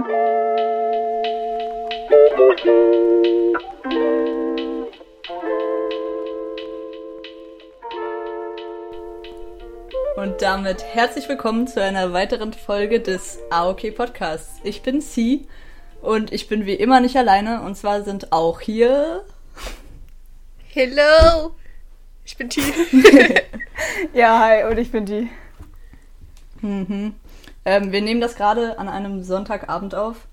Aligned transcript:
Und 0.00 0.08
damit 10.40 10.82
herzlich 10.84 11.28
willkommen 11.28 11.66
zu 11.66 11.82
einer 11.82 12.14
weiteren 12.14 12.54
Folge 12.54 13.00
des 13.00 13.40
AOK 13.50 13.94
Podcasts. 13.94 14.60
Ich 14.64 14.80
bin 14.80 15.02
Sie 15.02 15.46
und 16.00 16.32
ich 16.32 16.48
bin 16.48 16.64
wie 16.64 16.74
immer 16.74 17.00
nicht 17.00 17.16
alleine. 17.16 17.60
Und 17.60 17.76
zwar 17.76 18.02
sind 18.02 18.32
auch 18.32 18.60
hier. 18.62 19.26
Hello! 20.68 21.54
Ich 22.24 22.38
bin 22.38 22.48
T. 22.48 22.62
ja, 24.14 24.38
hi, 24.38 24.64
und 24.64 24.78
ich 24.78 24.90
bin 24.90 25.04
die. 25.04 25.28
Mhm. 26.62 27.16
Ähm, 27.64 27.92
wir 27.92 28.00
nehmen 28.00 28.20
das 28.20 28.36
gerade 28.36 28.78
an 28.78 28.88
einem 28.88 29.22
Sonntagabend 29.22 29.94
auf. 29.94 30.28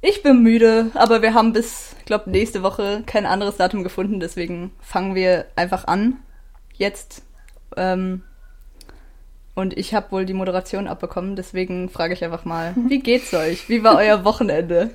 Ich 0.00 0.22
bin 0.22 0.42
müde, 0.42 0.90
aber 0.94 1.22
wir 1.22 1.32
haben 1.32 1.52
bis, 1.52 1.94
ich 2.00 2.06
glaube, 2.06 2.28
nächste 2.30 2.62
Woche 2.62 3.04
kein 3.06 3.24
anderes 3.24 3.56
Datum 3.56 3.84
gefunden, 3.84 4.18
deswegen 4.18 4.72
fangen 4.80 5.14
wir 5.14 5.46
einfach 5.54 5.86
an. 5.86 6.18
Jetzt. 6.74 7.22
Ähm, 7.76 8.22
und 9.54 9.76
ich 9.78 9.94
habe 9.94 10.10
wohl 10.10 10.24
die 10.24 10.34
Moderation 10.34 10.88
abbekommen, 10.88 11.36
deswegen 11.36 11.88
frage 11.88 12.14
ich 12.14 12.24
einfach 12.24 12.44
mal, 12.44 12.74
wie 12.88 12.98
geht's 13.00 13.32
euch? 13.32 13.68
Wie 13.68 13.84
war 13.84 13.96
euer 13.96 14.24
Wochenende? 14.24 14.90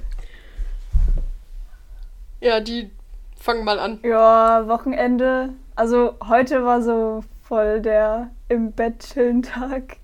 Ja, 2.42 2.59
die 2.59 2.92
fangen 3.40 3.64
mal 3.64 3.80
an. 3.80 4.00
Ja, 4.04 4.68
Wochenende. 4.68 5.54
Also 5.76 6.16
heute 6.28 6.66
war 6.66 6.82
so 6.82 7.23
voll 7.44 7.82
der 7.82 8.32
im 8.50 8.73
Bett 8.73 9.00
chillen 9.00 9.42
Tag, 9.42 9.98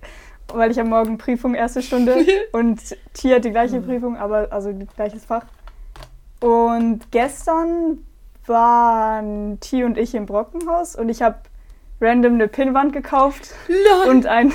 weil 0.54 0.70
ich 0.70 0.80
am 0.80 0.88
Morgen 0.88 1.18
Prüfung 1.18 1.54
erste 1.54 1.82
Stunde 1.82 2.24
und 2.52 2.80
Tia 3.12 3.36
hat 3.36 3.44
die 3.44 3.50
gleiche 3.50 3.80
mhm. 3.80 3.86
Prüfung, 3.86 4.16
aber 4.16 4.52
also 4.52 4.72
gleiches 4.96 5.24
Fach. 5.24 5.44
Und 6.40 7.10
gestern 7.10 7.98
waren 8.46 9.58
Tia 9.60 9.86
und 9.86 9.96
ich 9.96 10.14
im 10.14 10.26
Brockenhaus 10.26 10.96
und 10.96 11.08
ich 11.08 11.22
habe 11.22 11.36
random 12.00 12.34
eine 12.34 12.48
Pinnwand 12.48 12.92
gekauft 12.92 13.54
Lol. 13.68 14.10
und 14.10 14.26
ein 14.26 14.52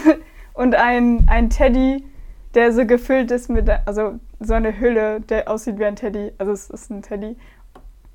und 0.53 0.75
ein, 0.75 1.25
ein 1.29 1.49
Teddy, 1.49 2.03
der 2.53 2.73
so 2.73 2.85
gefüllt 2.85 3.31
ist 3.31 3.49
mit 3.49 3.69
also 3.85 4.19
so 4.39 4.53
eine 4.53 4.79
Hülle, 4.79 5.21
der 5.21 5.49
aussieht 5.49 5.79
wie 5.79 5.85
ein 5.85 5.95
Teddy. 5.95 6.33
Also 6.37 6.51
es 6.51 6.69
ist 6.69 6.91
ein 6.91 7.01
Teddy. 7.01 7.35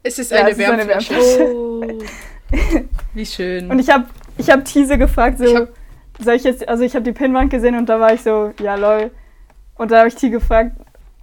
Es 0.03 0.19
ist 0.19 0.33
eine, 0.33 0.51
ja, 0.51 0.59
Wärmflasche. 0.59 1.55
Oh. 1.55 1.83
wie 3.15 3.27
schön. 3.27 3.71
Und 3.71 3.79
ich 3.79 3.89
habe 3.91 4.05
ich 4.37 4.51
hab 4.51 4.65
Tease 4.65 4.99
gefragt, 4.99 5.39
so, 5.39 5.69
soll 6.19 6.35
ich 6.35 6.45
jetzt, 6.45 6.69
also 6.69 6.85
ich 6.85 6.95
habe 6.95 7.05
die 7.05 7.13
Pinnwand 7.13 7.51
gesehen 7.51 7.77
und 7.77 7.89
da 7.89 8.01
war 8.01 8.15
ich 8.15 8.23
so, 8.23 8.53
ja 8.61 8.77
lol. 8.77 9.11
Und 9.77 9.91
da 9.91 9.99
habe 9.99 10.09
ich 10.09 10.15
T 10.15 10.31
gefragt, 10.31 10.73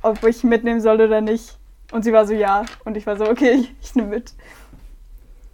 ob 0.01 0.23
ich 0.23 0.43
mitnehmen 0.43 0.81
soll 0.81 0.99
oder 1.01 1.21
nicht. 1.21 1.57
Und 1.91 2.03
sie 2.03 2.13
war 2.13 2.25
so, 2.25 2.33
ja. 2.33 2.65
Und 2.85 2.97
ich 2.97 3.05
war 3.05 3.17
so, 3.17 3.29
okay, 3.29 3.51
ich, 3.61 3.73
ich 3.81 3.95
nehme 3.95 4.09
mit. 4.09 4.33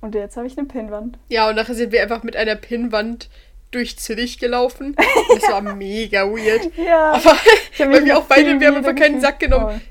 Und 0.02 0.16
jetzt 0.16 0.38
habe 0.38 0.48
ich 0.48 0.58
eine 0.58 0.68
Pinnwand. 0.68 1.18
Ja, 1.28 1.50
und 1.50 1.56
nachher 1.56 1.76
sind 1.76 1.92
wir 1.92 2.02
einfach 2.02 2.24
mit 2.24 2.36
einer 2.36 2.56
Pinnwand 2.56 3.30
durch 3.72 3.98
Zürich 3.98 4.40
gelaufen. 4.40 4.96
Das 5.40 5.52
war 5.52 5.62
mega 5.62 6.24
weird. 6.26 6.76
Ja. 6.78 7.12
Aber 7.14 7.36
weil 7.78 8.06
wir 8.06 8.18
auch 8.18 8.24
beide, 8.24 8.60
wir 8.60 8.68
haben 8.68 8.78
einfach 8.78 8.96
keinen 8.96 9.22
Sack 9.22 9.40
genommen. 9.40 9.82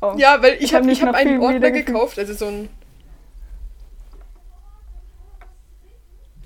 Oh. 0.00 0.12
Oh. 0.12 0.14
Ja, 0.16 0.42
weil 0.42 0.54
ich, 0.54 0.64
ich 0.64 0.74
habe 0.74 0.90
hab, 0.90 1.08
hab 1.08 1.14
einen 1.14 1.40
Ordner 1.40 1.70
gekauft, 1.70 2.18
also 2.18 2.34
so 2.34 2.46
ein. 2.46 2.68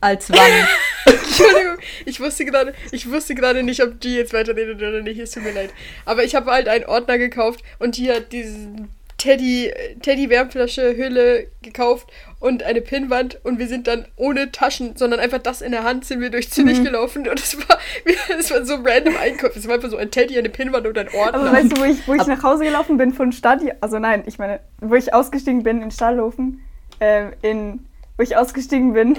Als 0.00 0.30
wann? 0.30 0.68
Entschuldigung, 1.08 1.78
ich 2.04 2.20
wusste 2.20 2.44
gerade, 2.44 2.74
ich 2.92 3.10
wusste 3.10 3.34
gerade 3.34 3.62
nicht, 3.62 3.82
ob 3.82 4.00
die 4.00 4.16
jetzt 4.16 4.32
weiterredet 4.32 4.76
oder 4.76 5.02
nicht. 5.02 5.18
Es 5.18 5.32
tut 5.32 5.44
mir 5.44 5.52
leid. 5.52 5.70
Aber 6.04 6.24
ich 6.24 6.34
habe 6.34 6.50
halt 6.50 6.68
einen 6.68 6.84
Ordner 6.84 7.18
gekauft 7.18 7.62
und 7.78 7.96
die 7.96 8.10
hat 8.10 8.32
diesen 8.32 8.88
Teddy, 9.18 9.72
Teddy 10.00 10.30
Wärmflasche, 10.30 10.96
Hülle 10.96 11.48
gekauft 11.60 12.08
und 12.38 12.62
eine 12.62 12.80
Pinnwand 12.80 13.44
und 13.44 13.58
wir 13.58 13.66
sind 13.66 13.88
dann 13.88 14.06
ohne 14.14 14.52
Taschen, 14.52 14.96
sondern 14.96 15.18
einfach 15.18 15.38
das 15.38 15.60
in 15.60 15.72
der 15.72 15.82
Hand 15.82 16.04
sind 16.04 16.20
wir 16.20 16.30
durch 16.30 16.50
Zürich 16.50 16.78
mhm. 16.78 16.84
gelaufen 16.84 17.28
und 17.28 17.40
es 17.40 17.58
war, 17.58 17.78
es 18.38 18.50
war 18.52 18.64
so 18.64 18.76
random 18.76 19.16
Einkauf. 19.16 19.56
Es 19.56 19.66
war 19.66 19.74
einfach 19.74 19.90
so 19.90 19.96
ein 19.96 20.12
Teddy, 20.12 20.38
eine 20.38 20.48
Pinnwand 20.48 20.86
und 20.86 20.96
ein 20.96 21.08
Ordner. 21.08 21.34
Aber 21.34 21.52
weißt 21.52 21.76
du, 21.76 21.80
wo 21.80 21.84
ich, 21.84 22.06
wo 22.06 22.14
ich 22.14 22.26
nach 22.26 22.44
Hause 22.44 22.62
gelaufen 22.62 22.96
bin 22.96 23.12
von 23.12 23.32
Stadi, 23.32 23.72
also 23.80 23.98
nein, 23.98 24.22
ich 24.26 24.38
meine, 24.38 24.60
wo 24.80 24.94
ich 24.94 25.12
ausgestiegen 25.12 25.64
bin 25.64 25.82
in 25.82 25.90
Stahlhofen, 25.90 26.60
äh, 27.00 27.26
in, 27.42 27.86
wo 28.16 28.22
ich 28.22 28.36
ausgestiegen 28.36 28.92
bin, 28.92 29.18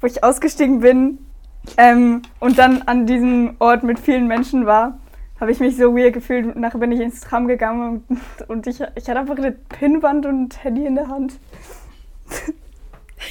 wo 0.00 0.06
ich 0.06 0.24
ausgestiegen 0.24 0.80
bin 0.80 1.18
ähm, 1.76 2.22
und 2.38 2.58
dann 2.58 2.82
an 2.82 3.06
diesem 3.06 3.56
Ort 3.58 3.82
mit 3.82 3.98
vielen 3.98 4.26
Menschen 4.26 4.66
war, 4.66 4.98
habe 5.40 5.52
ich 5.52 5.60
mich 5.60 5.76
so 5.76 5.96
weird 5.96 6.12
gefühlt. 6.12 6.54
Nachher 6.56 6.78
bin 6.78 6.92
ich 6.92 7.00
ins 7.00 7.20
Tram 7.20 7.48
gegangen 7.48 8.04
und, 8.08 8.20
und 8.48 8.66
ich, 8.66 8.80
ich 8.94 9.08
hatte 9.08 9.18
einfach 9.18 9.36
eine 9.36 9.52
Pinnwand 9.52 10.26
und 10.26 10.42
ein 10.42 10.50
Teddy 10.50 10.86
in 10.86 10.94
der 10.94 11.08
Hand. 11.08 11.34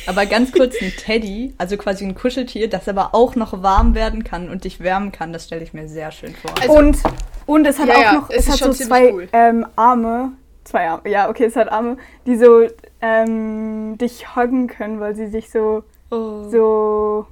Aber 0.05 0.25
ganz 0.25 0.51
kurz, 0.51 0.75
ein 0.81 0.91
Teddy, 0.91 1.53
also 1.57 1.77
quasi 1.77 2.05
ein 2.05 2.15
Kuscheltier, 2.15 2.69
das 2.69 2.87
aber 2.87 3.15
auch 3.15 3.35
noch 3.35 3.63
warm 3.63 3.95
werden 3.95 4.23
kann 4.23 4.49
und 4.49 4.63
dich 4.63 4.79
wärmen 4.81 5.11
kann, 5.11 5.33
das 5.33 5.45
stelle 5.45 5.63
ich 5.63 5.73
mir 5.73 5.87
sehr 5.87 6.11
schön 6.11 6.35
vor. 6.35 6.51
Also, 6.61 6.73
und, 6.73 6.97
und 7.45 7.65
es 7.65 7.79
hat 7.79 7.87
ja, 7.87 7.95
auch 7.95 8.13
noch, 8.13 8.29
es, 8.29 8.47
es 8.47 8.49
hat 8.49 8.73
so 8.73 8.85
zwei 8.85 9.11
cool. 9.11 9.27
ähm, 9.33 9.65
Arme, 9.75 10.33
zwei 10.63 10.89
Arme, 10.89 11.09
ja, 11.09 11.29
okay, 11.29 11.45
es 11.45 11.55
hat 11.55 11.71
Arme, 11.71 11.97
die 12.25 12.35
so 12.35 12.67
ähm, 13.01 13.97
dich 13.97 14.35
huggen 14.35 14.67
können, 14.67 14.99
weil 14.99 15.15
sie 15.15 15.27
sich 15.27 15.49
so, 15.49 15.83
oh. 16.11 16.49
so, 16.49 17.27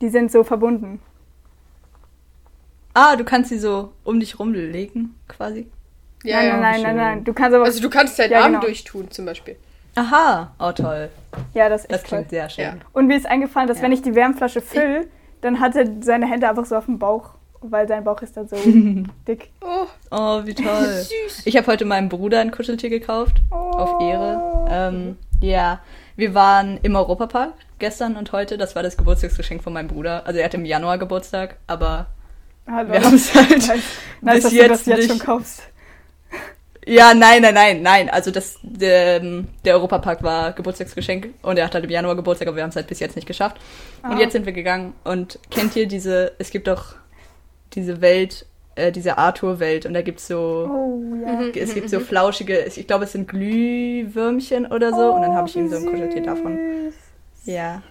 die 0.00 0.08
sind 0.08 0.30
so 0.30 0.44
verbunden. 0.44 1.00
Ah, 2.94 3.16
du 3.16 3.24
kannst 3.24 3.50
sie 3.50 3.58
so 3.58 3.92
um 4.04 4.20
dich 4.20 4.38
rumlegen, 4.38 5.14
quasi. 5.28 5.66
Ja, 6.24 6.38
nein, 6.38 6.46
ja, 6.46 6.56
nein, 6.56 6.82
nein, 6.82 6.96
nein, 6.96 7.24
Du 7.24 7.32
kannst 7.34 7.54
aber. 7.54 7.64
Also 7.64 7.80
du 7.80 7.90
kannst 7.90 8.18
deinen 8.18 8.32
ja, 8.32 8.40
Arm 8.40 8.52
genau. 8.52 8.64
durchtun, 8.64 9.10
zum 9.10 9.26
Beispiel. 9.26 9.56
Aha, 9.96 10.54
oh 10.58 10.72
toll. 10.72 11.10
Ja, 11.54 11.68
das 11.68 11.82
ist 11.82 11.92
Das 11.92 12.02
klingt 12.02 12.24
toll. 12.24 12.30
sehr 12.30 12.48
schön. 12.50 12.64
Ja. 12.64 12.74
Und 12.92 13.06
mir 13.06 13.16
ist 13.16 13.26
eingefallen, 13.26 13.68
dass 13.68 13.78
ja. 13.78 13.84
wenn 13.84 13.92
ich 13.92 14.02
die 14.02 14.14
Wärmflasche 14.14 14.60
fülle, 14.60 15.08
dann 15.40 15.60
hat 15.60 15.74
er 15.76 15.86
seine 16.00 16.26
Hände 16.26 16.48
einfach 16.48 16.66
so 16.66 16.76
auf 16.76 16.86
dem 16.86 16.98
Bauch, 16.98 17.30
weil 17.60 17.88
sein 17.88 18.04
Bauch 18.04 18.20
ist 18.20 18.36
dann 18.36 18.48
so 18.48 18.56
dick. 19.28 19.50
Oh. 19.62 19.86
oh, 20.10 20.40
wie 20.44 20.54
toll. 20.54 20.86
Süß. 21.28 21.46
Ich 21.46 21.56
habe 21.56 21.66
heute 21.66 21.84
meinem 21.84 22.08
Bruder 22.08 22.40
ein 22.40 22.50
Kuscheltier 22.50 22.90
gekauft. 22.90 23.42
Oh. 23.50 23.54
Auf 23.54 24.00
Ehre. 24.02 24.66
Ähm, 24.70 25.16
ja, 25.40 25.80
wir 26.16 26.34
waren 26.34 26.78
im 26.82 26.96
Europapark 26.96 27.52
gestern 27.78 28.16
und 28.16 28.32
heute. 28.32 28.58
Das 28.58 28.74
war 28.74 28.82
das 28.82 28.96
Geburtstagsgeschenk 28.96 29.62
von 29.62 29.72
meinem 29.72 29.88
Bruder. 29.88 30.26
Also 30.26 30.38
er 30.40 30.46
hat 30.46 30.54
im 30.54 30.64
Januar 30.64 30.98
Geburtstag, 30.98 31.58
aber 31.66 32.06
Hallo. 32.66 32.92
Wir 32.92 33.04
haben 33.04 33.14
es 33.14 33.32
halt 33.34 33.50
nice, 33.50 33.82
nice, 34.20 34.42
dass 34.42 34.52
jetzt 34.52 34.64
du 34.64 34.68
das 34.68 34.86
jetzt 34.86 35.08
schon 35.08 35.18
kaufst. 35.18 35.62
Ja, 36.88 37.14
nein, 37.14 37.42
nein, 37.42 37.54
nein, 37.54 37.82
nein. 37.82 38.10
Also 38.10 38.30
das, 38.30 38.58
der, 38.62 39.20
der 39.64 39.74
Europapark 39.74 40.22
war 40.22 40.52
Geburtstagsgeschenk 40.52 41.34
und 41.42 41.58
er 41.58 41.66
hat 41.66 41.74
halt 41.74 41.84
im 41.84 41.90
Januar 41.90 42.14
Geburtstag, 42.14 42.46
aber 42.48 42.56
wir 42.56 42.62
haben 42.62 42.70
es 42.70 42.76
halt 42.76 42.86
bis 42.86 43.00
jetzt 43.00 43.16
nicht 43.16 43.26
geschafft. 43.26 43.56
Ah. 44.02 44.10
Und 44.10 44.18
jetzt 44.18 44.32
sind 44.32 44.46
wir 44.46 44.52
gegangen 44.52 44.94
und 45.04 45.38
kennt 45.50 45.74
ihr 45.74 45.86
diese, 45.86 46.32
es 46.38 46.50
gibt 46.50 46.68
doch 46.68 46.94
diese 47.74 48.00
Welt, 48.00 48.46
äh, 48.76 48.92
diese 48.92 49.18
Arthur-Welt 49.18 49.86
und 49.86 49.94
da 49.94 50.02
gibt's 50.02 50.28
so, 50.28 50.68
oh, 50.70 51.02
ja. 51.24 51.40
es 51.54 51.74
gibt 51.74 51.90
so 51.90 51.98
flauschige, 52.00 52.64
ich 52.64 52.86
glaube 52.86 53.04
es 53.04 53.12
sind 53.12 53.26
Glühwürmchen 53.28 54.66
oder 54.66 54.90
so 54.90 55.12
oh, 55.12 55.14
und 55.14 55.22
dann 55.22 55.34
habe 55.34 55.48
ich 55.48 55.56
ihm 55.56 55.68
so 55.68 55.76
ein 55.76 55.86
Kuscheltier 55.86 56.22
davon. 56.22 56.58
Ja. 57.44 57.82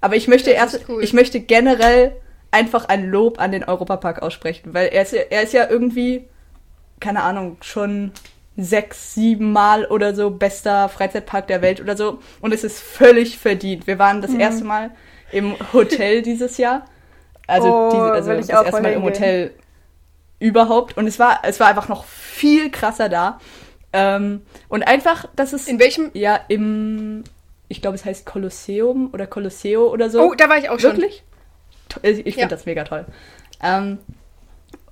Aber 0.00 0.16
ich 0.16 0.28
möchte 0.28 0.50
erst, 0.50 0.88
cool. 0.88 1.02
ich 1.02 1.12
möchte 1.12 1.40
generell 1.40 2.12
einfach 2.50 2.86
ein 2.86 3.08
Lob 3.08 3.40
an 3.40 3.52
den 3.52 3.64
Europapark 3.64 4.22
aussprechen, 4.22 4.74
weil 4.74 4.88
er 4.88 5.02
ist, 5.02 5.12
er 5.12 5.42
ist 5.42 5.52
ja 5.52 5.68
irgendwie, 5.68 6.24
keine 6.98 7.22
Ahnung, 7.22 7.56
schon 7.60 8.12
sechs, 8.56 9.14
sieben 9.14 9.52
Mal 9.52 9.86
oder 9.86 10.14
so 10.14 10.30
bester 10.30 10.88
Freizeitpark 10.88 11.46
der 11.46 11.62
Welt 11.62 11.80
oder 11.80 11.96
so. 11.96 12.18
Und 12.40 12.52
es 12.52 12.64
ist 12.64 12.80
völlig 12.80 13.38
verdient. 13.38 13.86
Wir 13.86 13.98
waren 13.98 14.20
das 14.22 14.32
mhm. 14.32 14.40
erste 14.40 14.64
Mal 14.64 14.90
im 15.32 15.54
Hotel 15.72 16.22
dieses 16.22 16.58
Jahr. 16.58 16.84
Also, 17.46 17.68
oh, 17.68 17.90
diese, 17.92 18.02
also 18.12 18.30
das 18.32 18.48
erste 18.48 18.82
Mal 18.82 18.92
im 18.92 19.02
Hotel 19.02 19.52
überhaupt. 20.40 20.96
Und 20.96 21.06
es 21.06 21.20
war, 21.20 21.40
es 21.44 21.60
war 21.60 21.68
einfach 21.68 21.88
noch 21.88 22.04
viel 22.04 22.70
krasser 22.70 23.08
da. 23.08 23.38
Ähm, 23.92 24.42
und 24.68 24.82
einfach, 24.82 25.26
dass 25.36 25.52
es. 25.52 25.68
In 25.68 25.78
welchem? 25.78 26.10
Ja, 26.14 26.40
im. 26.48 27.22
Ich 27.68 27.80
glaube, 27.80 27.94
es 27.94 28.04
heißt 28.04 28.26
Kolosseum 28.26 29.10
oder 29.12 29.28
Kolosseo 29.28 29.92
oder 29.92 30.10
so. 30.10 30.22
Oh, 30.22 30.34
da 30.34 30.48
war 30.48 30.58
ich 30.58 30.68
auch 30.68 30.80
schon. 30.80 30.96
Wirklich? 30.96 31.22
Ich 32.02 32.16
finde 32.16 32.40
ja. 32.40 32.48
das 32.48 32.66
mega 32.66 32.82
toll. 32.82 33.04
Ähm, 33.62 33.98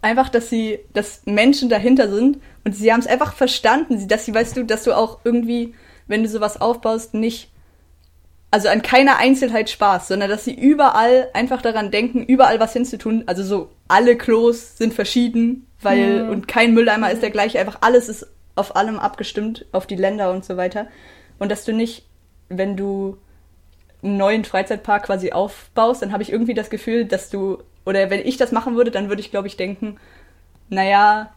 einfach, 0.01 0.29
dass 0.29 0.49
sie, 0.49 0.81
dass 0.93 1.23
Menschen 1.27 1.69
dahinter 1.69 2.09
sind 2.09 2.39
und 2.65 2.75
sie 2.75 2.93
haben 2.93 3.01
es 3.01 3.07
einfach 3.07 3.35
verstanden, 3.35 4.07
dass 4.09 4.25
sie, 4.25 4.35
weißt 4.35 4.57
du, 4.57 4.65
dass 4.65 4.85
du 4.85 4.93
auch 4.93 5.21
irgendwie, 5.25 5.75
wenn 6.07 6.23
du 6.23 6.29
sowas 6.29 6.61
aufbaust, 6.61 7.15
nicht, 7.15 7.51
also 8.51 8.69
an 8.69 8.83
keiner 8.83 9.19
Einzelheit 9.19 9.69
Spaß, 9.69 10.09
sondern 10.09 10.31
dass 10.31 10.45
sie 10.45 10.55
überall 10.55 11.29
einfach 11.35 11.61
daran 11.61 11.91
denken, 11.91 12.23
überall 12.23 12.61
was 12.61 12.73
hinzutun. 12.73 13.25
Also 13.27 13.43
so, 13.43 13.71
alle 13.89 14.17
Klos 14.17 14.77
sind 14.77 14.95
verschieden, 14.95 15.67
weil, 15.83 16.25
mhm. 16.25 16.31
und 16.31 16.49
kein 16.49 16.75
Mülleimer 16.75 17.11
ist 17.11 17.23
der 17.23 17.31
gleiche, 17.31 17.61
einfach 17.61 17.79
alles 17.83 18.09
ist 18.09 18.27
auf 18.55 18.75
allem 18.75 18.99
abgestimmt, 18.99 19.67
auf 19.73 19.87
die 19.87 19.97
Länder 19.97 20.31
und 20.31 20.45
so 20.45 20.57
weiter. 20.57 20.89
Und 21.39 21.53
dass 21.53 21.65
du 21.65 21.73
nicht, 21.73 22.07
wenn 22.49 22.77
du 22.77 23.19
einen 24.03 24.17
neuen 24.17 24.45
Freizeitpark 24.45 25.05
quasi 25.05 25.33
aufbaust, 25.33 26.03
dann 26.03 26.13
habe 26.13 26.23
ich 26.23 26.33
irgendwie 26.33 26.55
das 26.55 26.71
Gefühl, 26.71 27.05
dass 27.05 27.31
du 27.31 27.59
oder 27.89 28.11
wenn 28.11 28.21
ich 28.21 28.37
das 28.37 28.53
machen 28.53 28.77
würde, 28.77 28.91
dann 28.91 29.09
würde 29.09 29.23
ich, 29.23 29.31
glaube 29.31 29.49
ich, 29.49 29.57
denken, 29.57 29.97
naja, 30.69 31.33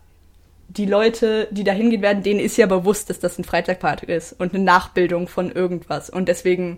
die 0.68 0.86
Leute, 0.86 1.48
die 1.52 1.64
da 1.64 1.72
hingehen 1.72 2.02
werden, 2.02 2.24
denen 2.24 2.42
ist 2.42 2.58
ja 2.58 2.66
bewusst, 2.66 3.10
dass 3.10 3.20
das 3.20 3.40
ein 3.40 3.46
Freizeitpark 3.46 4.04
ist 4.04 4.34
und 4.34 4.54
eine 4.54 4.62
Nachbildung 4.62 5.30
von 5.30 5.50
irgendwas. 5.50 6.10
Und 6.10 6.28
deswegen 6.28 6.78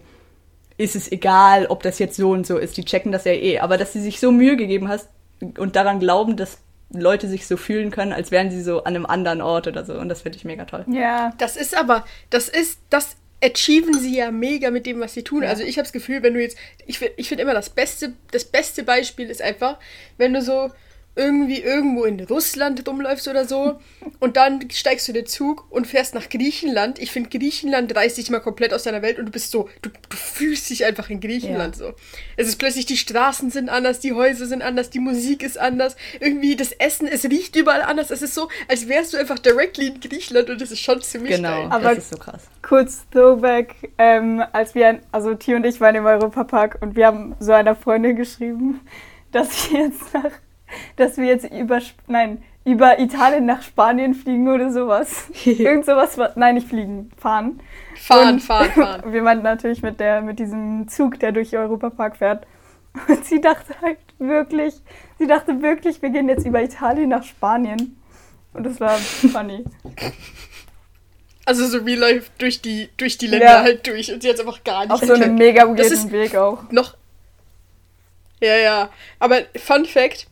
ist 0.77 0.95
es 0.95 1.11
egal, 1.11 1.67
ob 1.67 1.83
das 1.83 1.99
jetzt 1.99 2.17
so 2.17 2.31
und 2.31 2.47
so 2.47 2.57
ist. 2.57 2.77
Die 2.77 2.85
checken 2.85 3.11
das 3.11 3.25
ja 3.25 3.33
eh. 3.33 3.59
Aber 3.59 3.77
dass 3.77 3.93
sie 3.93 4.01
sich 4.01 4.19
so 4.19 4.31
Mühe 4.31 4.55
gegeben 4.57 4.87
hast 4.87 5.09
und 5.39 5.75
daran 5.75 5.99
glauben, 5.99 6.37
dass 6.37 6.59
Leute 6.91 7.27
sich 7.27 7.47
so 7.47 7.57
fühlen 7.57 7.91
können, 7.91 8.13
als 8.13 8.31
wären 8.31 8.51
sie 8.51 8.61
so 8.61 8.83
an 8.83 8.95
einem 8.95 9.05
anderen 9.05 9.41
Ort 9.41 9.67
oder 9.67 9.83
so. 9.83 9.93
Und 9.93 10.09
das 10.09 10.21
finde 10.21 10.37
ich 10.37 10.45
mega 10.45 10.65
toll. 10.65 10.85
Ja. 10.87 11.33
Das 11.37 11.57
ist 11.57 11.75
aber, 11.75 12.05
das 12.29 12.49
ist, 12.49 12.79
das 12.89 13.15
achieven 13.43 13.99
sie 13.99 14.17
ja 14.17 14.31
mega 14.31 14.71
mit 14.71 14.85
dem, 14.85 14.99
was 14.99 15.13
sie 15.13 15.23
tun. 15.23 15.43
Ja. 15.43 15.49
Also 15.49 15.63
ich 15.63 15.77
habe 15.77 15.83
das 15.83 15.93
Gefühl, 15.93 16.23
wenn 16.23 16.33
du 16.33 16.41
jetzt, 16.41 16.57
ich, 16.85 17.01
ich 17.17 17.27
finde 17.27 17.43
immer 17.43 17.53
das 17.53 17.69
beste, 17.69 18.13
das 18.31 18.45
beste 18.45 18.83
Beispiel 18.83 19.29
ist 19.29 19.41
einfach, 19.41 19.77
wenn 20.17 20.33
du 20.33 20.41
so 20.41 20.69
irgendwie 21.15 21.62
irgendwo 21.62 22.06
in 22.06 22.19
Russland 22.21 22.88
rumläufst 22.88 23.27
oder 23.27 23.45
so 23.45 23.80
und 24.19 24.36
dann 24.36 24.68
steigst 24.71 25.07
du 25.07 25.12
in 25.12 25.15
den 25.18 25.25
Zug 25.27 25.65
und 25.69 25.86
fährst 25.86 26.15
nach 26.15 26.27
Griechenland. 26.27 26.98
Ich 26.98 27.12
finde, 27.12 27.30
Griechenland 27.30 27.95
reißt 27.95 28.18
dich 28.18 28.31
mal 28.31 28.39
komplett 28.39 28.74
aus 28.74 28.83
deiner 28.83 29.01
Welt 29.04 29.19
und 29.19 29.27
du 29.27 29.31
bist 29.31 29.51
so, 29.51 29.69
du, 29.83 29.89
du 29.89 30.18
fühlst 30.18 30.69
dich 30.71 30.86
einfach 30.86 31.10
in 31.12 31.19
Griechenland 31.19 31.75
so. 31.75 31.94
Es 32.36 32.48
ist 32.48 32.57
plötzlich, 32.57 32.88
die 32.88 32.98
Straßen 32.98 33.51
sind 33.51 33.69
anders, 33.69 34.00
die 34.00 34.13
Häuser 34.13 34.48
sind 34.48 34.63
anders, 34.63 34.89
die 34.89 35.00
Musik 35.00 35.44
ist 35.44 35.60
anders, 35.60 35.95
irgendwie 36.19 36.56
das 36.56 36.71
Essen, 36.71 37.07
es 37.07 37.24
riecht 37.25 37.56
überall 37.56 37.81
anders. 37.83 38.10
Es 38.10 38.24
ist 38.24 38.33
so, 38.33 38.50
als 38.68 38.88
wärst 38.88 39.13
du 39.13 39.18
einfach 39.18 39.38
directly 39.38 39.88
in 39.89 40.00
Griechenland 40.00 40.50
und 40.50 40.60
das 40.62 40.71
ist 40.71 40.80
schon 40.80 41.00
ziemlich 41.01 41.36
Genau, 41.36 41.50
geil. 41.62 41.68
Aber- 41.69 41.89
das 41.95 42.06
ist 42.06 42.10
so 42.12 42.18
krass. 42.18 42.42
kurz 42.63 43.06
Throwback, 43.12 43.75
ähm, 44.00 44.44
als 44.51 44.74
wir, 44.74 45.00
also 45.12 45.36
T 45.36 45.54
und 45.54 45.63
ich 45.65 45.80
waren 45.80 45.94
im 45.95 46.06
Europapark 46.06 46.80
und 46.81 46.95
wir 46.95 47.06
haben 47.06 47.36
so 47.39 47.51
einer 47.51 47.75
Freundin 47.75 48.15
geschrieben, 48.15 48.81
dass 49.31 49.71
wir 49.71 49.81
jetzt 49.81 50.12
nach, 50.13 50.31
dass 50.95 51.17
wir 51.17 51.25
jetzt 51.25 51.45
über, 51.51 51.79
nein, 52.07 52.43
über 52.65 52.99
Italien 52.99 53.45
nach 53.45 53.61
Spanien 53.61 54.13
fliegen 54.13 54.47
oder 54.47 54.71
sowas. 54.71 55.25
Irgend 55.45 55.85
sowas, 55.85 56.17
nein, 56.35 56.55
nicht 56.55 56.67
fliegen, 56.67 57.11
fahren. 57.17 57.59
Fahren, 57.95 58.35
Und 58.35 58.39
fahren, 58.41 58.71
fahren. 58.75 59.11
Wir 59.13 59.21
meinten 59.21 59.43
natürlich 59.43 59.81
mit 59.81 59.99
der, 59.99 60.21
mit 60.21 60.39
diesem 60.39 60.87
Zug, 60.87 61.19
der 61.19 61.31
durch 61.31 61.49
den 61.51 61.59
Europapark 61.59 62.17
fährt. 62.17 62.45
Und 63.07 63.25
sie 63.25 63.41
dachte 63.41 63.73
halt 63.81 63.97
wirklich, 64.19 64.75
sie 65.17 65.25
dachte 65.27 65.61
wirklich, 65.61 66.01
wir 66.01 66.09
gehen 66.11 66.29
jetzt 66.29 66.45
über 66.45 66.61
Italien 66.61 67.09
nach 67.09 67.23
Spanien. 67.23 67.97
Und 68.53 68.65
das 68.67 68.79
war 68.79 68.95
funny. 68.97 69.63
Also 71.45 71.65
so 71.67 71.79
real 71.79 71.99
life 71.99 72.29
durch 72.37 72.61
die, 72.61 72.87
durch 72.97 73.17
die 73.17 73.27
Länder 73.27 73.45
Ja. 73.45 73.61
halt 73.63 73.85
durch 73.87 74.13
und 74.13 74.21
sie 74.21 74.29
hat 74.29 74.39
einfach 74.39 74.63
gar 74.63 74.83
nicht 74.83 74.91
Auf 74.91 75.01
so 75.03 75.13
einem 75.13 75.35
mega 75.35 75.63
weirden 75.67 76.11
Weg 76.11 76.35
auch. 76.35 76.59
noch. 76.71 76.95
Ja, 78.39 78.55
ja. 78.57 78.89
Aber 79.19 79.41
Fun 79.57 79.85
Fact: 79.85 80.27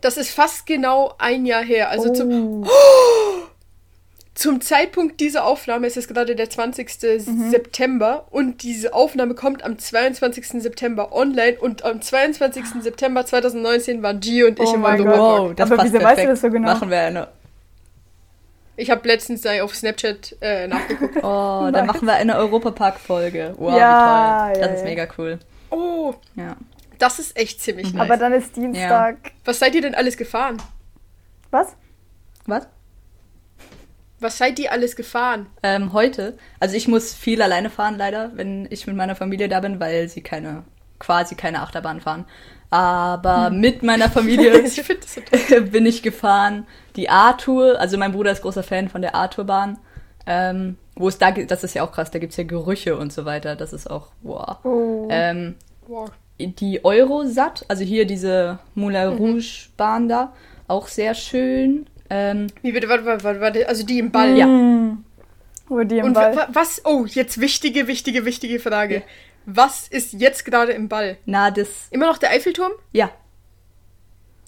Das 0.00 0.16
ist 0.16 0.30
fast 0.30 0.66
genau 0.66 1.14
ein 1.18 1.44
Jahr 1.46 1.62
her. 1.62 1.90
Also 1.90 2.12
zum, 2.12 2.62
Oh. 2.62 2.66
zum 4.34 4.60
Zeitpunkt 4.60 5.18
dieser 5.20 5.44
Aufnahme 5.44 5.86
ist 5.88 5.96
es 5.96 6.06
gerade 6.06 6.36
der 6.36 6.48
20. 6.48 6.88
Mhm. 7.26 7.50
September 7.50 8.26
und 8.30 8.62
diese 8.62 8.94
Aufnahme 8.94 9.34
kommt 9.34 9.64
am 9.64 9.78
22. 9.78 10.62
September 10.62 11.12
online 11.12 11.58
und 11.58 11.84
am 11.84 12.00
22. 12.00 12.64
September 12.80 13.26
2019 13.26 14.02
waren 14.02 14.20
G 14.20 14.44
und 14.44 14.60
ich 14.60 14.68
Oh 14.68 14.74
im 14.74 14.84
Europapark. 14.84 15.18
Wow, 15.18 15.54
das 15.56 15.66
Aber 15.70 15.76
passt 15.82 15.92
wieso 15.92 16.04
weißt 16.04 16.04
du 16.04 16.14
perfekt. 16.22 16.30
das 16.30 16.40
so 16.42 16.50
genau? 16.50 16.68
Machen 16.72 16.90
wir 16.90 17.00
eine, 17.00 17.28
Ich 18.76 18.90
habe 18.90 19.08
letztens 19.08 19.40
da 19.40 19.60
auf 19.64 19.74
Snapchat 19.74 20.36
äh, 20.40 20.68
nachgeguckt. 20.68 21.16
oh, 21.24 21.68
dann 21.72 21.72
Nice. 21.72 21.86
machen 21.88 22.06
wir 22.06 22.14
eine 22.14 22.36
Europapark-Folge. 22.36 23.54
Wow, 23.58 23.76
Ja, 23.76 24.50
wie 24.50 24.52
toll. 24.52 24.62
Das 24.62 24.70
ja, 24.70 24.74
ist 24.76 24.80
ja. 24.82 24.84
mega 24.86 25.08
cool. 25.18 25.38
Oh, 25.70 26.14
Ja. 26.36 26.56
Das 26.98 27.18
ist 27.18 27.36
echt 27.36 27.60
ziemlich 27.60 27.92
nice. 27.92 28.02
Aber 28.02 28.16
dann 28.16 28.32
ist 28.32 28.56
Dienstag. 28.56 29.32
Was 29.44 29.58
seid 29.58 29.74
ihr 29.74 29.82
denn 29.82 29.94
alles 29.94 30.16
gefahren? 30.16 30.56
Was? 31.50 31.76
Was? 32.46 32.66
Was 34.20 34.36
seid 34.38 34.58
ihr 34.58 34.72
alles 34.72 34.96
gefahren? 34.96 35.46
Ähm, 35.62 35.92
heute, 35.92 36.36
also 36.58 36.74
ich 36.74 36.88
muss 36.88 37.14
viel 37.14 37.40
alleine 37.40 37.70
fahren, 37.70 37.96
leider, 37.96 38.32
wenn 38.34 38.66
ich 38.70 38.86
mit 38.88 38.96
meiner 38.96 39.14
Familie 39.14 39.48
da 39.48 39.60
bin, 39.60 39.78
weil 39.78 40.08
sie 40.08 40.22
keine, 40.22 40.64
quasi 40.98 41.36
keine 41.36 41.62
Achterbahn 41.62 42.00
fahren. 42.00 42.24
Aber 42.70 43.50
mit 43.50 43.82
meiner 43.82 44.10
Familie 44.10 44.58
ich 44.60 44.74
so 44.74 45.60
bin 45.70 45.86
ich 45.86 46.02
gefahren. 46.02 46.66
Die 46.96 47.08
A-Tour, 47.08 47.78
also 47.80 47.96
mein 47.96 48.12
Bruder 48.12 48.32
ist 48.32 48.42
großer 48.42 48.64
Fan 48.64 48.88
von 48.88 49.02
der 49.02 49.14
A-Tour-Bahn. 49.14 49.78
Ähm, 50.26 50.76
wo 50.96 51.08
es 51.08 51.16
da, 51.18 51.30
gibt- 51.30 51.50
das 51.52 51.62
ist 51.64 51.74
ja 51.74 51.82
auch 51.84 51.92
krass, 51.92 52.10
da 52.10 52.18
gibt's 52.18 52.36
ja 52.36 52.44
Gerüche 52.44 52.98
und 52.98 53.12
so 53.12 53.24
weiter. 53.24 53.54
Das 53.56 53.72
ist 53.72 53.88
auch, 53.88 54.08
wow. 54.22 54.56
Oh. 54.64 55.06
Ähm, 55.10 55.54
Wow. 55.86 56.10
Die 56.38 56.84
Eurosat, 56.84 57.64
also 57.68 57.84
hier 57.84 58.04
diese 58.06 58.58
Moulin 58.74 59.10
Mhm. 59.14 59.16
Rouge 59.18 59.68
Bahn 59.76 60.08
da, 60.08 60.32
auch 60.68 60.88
sehr 60.88 61.14
schön. 61.14 61.86
Ähm, 62.10 62.46
Wie 62.62 62.72
bitte, 62.72 62.88
warte, 62.88 63.04
warte, 63.04 63.24
warte, 63.24 63.40
warte, 63.40 63.68
also 63.68 63.84
die 63.84 63.98
im 63.98 64.10
Ball. 64.10 64.36
Ja. 64.36 64.46
Mm. 64.46 65.04
Wo 65.68 65.82
die 65.82 65.98
im 65.98 66.06
Und 66.06 66.12
Ball. 66.14 66.34
wa- 66.34 66.48
was? 66.52 66.80
Oh, 66.84 67.04
jetzt 67.06 67.40
wichtige, 67.40 67.86
wichtige, 67.86 68.24
wichtige 68.24 68.58
Frage. 68.60 69.02
Was 69.44 69.88
ist 69.88 70.12
jetzt 70.14 70.44
gerade 70.44 70.72
im 70.72 70.88
Ball? 70.88 71.18
na, 71.26 71.50
das, 71.50 71.68
Immer 71.90 72.06
noch 72.06 72.18
der 72.18 72.30
Eiffelturm? 72.30 72.72
ja, 72.92 73.10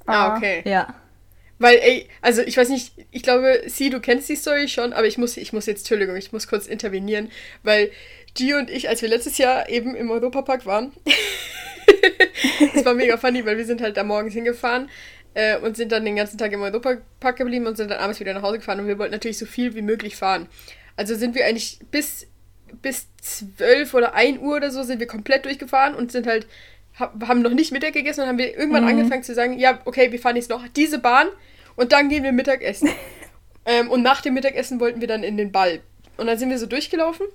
Ah, 0.06 0.28
Ah. 0.28 0.36
okay. 0.36 0.62
ja. 0.64 0.94
Weil, 1.58 1.76
ey, 1.76 2.08
also 2.22 2.40
ich 2.40 2.56
weiß 2.56 2.70
nicht, 2.70 2.92
ich 3.10 3.22
glaube, 3.22 3.62
sie, 3.66 3.90
du 3.90 4.00
kennst 4.00 4.28
die 4.30 4.36
Story 4.36 4.66
schon, 4.68 4.94
aber 4.94 5.06
ich 5.06 5.18
muss, 5.18 5.36
ich 5.36 5.52
muss 5.52 5.66
jetzt, 5.66 5.80
Entschuldigung, 5.80 6.16
ich 6.16 6.32
muss 6.32 6.48
kurz 6.48 6.66
intervenieren, 6.66 7.30
weil 7.62 7.90
G 8.34 8.54
und 8.54 8.70
ich, 8.70 8.88
als 8.88 9.02
wir 9.02 9.10
letztes 9.10 9.36
Jahr 9.36 9.68
eben 9.68 9.94
im 9.94 10.10
Europapark 10.10 10.64
waren, 10.64 10.92
das 12.74 12.84
war 12.84 12.94
mega 12.94 13.16
funny, 13.16 13.44
weil 13.44 13.56
wir 13.58 13.64
sind 13.64 13.80
halt 13.80 13.96
da 13.96 14.04
morgens 14.04 14.34
hingefahren 14.34 14.88
äh, 15.34 15.58
und 15.58 15.76
sind 15.76 15.92
dann 15.92 16.04
den 16.04 16.16
ganzen 16.16 16.38
Tag 16.38 16.52
im 16.52 16.62
Europapark 16.62 17.36
geblieben 17.36 17.66
und 17.66 17.76
sind 17.76 17.90
dann 17.90 17.98
abends 17.98 18.20
wieder 18.20 18.34
nach 18.34 18.42
Hause 18.42 18.58
gefahren 18.58 18.80
und 18.80 18.86
wir 18.86 18.98
wollten 18.98 19.12
natürlich 19.12 19.38
so 19.38 19.46
viel 19.46 19.74
wie 19.74 19.82
möglich 19.82 20.16
fahren. 20.16 20.48
Also 20.96 21.14
sind 21.14 21.34
wir 21.34 21.46
eigentlich 21.46 21.78
bis, 21.90 22.26
bis 22.82 23.08
12 23.22 23.94
oder 23.94 24.14
1 24.14 24.38
Uhr 24.40 24.56
oder 24.56 24.70
so 24.70 24.82
sind 24.82 25.00
wir 25.00 25.06
komplett 25.06 25.44
durchgefahren 25.44 25.94
und 25.94 26.12
sind 26.12 26.26
halt, 26.26 26.46
ha- 26.98 27.12
haben 27.26 27.42
noch 27.42 27.50
nicht 27.52 27.72
Mittag 27.72 27.92
gegessen 27.92 28.22
und 28.22 28.28
haben 28.28 28.38
wir 28.38 28.56
irgendwann 28.56 28.84
angefangen 28.90 29.22
zu 29.22 29.34
sagen, 29.34 29.58
ja, 29.58 29.80
okay, 29.84 30.12
wir 30.12 30.18
fahren 30.18 30.36
jetzt 30.36 30.50
noch 30.50 30.66
diese 30.68 30.98
Bahn 30.98 31.28
und 31.76 31.92
dann 31.92 32.08
gehen 32.08 32.22
wir 32.22 32.32
Mittagessen. 32.32 32.90
ähm, 33.66 33.90
und 33.90 34.02
nach 34.02 34.20
dem 34.20 34.34
Mittagessen 34.34 34.80
wollten 34.80 35.00
wir 35.00 35.08
dann 35.08 35.22
in 35.22 35.36
den 35.36 35.52
Ball. 35.52 35.80
Und 36.16 36.26
dann 36.26 36.38
sind 36.38 36.50
wir 36.50 36.58
so 36.58 36.66
durchgelaufen 36.66 37.26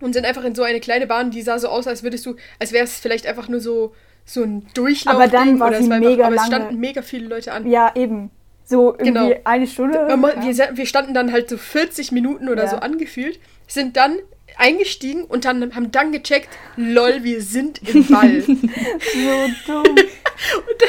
und 0.00 0.12
sind 0.12 0.24
einfach 0.24 0.44
in 0.44 0.54
so 0.54 0.62
eine 0.62 0.80
kleine 0.80 1.06
Bahn, 1.06 1.30
die 1.30 1.42
sah 1.42 1.58
so 1.58 1.68
aus, 1.68 1.86
als 1.86 2.02
würdest 2.02 2.26
du, 2.26 2.36
als 2.58 2.72
wäre 2.72 2.84
es 2.84 2.98
vielleicht 2.98 3.26
einfach 3.26 3.48
nur 3.48 3.60
so, 3.60 3.94
so 4.24 4.42
ein 4.42 4.66
Durchlauf. 4.74 5.14
Aber 5.14 5.28
dann 5.28 5.58
war 5.60 5.68
oder 5.68 5.78
sie 5.78 5.84
es 5.84 5.90
einfach, 5.90 6.08
mega 6.10 6.26
aber 6.26 6.34
es 6.36 6.42
lange. 6.42 6.54
standen 6.54 6.80
mega 6.80 7.02
viele 7.02 7.28
Leute 7.28 7.52
an. 7.52 7.68
Ja, 7.70 7.92
eben. 7.94 8.30
So 8.64 8.92
irgendwie 8.92 9.12
Genau. 9.12 9.34
eine 9.44 9.66
Stunde. 9.66 9.98
Wir, 10.06 10.50
ja. 10.52 10.68
wir, 10.76 10.86
standen 10.86 11.12
dann 11.14 11.32
halt 11.32 11.48
so 11.48 11.56
40 11.56 12.12
Minuten 12.12 12.48
oder 12.48 12.64
Ja. 12.64 12.70
so 12.70 12.76
angefühlt, 12.76 13.40
sind 13.66 13.96
dann 13.96 14.16
eingestiegen 14.56 15.24
und 15.24 15.44
dann 15.44 15.74
haben 15.74 15.90
dann 15.90 16.12
gecheckt, 16.12 16.48
lol, 16.76 17.22
wir 17.24 17.40
sind 17.42 17.80
im 17.88 18.06
Ball. 18.06 18.40
so 18.42 18.52
dumm. 19.66 19.96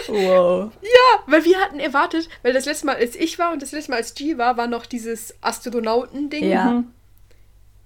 Wow. 0.08 0.72
ja, 0.82 1.24
weil 1.28 1.44
wir 1.46 1.60
hatten 1.60 1.80
erwartet, 1.80 2.30
weil 2.44 2.54
das 2.54 2.66
letzte 2.66 2.86
Mal, 2.86 2.96
als 2.96 3.16
ich 3.16 3.38
war 3.40 3.52
und 3.52 3.62
das 3.62 3.72
letzte 3.72 3.92
Mal, 3.92 3.98
als 3.98 4.14
G 4.14 4.38
war, 4.38 4.58
war 4.58 4.68
noch 4.68 4.86
dieses 4.86 5.36
Astronauten-Ding 5.42 6.50
Ja. 6.50 6.84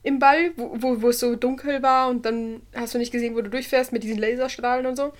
Im 0.06 0.20
Ball, 0.20 0.52
wo, 0.56 0.72
wo, 0.76 1.02
wo 1.02 1.10
es 1.10 1.20
so 1.20 1.36
dunkel 1.36 1.82
war 1.82 2.10
und 2.10 2.26
dann 2.26 2.62
hast 2.76 2.94
du 2.94 3.00
nicht 3.00 3.12
gesehen, 3.12 3.36
wo 3.36 3.42
du 3.42 3.50
durchfährst 3.50 3.92
mit 3.92 4.04
diesen 4.04 4.20
Laserstrahlen 4.20 4.86
und 4.86 4.96
so. 4.96 5.14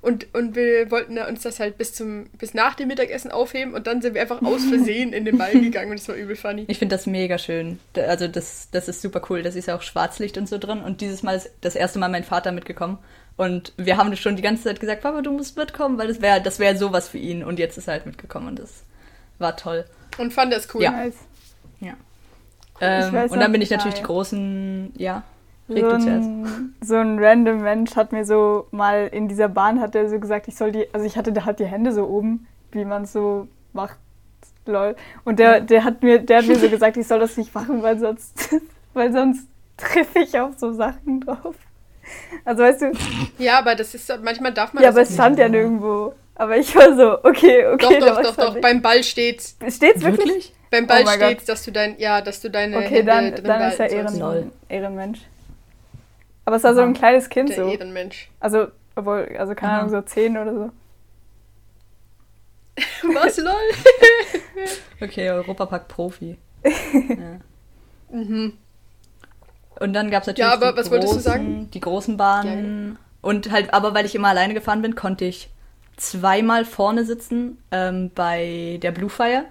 Und, 0.00 0.34
und 0.34 0.56
wir 0.56 0.90
wollten 0.90 1.18
uns 1.18 1.42
das 1.42 1.60
halt 1.60 1.76
bis 1.76 1.92
zum 1.92 2.24
bis 2.38 2.54
nach 2.54 2.74
dem 2.74 2.88
Mittagessen 2.88 3.30
aufheben 3.30 3.74
und 3.74 3.86
dann 3.86 4.00
sind 4.00 4.14
wir 4.14 4.22
einfach 4.22 4.40
aus 4.40 4.64
Versehen 4.64 5.12
in 5.12 5.26
den 5.26 5.36
Ball 5.36 5.52
gegangen 5.60 5.90
und 5.90 6.00
das 6.00 6.08
war 6.08 6.14
übel 6.14 6.36
funny. 6.36 6.64
Ich 6.68 6.78
finde 6.78 6.96
das 6.96 7.06
mega 7.06 7.36
schön. 7.36 7.80
Also 7.94 8.28
das, 8.28 8.68
das 8.72 8.88
ist 8.88 9.02
super 9.02 9.20
cool. 9.28 9.42
Das 9.42 9.56
ist 9.56 9.68
ja 9.68 9.76
auch 9.76 9.82
Schwarzlicht 9.82 10.38
und 10.38 10.48
so 10.48 10.56
drin. 10.56 10.80
Und 10.80 11.02
dieses 11.02 11.22
Mal 11.22 11.36
ist 11.36 11.50
das 11.60 11.74
erste 11.74 11.98
Mal 11.98 12.08
mein 12.08 12.24
Vater 12.24 12.50
mitgekommen. 12.50 12.96
Und 13.36 13.74
wir 13.76 13.98
haben 13.98 14.16
schon 14.16 14.36
die 14.36 14.42
ganze 14.42 14.64
Zeit 14.64 14.80
gesagt, 14.80 15.02
Papa, 15.02 15.20
du 15.20 15.32
musst 15.32 15.58
mitkommen, 15.58 15.98
weil 15.98 16.08
das 16.08 16.22
wäre 16.22 16.40
das 16.40 16.58
wär 16.58 16.78
sowas 16.78 17.08
für 17.08 17.18
ihn. 17.18 17.44
Und 17.44 17.58
jetzt 17.58 17.76
ist 17.76 17.88
er 17.88 17.92
halt 17.92 18.06
mitgekommen 18.06 18.48
und 18.48 18.58
das 18.58 18.84
war 19.38 19.54
toll. 19.56 19.84
Und 20.16 20.32
fand 20.32 20.50
das 20.50 20.66
cool. 20.74 20.82
Ja. 20.82 20.92
Nice. 20.92 21.16
Ja. 21.80 21.94
Ähm, 22.80 23.12
weiß 23.12 23.32
und 23.32 23.40
dann 23.40 23.52
bin 23.52 23.60
ich 23.62 23.70
natürlich 23.70 23.94
die 23.94 24.02
großen, 24.02 24.92
ja, 24.96 25.22
So 25.68 25.74
ein, 25.74 26.74
so 26.80 26.96
ein 26.96 27.18
random 27.22 27.62
Mensch 27.62 27.94
hat 27.96 28.12
mir 28.12 28.24
so 28.24 28.66
mal 28.70 29.06
in 29.12 29.28
dieser 29.28 29.48
Bahn 29.48 29.80
hat 29.80 29.94
er 29.94 30.08
so 30.08 30.18
gesagt, 30.18 30.48
ich 30.48 30.56
soll 30.56 30.72
die, 30.72 30.92
also 30.92 31.06
ich 31.06 31.16
hatte 31.16 31.32
da 31.32 31.44
halt 31.44 31.60
die 31.60 31.66
Hände 31.66 31.92
so 31.92 32.06
oben, 32.06 32.46
wie 32.72 32.84
man 32.84 33.02
es 33.04 33.12
so 33.12 33.46
macht, 33.72 33.96
lol. 34.66 34.96
Und 35.24 35.38
der, 35.38 35.60
der 35.60 35.84
hat 35.84 36.02
mir, 36.02 36.18
der 36.18 36.38
hat 36.38 36.46
mir 36.46 36.58
so 36.58 36.68
gesagt, 36.70 36.96
ich 36.96 37.06
soll 37.06 37.20
das 37.20 37.36
nicht 37.36 37.54
machen, 37.54 37.82
weil 37.82 37.98
sonst, 37.98 38.54
weil 38.94 39.12
sonst 39.12 39.46
treffe 39.76 40.20
ich 40.20 40.38
auf 40.38 40.58
so 40.58 40.72
Sachen 40.72 41.20
drauf. 41.20 41.54
Also 42.44 42.62
weißt 42.64 42.82
du, 42.82 42.92
Ja, 43.38 43.58
aber 43.58 43.74
das 43.76 43.94
ist 43.94 44.10
manchmal 44.22 44.52
darf 44.52 44.72
man 44.72 44.82
ja, 44.82 44.88
das 44.88 44.96
aber 44.96 45.02
es 45.02 45.14
stand 45.14 45.38
ja 45.38 45.44
Ja. 45.44 45.50
nirgendwo. 45.50 46.14
Aber 46.40 46.56
ich 46.56 46.74
war 46.74 46.96
so, 46.96 47.22
okay, 47.22 47.64
Doch, 47.76 47.86
okay, 47.90 48.00
doch, 48.00 48.22
doch, 48.22 48.34
doch. 48.34 48.54
nicht. 48.54 48.62
Beim 48.62 48.80
Ball 48.80 49.04
steht's. 49.04 49.58
Steht's 49.68 50.02
wirklich? 50.02 50.26
Wirklich? 50.26 50.52
Beim 50.70 50.86
Ball 50.86 51.02
Oh 51.04 51.08
steht's, 51.10 51.42
Gott. 51.42 51.48
dass 51.50 51.64
du 51.64 51.70
dein, 51.70 51.98
ja, 51.98 52.22
dass 52.22 52.40
du 52.40 52.48
deine 52.50 52.78
Okay, 52.78 52.86
Hände 52.88 53.04
dann, 53.04 53.34
drin 53.34 53.44
dann 53.44 53.70
ist 53.70 53.78
er. 53.78 53.90
Ehren, 53.90 54.50
Ehrenmensch. 54.70 55.18
Aber 56.46 56.56
es 56.56 56.64
war 56.64 56.74
so 56.74 56.80
ein 56.80 56.94
kleines 56.94 57.28
Kind 57.28 57.50
Der 57.50 57.56
so. 57.56 57.68
Ehrenmensch. 57.68 58.30
Also, 58.40 58.68
obwohl, 58.96 59.36
also 59.38 59.54
keine. 59.54 59.72
Ahnung, 59.74 59.90
so 59.90 60.00
zehn 60.00 60.38
oder 60.38 60.54
so. 60.54 60.70
Was, 63.14 63.36
lol? 63.36 63.52
Okay, 65.02 65.30
Europapark 65.30 65.88
Profi. 65.88 66.38
ja. 66.64 68.16
mhm. 68.16 68.54
Und 69.78 69.92
dann 69.92 70.10
gab 70.10 70.22
es 70.22 70.26
natürlich 70.26 70.48
Ja, 70.50 70.54
aber 70.54 70.72
die, 70.72 70.78
was 70.78 70.88
großen, 70.88 70.92
wolltest 70.92 71.14
du 71.16 71.20
sagen? 71.20 71.70
die 71.70 71.80
großen 71.80 72.16
Bahnen. 72.16 72.98
Und 73.20 73.50
halt, 73.50 73.74
aber 73.74 73.92
weil 73.92 74.06
ich 74.06 74.14
immer 74.14 74.28
alleine 74.28 74.54
gefahren 74.54 74.80
bin, 74.80 74.94
konnte 74.94 75.26
ich 75.26 75.50
zweimal 76.00 76.64
vorne 76.64 77.04
sitzen 77.04 77.58
ähm, 77.70 78.10
bei 78.14 78.78
der 78.82 78.90
Blue 78.90 79.10
Fire. 79.10 79.44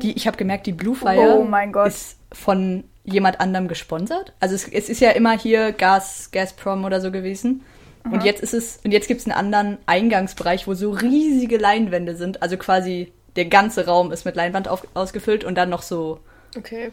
Die, 0.00 0.12
ich 0.16 0.26
habe 0.26 0.36
gemerkt, 0.36 0.66
die 0.66 0.72
Blue 0.72 0.94
Fire 0.94 1.36
Oh 1.38 1.44
mein 1.44 1.72
Gott. 1.72 1.88
ist 1.88 2.16
von 2.32 2.84
jemand 3.04 3.40
anderem 3.40 3.68
gesponsert. 3.68 4.32
Also 4.40 4.54
es, 4.54 4.68
es 4.68 4.88
ist 4.88 5.00
ja 5.00 5.10
immer 5.10 5.36
hier 5.36 5.72
Gas, 5.72 6.30
Gazprom 6.32 6.84
oder 6.84 7.00
so 7.00 7.10
gewesen. 7.10 7.62
Und 8.04 8.22
jetzt 8.24 8.40
ist 8.40 8.54
es, 8.54 8.78
und 8.84 8.92
jetzt 8.92 9.08
gibt 9.08 9.20
es 9.20 9.26
einen 9.26 9.36
anderen 9.36 9.78
Eingangsbereich, 9.86 10.68
wo 10.68 10.74
so 10.74 10.90
riesige 10.92 11.56
Leinwände 11.58 12.14
sind. 12.14 12.40
Also 12.40 12.56
quasi 12.56 13.12
der 13.34 13.46
ganze 13.46 13.86
Raum 13.86 14.12
ist 14.12 14.24
mit 14.24 14.36
Leinwand 14.36 14.68
auf, 14.68 14.86
ausgefüllt 14.94 15.42
und 15.42 15.56
dann 15.56 15.68
noch 15.70 15.82
so 15.82 16.20
Okay. 16.56 16.90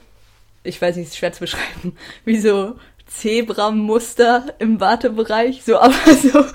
ich 0.63 0.81
weiß 0.81 0.95
nicht, 0.95 1.09
ist 1.09 1.17
schwer 1.17 1.31
zu 1.31 1.41
beschreiben, 1.41 1.95
wie 2.25 2.39
so 2.39 2.75
Zebramuster 3.05 4.55
im 4.59 4.79
Wartebereich, 4.79 5.63
so 5.63 5.77
aber 5.79 5.93
so, 6.21 6.45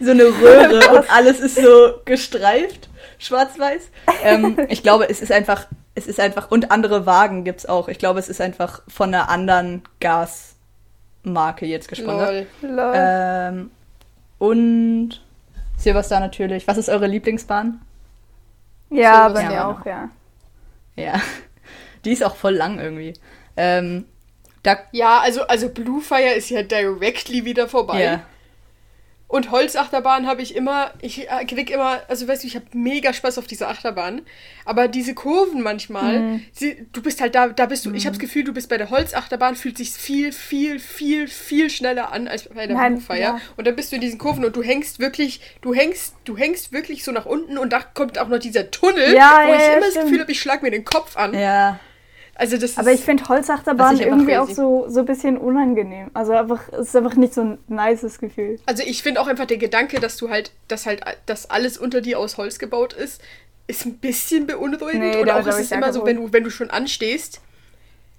so 0.00 0.10
eine 0.10 0.24
Röhre 0.24 0.90
und 0.96 1.10
alles 1.10 1.40
ist 1.40 1.56
so 1.56 2.00
gestreift, 2.04 2.88
schwarz-weiß. 3.18 3.90
Ähm, 4.22 4.58
ich 4.68 4.82
glaube, 4.82 5.08
es 5.08 5.20
ist 5.20 5.32
einfach, 5.32 5.66
es 5.94 6.06
ist 6.06 6.20
einfach, 6.20 6.50
und 6.50 6.70
andere 6.70 7.06
Wagen 7.06 7.44
gibt's 7.44 7.66
auch. 7.66 7.88
Ich 7.88 7.98
glaube, 7.98 8.18
es 8.20 8.28
ist 8.28 8.40
einfach 8.40 8.82
von 8.88 9.14
einer 9.14 9.28
anderen 9.28 9.82
Gasmarke 10.00 11.66
jetzt 11.66 11.88
gesponsert. 11.88 12.46
Lol. 12.62 12.70
Lol. 12.70 12.92
Ähm, 12.94 13.70
und 14.38 15.22
Silverstar 15.78 16.20
natürlich. 16.20 16.66
Was 16.66 16.78
ist 16.78 16.88
eure 16.88 17.06
Lieblingsbahn? 17.06 17.80
ja, 18.90 19.28
bei 19.28 19.48
mir 19.48 19.66
auch. 19.66 19.84
ja. 19.84 20.08
Ja, 20.94 21.20
die 22.04 22.12
ist 22.12 22.24
auch 22.24 22.36
voll 22.36 22.54
lang 22.54 22.78
irgendwie. 22.78 23.12
Ähm, 23.56 24.06
Ja, 24.92 25.20
also, 25.20 25.42
also 25.42 25.68
Blue 25.68 26.00
Fire 26.00 26.32
ist 26.34 26.50
ja 26.50 26.62
directly 26.62 27.44
wieder 27.44 27.68
vorbei. 27.68 28.02
ja. 28.02 28.22
Und 29.28 29.50
Holzachterbahn 29.50 30.28
habe 30.28 30.40
ich 30.40 30.54
immer, 30.54 30.92
ich 31.00 31.28
äh, 31.28 31.44
krieg 31.46 31.68
immer, 31.72 32.00
also 32.06 32.28
weißt 32.28 32.44
du, 32.44 32.46
ich 32.46 32.54
habe 32.54 32.66
mega 32.74 33.12
Spaß 33.12 33.38
auf 33.38 33.48
dieser 33.48 33.68
Achterbahn. 33.68 34.22
Aber 34.64 34.86
diese 34.86 35.14
Kurven 35.14 35.62
manchmal, 35.62 36.20
Mhm. 36.20 36.42
sie, 36.52 36.86
du 36.92 37.02
bist 37.02 37.20
halt 37.20 37.34
da, 37.34 37.48
da 37.48 37.66
bist 37.66 37.84
du, 37.86 37.92
ich 37.92 38.06
habe 38.06 38.14
das 38.16 38.20
Gefühl, 38.20 38.44
du 38.44 38.52
bist 38.52 38.68
bei 38.68 38.78
der 38.78 38.88
Holzachterbahn, 38.90 39.56
fühlt 39.56 39.78
sich 39.78 39.90
viel, 39.90 40.30
viel, 40.30 40.78
viel, 40.78 41.26
viel 41.26 41.70
schneller 41.70 42.12
an 42.12 42.28
als 42.28 42.48
bei 42.48 42.68
der 42.68 42.76
Fire. 43.00 43.18
ja. 43.18 43.40
Und 43.56 43.66
dann 43.66 43.74
bist 43.74 43.90
du 43.90 43.96
in 43.96 44.00
diesen 44.02 44.18
Kurven 44.18 44.44
und 44.44 44.54
du 44.54 44.62
hängst 44.62 45.00
wirklich, 45.00 45.40
du 45.60 45.74
hängst, 45.74 46.14
du 46.24 46.36
hängst 46.36 46.72
wirklich 46.72 47.02
so 47.02 47.10
nach 47.10 47.26
unten 47.26 47.58
und 47.58 47.72
da 47.72 47.80
kommt 47.80 48.20
auch 48.20 48.28
noch 48.28 48.38
dieser 48.38 48.70
Tunnel, 48.70 49.12
Ja, 49.12 49.40
wo 49.44 49.52
ja, 49.52 49.56
ich 49.56 49.76
immer 49.76 49.86
das. 49.86 49.94
Gefühl 50.04 50.20
habe, 50.20 50.30
ich 50.30 50.40
schlag 50.40 50.62
mir 50.62 50.70
den 50.70 50.84
Kopf 50.84 51.16
an. 51.16 51.34
Ja, 51.34 51.80
Also 52.38 52.56
das 52.56 52.70
ist. 52.72 52.78
Aber 52.78 52.92
ich 52.92 53.00
finde 53.00 53.26
Holzachterbahn 53.28 53.98
irgendwie 53.98 54.36
auch 54.36 54.48
so, 54.48 54.86
so 54.88 55.00
ein 55.00 55.06
bisschen 55.06 55.38
unangenehm. 55.38 56.10
Also 56.12 56.32
einfach, 56.32 56.68
es 56.72 56.88
ist 56.88 56.96
einfach 56.96 57.14
nicht 57.16 57.32
so 57.34 57.42
ein 57.42 57.58
nices 57.68 58.18
Gefühl. 58.18 58.58
Also 58.66 58.82
ich 58.86 59.02
finde 59.02 59.20
auch 59.20 59.26
einfach 59.26 59.46
der 59.46 59.56
Gedanke, 59.56 60.00
dass 60.00 60.16
du 60.16 60.28
halt, 60.28 60.52
dass 60.68 60.86
halt, 60.86 61.02
dass 61.26 61.48
alles 61.48 61.78
unter 61.78 62.00
dir 62.00 62.18
aus 62.18 62.36
Holz 62.36 62.58
gebaut 62.58 62.92
ist, 62.92 63.22
ist 63.66 63.86
ein 63.86 63.94
bisschen 63.98 64.46
beunruhigend. 64.46 65.02
Nee, 65.02 65.16
und 65.16 65.26
da 65.28 65.40
auch 65.40 65.46
ist 65.46 65.58
es 65.58 65.72
immer 65.72 65.92
so, 65.92 66.04
wenn 66.04 66.16
du, 66.16 66.32
wenn 66.32 66.44
du 66.44 66.50
schon 66.50 66.70
anstehst. 66.70 67.40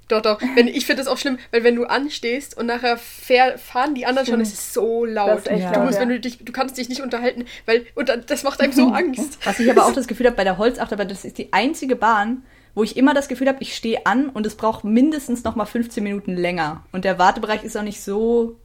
Doch, 0.10 0.22
doch. 0.22 0.40
Wenn, 0.56 0.70
ich 0.70 0.86
finde 0.86 1.02
das 1.04 1.12
auch 1.12 1.18
schlimm, 1.18 1.38
weil 1.52 1.66
wenn 1.66 1.76
du 1.76 1.84
anstehst 1.84 2.56
und 2.58 2.68
nachher 2.68 2.96
fahr, 2.96 3.58
fahren 3.58 3.94
die 3.94 4.06
anderen 4.06 4.26
schon, 4.26 4.36
Stimmt. 4.36 4.48
es 4.48 4.54
ist 4.54 4.74
so 4.74 5.04
laut. 5.04 5.46
Das 5.46 5.48
ist 5.48 5.50
du 5.50 5.58
laut, 5.74 5.84
musst, 5.84 5.96
ja. 5.96 6.00
wenn 6.02 6.08
du 6.08 6.20
dich, 6.22 6.38
du 6.46 6.54
kannst 6.54 6.78
dich 6.78 6.88
nicht 6.88 7.02
unterhalten, 7.02 7.44
weil 7.66 7.86
und 7.94 8.08
dann- 8.08 8.24
das 8.26 8.44
macht 8.44 8.62
einem 8.62 8.72
so 8.72 8.88
Angst. 8.94 9.38
Was 9.46 9.60
ich 9.60 9.70
aber 9.70 9.86
auch 9.86 9.92
das 9.92 10.08
Gefühl 10.08 10.28
habe 10.28 10.38
bei 10.38 10.46
der 10.46 10.58
Holzachterbahn, 10.58 11.10
das 11.10 11.26
ist 11.26 11.38
die 11.38 11.52
einzige 11.52 11.98
Bahn, 11.98 12.44
wo 12.78 12.84
ich 12.84 12.96
immer 12.96 13.16
das 13.16 13.28
Gefühl 13.28 13.48
habe, 13.48 13.58
ich 13.62 13.76
stehe 13.76 14.06
an 14.06 14.30
und 14.30 14.46
es 14.46 14.54
braucht 14.54 14.84
mindestens 14.84 15.44
noch 15.44 15.56
mal 15.56 15.66
15 15.66 16.04
Minuten 16.04 16.36
länger. 16.36 16.86
Und 16.92 17.06
der 17.06 17.18
Wartebereich 17.18 17.64
ist 17.64 17.76
auch 17.76 17.82
nicht 17.82 18.04
so 18.04 18.56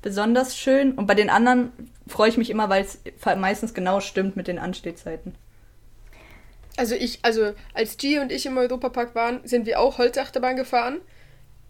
besonders 0.00 0.56
schön. 0.56 0.92
Und 0.92 1.06
bei 1.06 1.14
den 1.14 1.28
anderen 1.28 1.70
freue 2.06 2.30
ich 2.30 2.38
mich 2.38 2.48
immer, 2.48 2.70
weil 2.70 2.82
es 2.82 2.98
meistens 3.36 3.74
genau 3.74 4.00
stimmt 4.00 4.36
mit 4.36 4.48
den 4.48 4.58
Anstehzeiten. 4.58 5.34
Also 6.78 6.94
ich, 6.94 7.18
also 7.20 7.52
als 7.74 7.98
G 7.98 8.20
und 8.20 8.32
ich 8.32 8.46
im 8.46 8.56
Europapark 8.56 9.14
waren, 9.14 9.46
sind 9.46 9.66
wir 9.66 9.80
auch 9.80 9.98
Holzachterbahn 9.98 10.56
gefahren. 10.56 11.02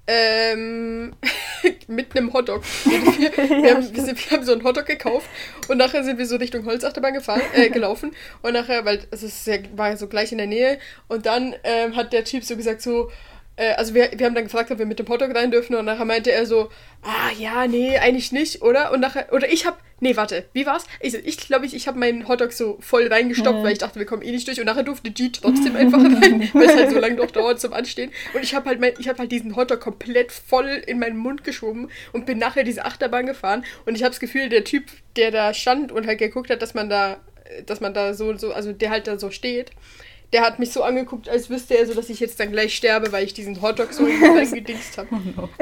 Ähm, 0.06 1.12
mit 1.87 2.16
einem 2.16 2.32
Hotdog. 2.32 2.62
Wir, 2.85 3.62
wir, 3.62 3.75
haben, 3.75 3.94
wir, 3.94 4.02
sind, 4.02 4.18
wir 4.18 4.37
haben 4.37 4.44
so 4.44 4.52
einen 4.52 4.64
Hotdog 4.64 4.87
gekauft 4.87 5.28
und 5.68 5.78
nachher 5.78 6.02
sind 6.02 6.18
wir 6.18 6.26
so 6.26 6.37
Richtung 6.37 6.66
Holzachterbahn 6.66 7.14
gefahren, 7.14 7.42
äh, 7.54 7.68
gelaufen. 7.71 8.12
Und 8.42 8.54
nachher, 8.54 8.85
weil 8.85 9.06
es 9.11 9.23
ist 9.23 9.47
ja, 9.47 9.59
war 9.76 9.90
ja 9.90 9.97
so 9.97 10.09
gleich 10.09 10.32
in 10.32 10.38
der 10.38 10.49
Nähe. 10.49 10.78
Und 11.09 11.26
dann 11.26 11.54
ähm, 11.62 11.94
hat 11.94 12.12
der 12.12 12.25
Typ 12.25 12.42
so 12.42 12.56
gesagt, 12.56 12.82
so, 12.82 13.11
äh, 13.56 13.75
also 13.75 13.94
wir, 13.94 14.11
wir 14.16 14.26
haben 14.26 14.35
dann 14.35 14.44
gefragt, 14.44 14.71
ob 14.73 14.78
wir 14.78 14.87
mit 14.87 14.99
dem 14.99 15.09
Hotdog 15.09 15.35
rein 15.35 15.50
dürfen. 15.52 15.76
Und 15.76 15.85
nachher 15.85 16.04
meinte 16.04 16.32
er 16.32 16.47
so, 16.47 16.71
ah 17.02 17.30
ja, 17.38 17.66
nee, 17.68 17.97
eigentlich 17.97 18.32
nicht, 18.32 18.62
oder? 18.62 18.92
Und 18.92 19.00
nachher, 19.00 19.32
oder 19.32 19.50
ich 19.52 19.66
hab, 19.66 19.78
nee, 20.02 20.16
warte, 20.16 20.44
wie 20.52 20.66
war's? 20.66 20.85
Ich 21.00 21.12
glaube, 21.12 21.28
ich, 21.28 21.37
glaub, 21.38 21.62
ich, 21.62 21.75
ich 21.75 21.87
habe 21.87 21.99
meinen 21.99 22.26
Hotdog 22.26 22.52
so 22.52 22.76
voll 22.80 23.06
reingestoppt, 23.06 23.62
weil 23.62 23.73
ich 23.73 23.78
dachte, 23.78 23.99
wir 23.99 24.06
kommen 24.06 24.23
eh 24.23 24.32
nicht 24.32 24.47
durch. 24.47 24.59
Und 24.59 24.66
nachher 24.66 24.82
durfte 24.82 25.11
G 25.11 25.30
trotzdem 25.30 25.76
einfach 25.76 26.00
rein, 26.02 26.50
weil 26.52 26.64
es 26.64 26.76
halt 26.76 26.90
so 26.90 26.99
lange 26.99 27.14
noch 27.14 27.30
dauert 27.30 27.61
zum 27.61 27.73
Anstehen. 27.73 28.11
Und 28.35 28.42
ich 28.42 28.54
habe 28.54 28.68
halt, 28.68 28.80
mein, 28.80 28.94
ich 28.99 29.09
hab 29.09 29.18
halt 29.18 29.30
diesen 29.30 29.54
Hotdog 29.54 29.80
komplett 29.80 30.32
voll 30.32 30.82
in 30.87 30.99
meinen 30.99 31.16
Mund 31.16 31.44
geschoben 31.44 31.88
und 32.12 32.26
bin 32.26 32.38
nachher 32.38 32.64
diese 32.64 32.85
Achterbahn 32.85 33.26
gefahren. 33.26 33.64
Und 33.87 33.94
ich 33.94 34.02
habe 34.02 34.11
das 34.11 34.21
Gefühl, 34.21 34.49
der 34.49 34.64
Typ, 34.64 34.85
der 35.16 35.30
da 35.30 35.54
stand 35.54 35.92
und 35.92 36.06
halt 36.06 36.18
geguckt 36.18 36.50
hat, 36.50 36.61
dass 36.62 36.75
man 36.75 36.90
da, 36.90 37.21
dass 37.66 37.80
man 37.80 37.94
da 37.94 38.12
so, 38.12 38.37
so, 38.37 38.52
also 38.52 38.73
der 38.73 38.90
halt 38.90 39.06
da 39.06 39.18
so 39.18 39.30
steht, 39.30 39.71
der 40.32 40.42
hat 40.42 40.58
mich 40.58 40.72
so 40.72 40.82
angeguckt, 40.82 41.28
als 41.28 41.50
wüsste 41.50 41.76
er 41.76 41.86
so, 41.86 41.94
dass 41.94 42.08
ich 42.08 42.20
jetzt 42.20 42.40
dann 42.40 42.52
gleich 42.52 42.74
sterbe, 42.74 43.12
weil 43.12 43.24
ich 43.24 43.34
diesen 43.34 43.60
Hotdog 43.60 43.92
so 43.92 44.06
in 44.06 44.18
mich 44.18 44.30
reingedingst 44.30 44.96
habe. 44.98 45.08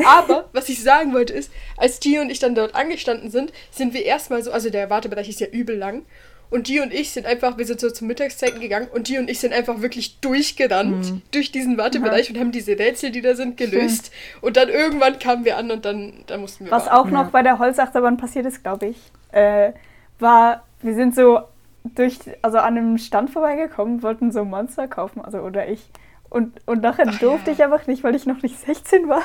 Aber, 0.05 0.49
was 0.53 0.69
ich 0.69 0.83
sagen 0.83 1.13
wollte 1.13 1.33
ist, 1.33 1.51
als 1.77 1.99
G 2.01 2.19
und 2.21 2.31
ich 2.31 2.39
dann 2.39 2.55
dort 2.55 2.75
angestanden 2.75 3.31
sind, 3.31 3.53
sind 3.71 3.95
wir 3.95 4.05
erstmal 4.05 4.43
so, 4.43 4.53
also 4.53 4.71
der 4.71 4.89
Wartebereich 4.89 5.29
ist 5.29 5.41
ja 5.41 5.49
übel 5.49 5.77
lang. 5.77 6.03
Und 6.51 6.67
G 6.67 6.81
und 6.81 6.93
ich 6.93 7.11
sind 7.11 7.27
einfach, 7.27 7.59
wir 7.59 7.65
sind 7.65 7.79
so 7.79 7.91
zum 7.91 8.09
Mittagszeiten 8.09 8.61
gegangen 8.61 8.89
und 8.93 9.07
G 9.07 9.19
und 9.19 9.31
ich 9.31 9.39
sind 9.39 9.53
einfach 9.53 9.83
wirklich 9.83 10.19
durchgerannt 10.19 11.15
durch 11.31 11.53
diesen 11.53 11.79
Wartebereich 11.79 12.29
und 12.29 12.39
haben 12.39 12.51
diese 12.51 12.77
Rätsel, 12.77 13.13
die 13.13 13.21
da 13.21 13.37
sind, 13.37 13.57
gelöst. 13.57 14.11
Und 14.41 14.57
dann 14.57 14.69
irgendwann 14.69 15.21
kamen 15.21 15.45
wir 15.45 15.57
an 15.57 15.71
und 15.71 15.85
dann, 15.85 16.25
dann 16.27 16.41
mussten 16.41 16.65
wir 16.65 16.73
Was 16.73 16.87
warten. 16.87 16.97
auch 16.97 17.11
noch 17.11 17.31
bei 17.31 17.43
der 17.43 17.61
Holzachterbahn 17.61 18.17
passiert 18.17 18.47
ist, 18.47 18.65
glaube 18.65 18.87
ich, 18.87 18.97
äh, 19.31 19.73
war, 20.19 20.65
wir 20.83 20.95
sind 20.95 21.15
so 21.15 21.41
durch, 21.85 22.19
also 22.43 22.59
an 22.59 22.77
einem 22.77 22.99
Stand 22.99 23.31
vorbeigekommen, 23.31 24.03
wollten 24.03 24.33
so 24.33 24.45
Monster 24.45 24.89
kaufen, 24.89 25.21
also 25.21 25.39
oder 25.41 25.69
ich. 25.69 25.91
Und, 26.29 26.61
und 26.67 26.83
nachher 26.83 27.07
Ach 27.09 27.19
durfte 27.19 27.51
ja. 27.51 27.55
ich 27.57 27.65
einfach 27.65 27.87
nicht, 27.87 28.05
weil 28.05 28.15
ich 28.15 28.27
noch 28.27 28.43
nicht 28.43 28.59
16 28.67 29.09
war. 29.09 29.23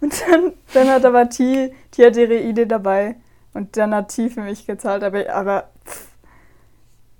Und 0.00 0.14
dann, 0.28 0.52
dann 0.74 0.88
hat 0.88 1.04
aber 1.04 1.28
T, 1.30 1.72
T 1.90 2.04
hat 2.04 2.16
ihre 2.16 2.38
Idee 2.38 2.66
dabei. 2.66 3.16
Und 3.54 3.76
dann 3.76 3.94
hat 3.94 4.14
T 4.14 4.28
für 4.28 4.42
mich 4.42 4.66
gezahlt, 4.66 5.02
aber, 5.04 5.30
aber 5.32 5.70
pff, 5.86 6.08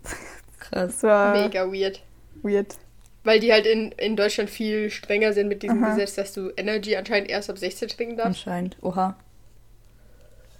Krass. 0.59 0.71
das 0.71 1.03
war 1.05 1.33
Mega 1.33 1.67
weird. 1.73 2.03
weird. 2.43 2.77
Weil 3.23 3.41
die 3.41 3.53
halt 3.53 3.65
in, 3.65 3.93
in 3.93 4.17
Deutschland 4.17 4.51
viel 4.51 4.91
strenger 4.91 5.33
sind 5.33 5.49
mit 5.49 5.63
diesem 5.63 5.83
Aha. 5.83 5.95
Gesetz, 5.95 6.15
dass 6.17 6.35
du 6.35 6.51
Energy 6.57 6.95
anscheinend 6.97 7.31
erst 7.31 7.49
ab 7.49 7.57
16 7.57 7.89
trinken 7.89 8.17
darfst. 8.19 8.47
Anscheinend. 8.47 8.77
Oha. 8.83 9.17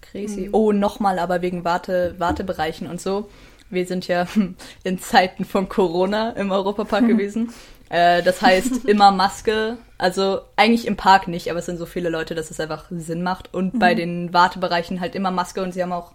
Crazy. 0.01 0.47
Mhm. 0.47 0.55
Oh, 0.55 0.73
nochmal 0.73 1.19
aber 1.19 1.43
wegen 1.43 1.65
Warte, 1.65 2.15
Wartebereichen 2.19 2.87
und 2.87 3.01
so. 3.03 3.29
Wir 3.75 3.87
sind 3.87 4.07
ja 4.09 4.27
in 4.85 4.99
Zeiten 4.99 5.45
von 5.45 5.69
Corona 5.69 6.31
im 6.31 6.51
Europapark 6.51 7.07
gewesen. 7.07 7.53
Äh, 7.91 8.23
das 8.23 8.41
heißt, 8.41 8.87
immer 8.87 9.13
Maske. 9.13 9.77
Also 9.99 10.41
eigentlich 10.57 10.87
im 10.87 10.97
Park 10.97 11.29
nicht, 11.29 11.51
aber 11.51 11.59
es 11.61 11.67
sind 11.67 11.77
so 11.77 11.85
viele 11.85 12.09
Leute, 12.09 12.35
dass 12.35 12.51
es 12.51 12.59
einfach 12.59 12.87
Sinn 12.91 13.23
macht. 13.23 13.53
Und 13.53 13.79
bei 13.79 13.95
den 13.95 14.33
Wartebereichen 14.33 15.01
halt 15.01 15.15
immer 15.15 15.31
Maske 15.31 15.63
und 15.63 15.73
sie 15.75 15.83
haben 15.83 15.93
auch 15.93 16.13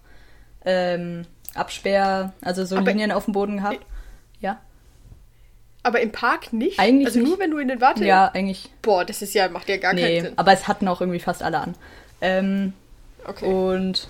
ähm, 0.66 1.26
Absperr, 1.54 2.34
also 2.42 2.66
so 2.66 2.76
Aber- 2.76 2.90
Linien 2.90 3.12
auf 3.12 3.26
dem 3.26 3.34
Boden 3.34 3.58
gehabt. 3.58 3.80
Ja. 4.42 4.60
Aber 5.84 6.02
im 6.02 6.12
Park 6.12 6.52
nicht? 6.54 6.80
Eigentlich 6.80 7.06
Also 7.08 7.20
nur 7.20 7.30
nicht. 7.30 7.40
wenn 7.40 7.52
du 7.52 7.60
in 7.60 7.68
den 7.70 7.80
Warte... 7.80 8.04
Ja, 8.04 8.30
eigentlich. 8.34 8.70
Boah, 8.82 9.06
das 9.06 9.22
ist 9.22 9.34
ja, 9.36 9.48
macht 9.48 9.70
ja 9.70 9.78
gar 9.78 9.94
keinen 9.94 10.04
Nee, 10.04 10.22
Sinn. 10.22 10.34
aber 10.38 10.52
es 10.52 10.68
hatten 10.68 10.88
auch 10.88 11.00
irgendwie 11.02 11.20
fast 11.20 11.44
alle 11.44 11.60
an. 11.60 11.76
Ähm, 12.20 12.74
Okay. 13.28 13.46
Und 13.46 14.08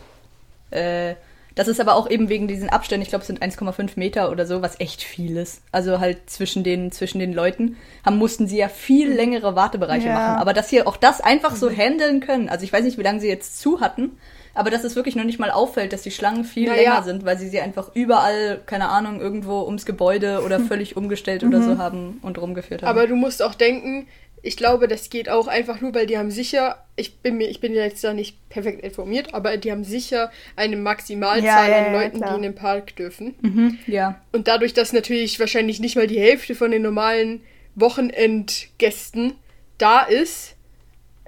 äh, 0.72 1.16
das 1.60 1.68
ist 1.68 1.82
aber 1.82 1.96
auch 1.98 2.10
eben 2.10 2.30
wegen 2.30 2.48
diesen 2.48 2.70
Abständen, 2.70 3.02
ich 3.04 3.10
glaube, 3.10 3.24
es 3.24 3.28
sind 3.28 3.42
1,5 3.44 3.92
Meter 3.98 4.32
oder 4.32 4.46
so, 4.46 4.62
was 4.62 4.80
echt 4.80 5.04
viel 5.04 5.36
ist. 5.36 5.62
Also 5.74 6.00
halt 6.00 6.30
zwischen 6.30 6.64
den, 6.64 6.90
zwischen 6.94 7.20
den 7.20 7.34
Leuten 7.34 7.76
haben, 8.06 8.18
mussten 8.18 8.48
sie 8.48 8.58
ja 8.58 8.70
viel 8.70 9.12
längere 9.12 9.56
Wartebereiche 9.58 10.08
Ja. 10.08 10.14
machen. 10.14 10.36
Aber 10.38 10.54
dass 10.54 10.70
sie 10.70 10.82
auch 10.88 10.96
das 10.96 11.20
einfach 11.20 11.56
so 11.58 11.70
handeln 11.70 12.22
können. 12.22 12.48
Also 12.48 12.64
ich 12.64 12.72
weiß 12.72 12.86
nicht, 12.86 12.98
wie 12.98 13.04
lange 13.04 13.20
sie 13.20 13.28
jetzt 13.28 13.60
zu 13.60 13.82
hatten, 13.82 14.18
aber 14.54 14.70
dass 14.72 14.86
es 14.86 14.96
wirklich 14.96 15.18
noch 15.18 15.26
nicht 15.26 15.38
mal 15.38 15.52
auffällt, 15.52 15.92
dass 15.92 16.02
die 16.04 16.12
Schlangen 16.12 16.46
viel 16.46 16.70
Naja. 16.70 16.82
länger 16.94 17.04
sind, 17.04 17.26
weil 17.26 17.38
sie 17.38 17.50
sie 17.50 17.60
einfach 17.60 17.92
überall, 17.94 18.62
keine 18.66 18.88
Ahnung, 18.88 19.20
irgendwo 19.20 19.64
ums 19.64 19.86
Gebäude 19.86 20.42
oder 20.46 20.60
völlig 20.72 20.96
umgestellt 20.96 21.44
oder 21.44 21.62
so 21.62 21.78
haben 21.78 22.20
und 22.22 22.38
rumgeführt 22.40 22.84
haben. 22.84 22.90
Aber 22.90 23.06
du 23.06 23.16
musst 23.16 23.44
auch 23.44 23.54
denken, 23.54 24.08
ich 24.42 24.58
glaube, 24.58 24.88
das 24.88 25.10
geht 25.10 25.30
auch 25.30 25.48
einfach 25.48 25.82
nur, 25.82 25.94
weil 25.94 26.06
die 26.06 26.18
haben 26.18 26.32
sicher, 26.32 26.84
ich 26.96 27.18
bin 27.18 27.38
mir, 27.38 27.50
ich 27.50 27.60
bin 27.60 27.74
jetzt 27.74 28.04
da 28.04 28.14
nicht 28.14 28.38
perfekt 28.50 28.84
informiert, 28.84 29.34
aber 29.34 29.58
die 29.58 29.72
haben 29.72 29.84
sicher 29.84 30.32
eine 30.56 30.78
Maximalzahl 30.78 31.44
Ja, 31.44 31.68
ja, 31.70 31.86
an 31.88 31.94
Leuten, 31.94 32.18
klar. 32.18 32.30
die 32.32 32.36
in 32.38 32.42
den 32.44 32.56
Park 32.56 32.96
dürfen. 32.96 33.36
Mhm, 33.42 33.78
ja. 33.88 34.22
Und 34.32 34.48
dadurch, 34.48 34.74
dass 34.74 34.94
natürlich 34.94 35.40
wahrscheinlich 35.40 35.80
nicht 35.80 35.96
mal 35.96 36.08
die 36.08 36.20
Hälfte 36.20 36.56
von 36.56 36.72
den 36.72 36.82
normalen 36.82 37.42
Wochenendgästen 37.76 39.34
da 39.78 40.02
ist, 40.02 40.56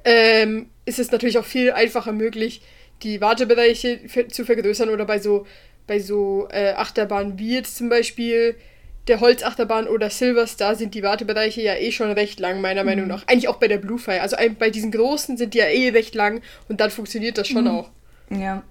ähm, 0.03 0.67
ist 0.85 0.99
es 0.99 1.11
natürlich 1.11 1.37
auch 1.37 1.45
viel 1.45 1.71
einfacher 1.71 2.11
möglich, 2.11 2.61
die 3.03 3.21
Wartebereiche 3.21 3.99
zu 4.29 4.45
vergrößern 4.45 4.89
oder 4.89 5.05
bei 5.05 5.19
so, 5.19 5.45
bei 5.87 5.99
so 5.99 6.47
äh, 6.51 6.71
Achterbahnen 6.71 7.39
wie 7.39 7.55
jetzt 7.55 7.77
zum 7.77 7.89
Beispiel 7.89 8.55
der 9.07 9.19
Holzachterbahn 9.19 9.87
oder 9.87 10.09
Silverstar 10.09 10.75
sind 10.75 10.93
die 10.93 11.03
Wartebereiche 11.03 11.61
ja 11.61 11.75
eh 11.75 11.91
schon 11.91 12.11
recht 12.11 12.39
lang, 12.39 12.61
meiner 12.61 12.83
Meinung 12.83 13.07
nach. 13.07 13.27
Eigentlich 13.27 13.47
auch 13.47 13.57
bei 13.57 13.67
der 13.67 13.77
Bluefire. 13.79 14.21
Also 14.21 14.35
ein- 14.35 14.55
bei 14.55 14.69
diesen 14.69 14.91
großen 14.91 15.37
sind 15.37 15.53
die 15.53 15.57
ja 15.59 15.65
eh 15.65 15.89
recht 15.89 16.13
lang 16.15 16.41
und 16.69 16.79
dann 16.81 16.91
funktioniert 16.91 17.37
das 17.37 17.47
schon 17.47 17.67
auch. 17.67 17.89
Ja, 18.29 18.61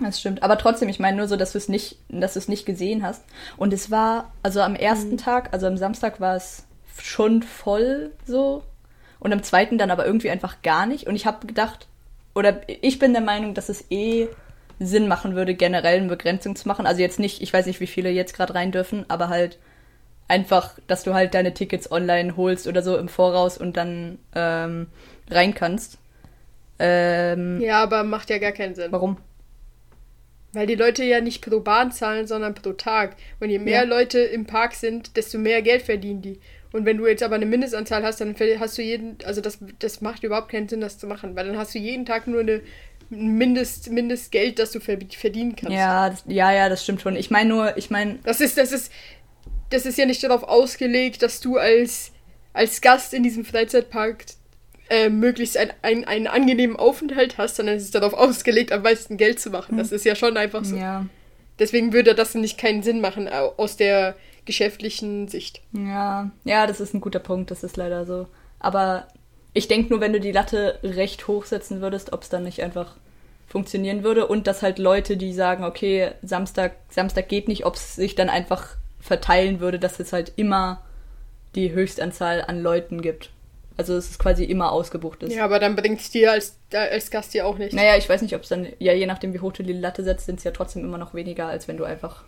das 0.00 0.20
stimmt. 0.20 0.42
Aber 0.44 0.58
trotzdem, 0.58 0.88
ich 0.88 1.00
meine 1.00 1.16
nur 1.16 1.26
so, 1.28 1.36
dass 1.36 1.52
du 1.52 1.58
es 1.58 1.68
nicht, 1.68 1.98
dass 2.08 2.34
du 2.34 2.38
es 2.38 2.48
nicht 2.48 2.66
gesehen 2.66 3.02
hast. 3.02 3.24
Und 3.56 3.72
es 3.72 3.90
war, 3.90 4.32
also 4.44 4.60
am 4.60 4.76
ersten 4.76 5.16
Tag, 5.18 5.48
also 5.52 5.66
am 5.66 5.76
Samstag 5.76 6.20
war 6.20 6.36
es 6.36 6.64
schon 7.02 7.42
voll 7.42 8.12
so. 8.26 8.62
Und 9.20 9.32
am 9.32 9.42
zweiten 9.42 9.76
dann 9.78 9.90
aber 9.90 10.06
irgendwie 10.06 10.30
einfach 10.30 10.62
gar 10.62 10.86
nicht. 10.86 11.08
Und 11.08 11.16
ich 11.16 11.26
habe 11.26 11.46
gedacht, 11.48 11.88
oder 12.34 12.60
ich 12.68 13.00
bin 13.00 13.12
der 13.12 13.22
Meinung, 13.22 13.54
dass 13.54 13.68
es 13.68 13.84
eh 13.90 14.28
Sinn 14.78 15.08
machen 15.08 15.34
würde, 15.34 15.54
generell 15.54 15.98
eine 15.98 16.08
Begrenzung 16.08 16.56
zu 16.56 16.68
machen. 16.68 16.86
Also 16.86 17.00
jetzt 17.00 17.18
nicht, 17.18 17.42
ich 17.42 17.52
weiß 17.52 17.66
nicht, 17.66 17.80
wie 17.80 17.86
viele 17.86 18.10
jetzt 18.10 18.34
gerade 18.34 18.54
rein 18.54 18.72
dürfen, 18.72 19.04
aber 19.08 19.28
halt 19.28 19.58
einfach, 20.28 20.78
dass 20.86 21.04
du 21.04 21.14
halt 21.14 21.34
deine 21.34 21.54
Tickets 21.54 21.90
online 21.90 22.36
holst 22.36 22.66
oder 22.66 22.82
so 22.82 22.96
im 22.98 23.08
Voraus 23.08 23.58
und 23.58 23.76
dann 23.76 24.18
ähm, 24.34 24.88
rein 25.30 25.54
kannst. 25.54 25.98
Ähm, 26.78 27.60
Ja, 27.60 27.82
aber 27.82 28.04
macht 28.04 28.30
ja 28.30 28.38
gar 28.38 28.52
keinen 28.52 28.74
Sinn. 28.74 28.92
Warum? 28.92 29.18
Weil 30.52 30.66
die 30.66 30.74
Leute 30.76 31.04
ja 31.04 31.20
nicht 31.20 31.42
pro 31.44 31.60
Bahn 31.60 31.92
zahlen, 31.92 32.26
sondern 32.26 32.54
pro 32.54 32.72
Tag. 32.72 33.16
Und 33.40 33.50
je 33.50 33.58
mehr 33.58 33.84
Ja. 33.84 33.88
Leute 33.88 34.20
im 34.20 34.46
Park 34.46 34.74
sind, 34.74 35.16
desto 35.16 35.38
mehr 35.38 35.62
Geld 35.62 35.82
verdienen 35.82 36.22
die. 36.22 36.40
Und 36.72 36.84
wenn 36.84 36.98
du 36.98 37.06
jetzt 37.06 37.22
aber 37.22 37.34
eine 37.36 37.46
Mindestanzahl 37.46 38.02
hast, 38.02 38.20
dann 38.20 38.34
hast 38.58 38.76
du 38.78 38.82
jeden, 38.82 39.16
also 39.24 39.40
das, 39.40 39.58
das 39.78 40.00
macht 40.00 40.22
überhaupt 40.22 40.50
keinen 40.50 40.68
Sinn, 40.68 40.80
das 40.80 40.98
zu 40.98 41.06
machen, 41.06 41.34
weil 41.36 41.46
dann 41.46 41.56
hast 41.58 41.74
du 41.74 41.78
jeden 41.78 42.04
Tag 42.06 42.26
nur 42.26 42.40
eine 42.40 42.60
Mindest, 43.10 43.90
Mindestgeld, 43.90 44.58
das 44.58 44.72
du 44.72 44.80
ver 44.80 44.98
verdienen 45.18 45.56
kannst. 45.56 45.76
Ja, 45.76 46.10
das, 46.10 46.24
ja, 46.26 46.52
ja, 46.52 46.68
das 46.68 46.82
stimmt 46.84 47.00
schon. 47.00 47.16
Ich 47.16 47.30
meine 47.30 47.48
nur, 47.48 47.76
ich 47.76 47.90
meine, 47.90 48.18
Das 48.24 48.40
ist, 48.40 48.58
das 48.58 48.72
ist, 48.72 48.92
das 49.70 49.86
ist 49.86 49.98
ja 49.98 50.06
nicht 50.06 50.22
darauf 50.22 50.42
ausgelegt, 50.42 51.22
dass 51.22 51.40
du 51.40 51.56
als, 51.56 52.12
als 52.52 52.80
Gast 52.80 53.14
in 53.14 53.22
diesem 53.22 53.44
Freizeitpark 53.44 54.24
äh, 54.90 55.08
möglichst 55.10 55.56
ein, 55.56 55.70
ein, 55.82 56.04
einen 56.06 56.26
angenehmen 56.26 56.76
Aufenthalt 56.76 57.38
hast, 57.38 57.56
sondern 57.56 57.76
es 57.76 57.84
ist 57.84 57.94
darauf 57.94 58.14
ausgelegt, 58.14 58.72
am 58.72 58.82
meisten 58.82 59.16
Geld 59.16 59.40
zu 59.40 59.50
machen. 59.50 59.76
Das 59.78 59.92
ist 59.92 60.04
ja 60.04 60.14
schon 60.14 60.36
einfach 60.36 60.64
so. 60.64 60.76
ja, 60.76 61.04
Deswegen 61.58 61.92
würde 61.92 62.14
das 62.14 62.34
nicht 62.34 62.56
keinen 62.58 62.82
Sinn 62.82 63.00
machen 63.00 63.28
au- 63.28 63.52
aus 63.56 63.76
der 63.76 64.14
geschäftlichen 64.44 65.28
Sicht. 65.28 65.60
ja, 65.72 66.30
ja, 66.44 66.66
das 66.66 66.80
ist 66.80 66.94
ein 66.94 67.00
guter 67.02 67.18
Punkt, 67.18 67.50
das 67.50 67.62
ist 67.64 67.76
leider 67.76 68.06
so. 68.06 68.26
Aber 68.60 69.08
ich 69.58 69.66
denke 69.66 69.90
nur, 69.90 70.00
wenn 70.00 70.12
du 70.12 70.20
die 70.20 70.30
Latte 70.30 70.78
recht 70.84 71.26
hoch 71.26 71.44
setzen 71.44 71.80
würdest, 71.80 72.12
ob 72.12 72.22
es 72.22 72.28
dann 72.28 72.44
nicht 72.44 72.62
einfach 72.62 72.94
funktionieren 73.48 74.04
würde 74.04 74.28
und 74.28 74.46
dass 74.46 74.62
halt 74.62 74.78
Leute, 74.78 75.16
die 75.16 75.32
sagen, 75.32 75.64
okay, 75.64 76.12
Samstag, 76.22 76.76
Samstag 76.90 77.28
geht 77.28 77.48
nicht, 77.48 77.66
ob 77.66 77.74
es 77.74 77.96
sich 77.96 78.14
dann 78.14 78.28
einfach 78.28 78.76
verteilen 79.00 79.58
würde, 79.58 79.80
dass 79.80 79.98
es 79.98 80.12
halt 80.12 80.32
immer 80.36 80.82
die 81.56 81.72
Höchstanzahl 81.72 82.42
an 82.46 82.62
Leuten 82.62 83.02
gibt. 83.02 83.30
Also 83.76 83.94
dass 83.94 84.10
es 84.10 84.18
quasi 84.18 84.44
immer 84.44 84.70
ausgebucht 84.70 85.24
ist. 85.24 85.34
Ja, 85.34 85.44
aber 85.44 85.58
dann 85.58 85.74
bringt 85.74 86.00
es 86.00 86.10
dir 86.10 86.30
als, 86.30 86.56
als 86.72 87.10
Gast 87.10 87.34
ja 87.34 87.44
auch 87.44 87.58
nicht. 87.58 87.72
Naja, 87.72 87.96
ich 87.96 88.08
weiß 88.08 88.22
nicht, 88.22 88.36
ob 88.36 88.42
es 88.42 88.48
dann, 88.48 88.68
ja, 88.78 88.92
je 88.92 89.06
nachdem, 89.06 89.34
wie 89.34 89.40
hoch 89.40 89.52
du 89.52 89.64
die 89.64 89.72
Latte 89.72 90.04
setzt, 90.04 90.26
sind 90.26 90.38
es 90.38 90.44
ja 90.44 90.52
trotzdem 90.52 90.84
immer 90.84 90.98
noch 90.98 91.14
weniger, 91.14 91.46
als 91.46 91.66
wenn 91.66 91.76
du 91.76 91.84
einfach 91.84 92.24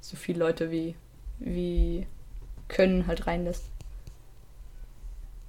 so 0.00 0.16
viele 0.16 0.40
Leute 0.40 0.72
wie, 0.72 0.96
wie 1.38 2.06
können 2.66 3.06
halt 3.06 3.26
reinlässt. 3.28 3.64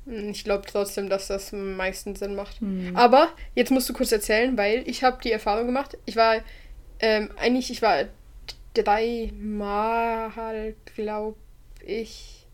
Hm, 0.05 0.29
Ich 0.29 0.43
glaube 0.43 0.65
trotzdem, 0.67 1.09
dass 1.09 1.27
das 1.27 1.53
am 1.53 1.75
meisten 1.75 2.15
Sinn 2.15 2.35
macht. 2.35 2.59
Hm. 2.61 2.95
Aber 2.95 3.29
jetzt 3.55 3.71
musst 3.71 3.89
du 3.89 3.93
kurz 3.93 4.11
erzählen, 4.11 4.57
weil 4.57 4.83
ich 4.87 5.03
habe 5.03 5.17
die 5.23 5.31
Erfahrung 5.31 5.67
gemacht. 5.67 5.97
Ich 6.05 6.15
war 6.15 6.37
ähm, 6.99 7.29
eigentlich, 7.37 7.71
ich 7.71 7.81
war 7.81 8.05
dreimal, 8.73 10.75
glaube 10.95 11.37
ich, 11.85 12.45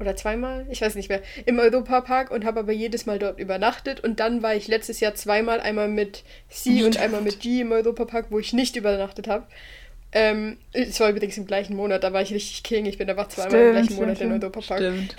oder 0.00 0.16
zweimal, 0.16 0.66
ich 0.70 0.80
weiß 0.80 0.96
nicht 0.96 1.08
mehr, 1.08 1.22
im 1.46 1.58
Europapark 1.58 2.30
und 2.30 2.44
habe 2.44 2.60
aber 2.60 2.72
jedes 2.72 3.06
Mal 3.06 3.18
dort 3.18 3.38
übernachtet. 3.38 4.00
Und 4.00 4.20
dann 4.20 4.42
war 4.42 4.54
ich 4.54 4.68
letztes 4.68 5.00
Jahr 5.00 5.14
zweimal, 5.14 5.60
einmal 5.60 5.88
mit 5.88 6.24
Sie 6.48 6.82
und 6.82 6.98
einmal 6.98 7.20
mit 7.20 7.40
G 7.40 7.60
im 7.60 7.72
Europapark, 7.72 8.26
wo 8.30 8.38
ich 8.38 8.52
nicht 8.52 8.76
übernachtet 8.76 9.28
habe. 9.28 9.46
Ähm, 10.14 10.58
es 10.72 11.00
war 11.00 11.08
übrigens 11.10 11.38
im 11.38 11.46
gleichen 11.46 11.74
Monat, 11.74 12.04
da 12.04 12.12
war 12.12 12.20
ich 12.22 12.32
richtig 12.34 12.62
King. 12.62 12.84
Ich 12.86 12.98
bin 12.98 13.08
einfach 13.08 13.28
zweimal 13.28 13.52
im 13.54 13.58
Stimmt, 13.58 13.72
gleichen 13.72 13.84
stimmt, 13.86 14.00
Monat 14.00 14.20
in 14.20 14.28
stimmt. 14.28 14.44
Europapark. 14.44 14.78
Stimmt. 14.80 15.16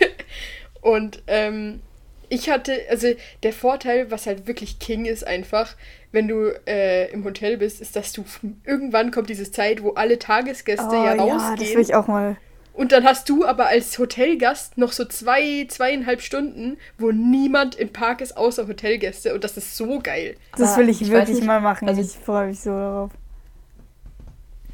Und 0.80 1.22
ähm, 1.26 1.80
ich 2.28 2.48
hatte, 2.48 2.72
also 2.88 3.08
der 3.42 3.52
Vorteil, 3.52 4.10
was 4.10 4.26
halt 4.26 4.46
wirklich 4.46 4.78
King 4.78 5.04
ist 5.04 5.26
einfach, 5.26 5.74
wenn 6.12 6.28
du 6.28 6.52
äh, 6.66 7.10
im 7.12 7.24
Hotel 7.24 7.56
bist, 7.58 7.80
ist, 7.80 7.96
dass 7.96 8.12
du 8.12 8.24
irgendwann 8.64 9.10
kommt 9.10 9.28
diese 9.28 9.50
Zeit, 9.50 9.82
wo 9.82 9.90
alle 9.90 10.18
Tagesgäste 10.18 10.86
Oh, 10.88 11.04
ja 11.04 11.14
ja, 11.14 11.26
das 11.34 11.42
rausgehen. 11.50 11.74
will 11.74 11.82
ich 11.82 11.94
auch 11.94 12.06
mal. 12.06 12.36
und 12.72 12.92
dann 12.92 13.04
hast 13.04 13.28
du 13.28 13.44
aber 13.44 13.66
als 13.66 13.98
Hotelgast 13.98 14.78
noch 14.78 14.92
so 14.92 15.04
zwei, 15.04 15.66
zweieinhalb 15.68 16.22
Stunden, 16.22 16.78
wo 16.98 17.10
niemand 17.10 17.74
im 17.74 17.92
Park 17.92 18.20
ist, 18.20 18.36
außer 18.36 18.66
Hotelgäste. 18.68 19.34
Und 19.34 19.44
das 19.44 19.56
ist 19.56 19.76
so 19.76 19.98
geil. 19.98 20.36
Das 20.56 20.72
Aber 20.74 20.82
will 20.82 20.88
ich, 20.88 21.02
ich 21.02 21.10
wirklich 21.10 21.36
nicht, 21.38 21.46
mal 21.46 21.60
machen. 21.60 21.88
also- 21.88 22.00
ich 22.00 22.12
freue 22.24 22.46
mich 22.48 22.60
so 22.60 22.70
darauf. 22.70 23.10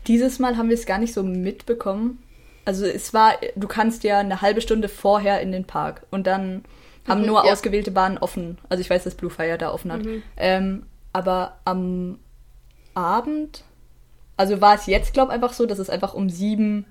Dieses 0.07 0.39
Mal 0.39 0.57
haben 0.57 0.69
wir 0.69 0.75
es 0.75 0.87
gar 0.87 0.99
nicht 0.99 1.13
so 1.15 1.23
mitbekommen. 1.23 2.23
Also 2.65 2.85
es 2.85 3.15
war, 3.15 3.35
du 3.55 3.69
kannst 3.69 4.03
ja 4.05 4.19
eine 4.19 4.41
halbe 4.43 4.61
Stunde 4.61 4.89
vorher 4.89 5.41
in 5.41 5.53
den 5.53 5.65
Park 5.65 6.03
und 6.11 6.27
dann 6.27 6.65
haben 7.07 7.21
Mhm, 7.21 7.27
nur 7.29 7.45
ja. 7.45 7.53
ausgewählte 7.53 7.91
Bahnen 7.93 8.19
offen. 8.19 8.59
Also 8.69 8.81
ich 8.81 8.91
weiß, 8.91 9.05
dass 9.05 9.15
Blue 9.15 9.31
Fire 9.31 9.57
da 9.59 9.73
offen 9.73 9.93
hat. 9.93 10.05
Mhm. 10.05 10.23
Ähm, 10.37 10.87
aber 11.13 11.59
am 11.65 12.19
Abend, 12.95 13.63
also 14.37 14.61
war 14.61 14.75
es 14.75 14.87
jetzt, 14.87 15.13
glaube 15.15 15.31
ich, 15.31 15.35
einfach 15.35 15.53
so, 15.53 15.67
dass 15.67 15.79
es 15.79 15.91
einfach 15.91 16.15
um 16.15 16.29
sieben 16.29 16.87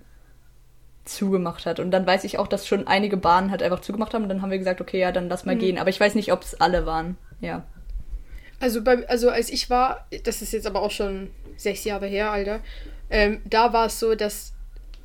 zugemacht 1.04 1.65
hat. 1.65 1.80
Und 1.80 1.91
dann 1.91 2.08
weiß 2.08 2.23
ich 2.23 2.39
auch, 2.39 2.47
dass 2.47 2.67
schon 2.67 2.88
einige 2.88 3.17
Bahnen 3.17 3.51
halt 3.51 3.62
einfach 3.62 3.82
zugemacht 3.82 4.13
haben. 4.13 4.23
Und 4.23 4.30
dann 4.30 4.41
haben 4.41 4.51
wir 4.51 4.58
gesagt, 4.58 4.82
okay, 4.82 4.99
ja, 4.99 5.12
dann 5.12 5.30
lass 5.30 5.45
mal 5.45 5.56
Mhm. 5.56 5.60
gehen. 5.60 5.78
Aber 5.78 5.89
ich 5.89 5.99
weiß 5.99 6.15
nicht, 6.15 6.32
ob 6.32 6.41
es 6.41 6.60
alle 6.60 6.86
waren. 6.86 7.17
Ja. 7.41 7.63
Also, 8.60 8.82
bei, 8.82 9.08
also 9.10 9.30
als 9.30 9.49
ich 9.49 9.69
war, 9.69 10.08
das 10.23 10.41
ist 10.41 10.54
jetzt 10.54 10.65
aber 10.65 10.82
auch 10.82 10.91
schon 10.91 11.30
sechs 11.58 11.84
Jahre 11.84 12.08
her, 12.08 12.32
Alter, 12.32 12.62
ähm, 13.09 13.41
da 13.45 13.73
war 13.73 13.87
es 13.87 13.99
so, 13.99 14.15
dass 14.15 14.53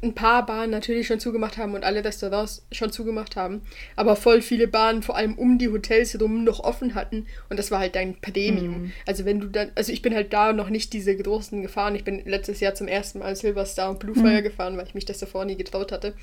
ein 0.02 0.14
paar 0.14 0.46
Bahnen 0.46 0.70
natürlich 0.70 1.06
schon 1.06 1.20
zugemacht 1.20 1.58
haben 1.58 1.74
und 1.74 1.84
alle 1.84 2.02
Restaurants 2.02 2.64
schon 2.72 2.90
zugemacht 2.90 3.36
haben, 3.36 3.60
aber 3.96 4.16
voll 4.16 4.40
viele 4.40 4.66
Bahnen 4.66 5.02
vor 5.02 5.14
allem 5.16 5.34
um 5.36 5.58
die 5.58 5.68
Hotels 5.68 6.14
herum 6.14 6.42
noch 6.44 6.60
offen 6.60 6.94
hatten 6.94 7.26
und 7.50 7.58
das 7.58 7.70
war 7.70 7.80
halt 7.80 7.94
dein 7.96 8.18
Premium. 8.18 8.92
Also 9.06 9.26
wenn 9.26 9.40
du 9.40 9.48
dann, 9.48 9.72
also 9.74 9.92
ich 9.92 10.00
bin 10.00 10.14
halt 10.14 10.32
da 10.32 10.54
noch 10.54 10.70
nicht 10.70 10.94
diese 10.94 11.14
großen 11.14 11.60
gefahren, 11.60 11.94
ich 11.96 12.04
bin 12.04 12.24
letztes 12.24 12.60
Jahr 12.60 12.74
zum 12.74 12.88
ersten 12.88 13.18
Mal 13.18 13.36
Silverstar 13.36 13.90
und 13.90 13.98
Bluefire 13.98 14.42
gefahren, 14.42 14.78
weil 14.78 14.86
ich 14.86 14.94
mich 14.94 15.04
das 15.04 15.18
davor 15.18 15.44
nie 15.44 15.56
getraut 15.56 15.92
hatte. 15.92 16.14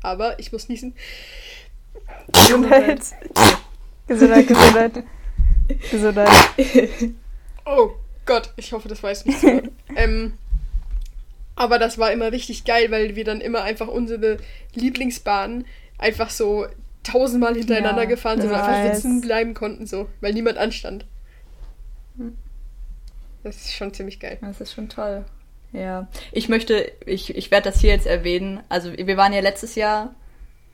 Aber 0.00 0.38
ich 0.38 0.52
muss 0.52 0.68
niesen. 0.68 0.94
Gesundheit. 2.32 3.00
Gesundheit, 4.06 4.46
Gesundheit. 4.48 5.04
Gesundheit. 5.90 6.30
Oh 7.64 7.92
Gott, 8.26 8.52
ich 8.56 8.72
hoffe, 8.72 8.88
das 8.88 9.00
weiß 9.04 9.24
nicht 9.24 9.40
hören. 9.40 9.70
ähm, 9.94 10.32
aber 11.54 11.78
das 11.78 11.98
war 11.98 12.12
immer 12.12 12.32
richtig 12.32 12.64
geil, 12.64 12.90
weil 12.90 13.16
wir 13.16 13.24
dann 13.24 13.40
immer 13.40 13.62
einfach 13.62 13.88
unsere 13.88 14.38
Lieblingsbahnen 14.74 15.66
einfach 15.98 16.30
so 16.30 16.66
tausendmal 17.02 17.54
hintereinander 17.54 18.02
Ja, 18.02 18.08
gefahren 18.08 18.40
sind 18.40 18.50
und 18.50 18.56
einfach 18.56 18.94
sitzen 18.94 19.20
bleiben 19.20 19.54
konnten, 19.54 19.86
so, 19.86 20.08
weil 20.20 20.32
niemand 20.32 20.58
anstand. 20.58 21.04
Das 23.42 23.56
ist 23.56 23.74
schon 23.74 23.92
ziemlich 23.92 24.20
geil. 24.20 24.38
Das 24.40 24.60
ist 24.60 24.72
schon 24.72 24.88
toll. 24.88 25.24
Ja. 25.72 26.08
Ich 26.30 26.48
möchte, 26.48 26.92
ich, 27.06 27.34
ich 27.34 27.50
werde 27.50 27.70
das 27.70 27.80
hier 27.80 27.90
jetzt 27.90 28.06
erwähnen. 28.06 28.60
Also 28.68 28.92
wir 28.92 29.16
waren 29.16 29.32
ja 29.32 29.40
letztes 29.40 29.74
Jahr 29.74 30.14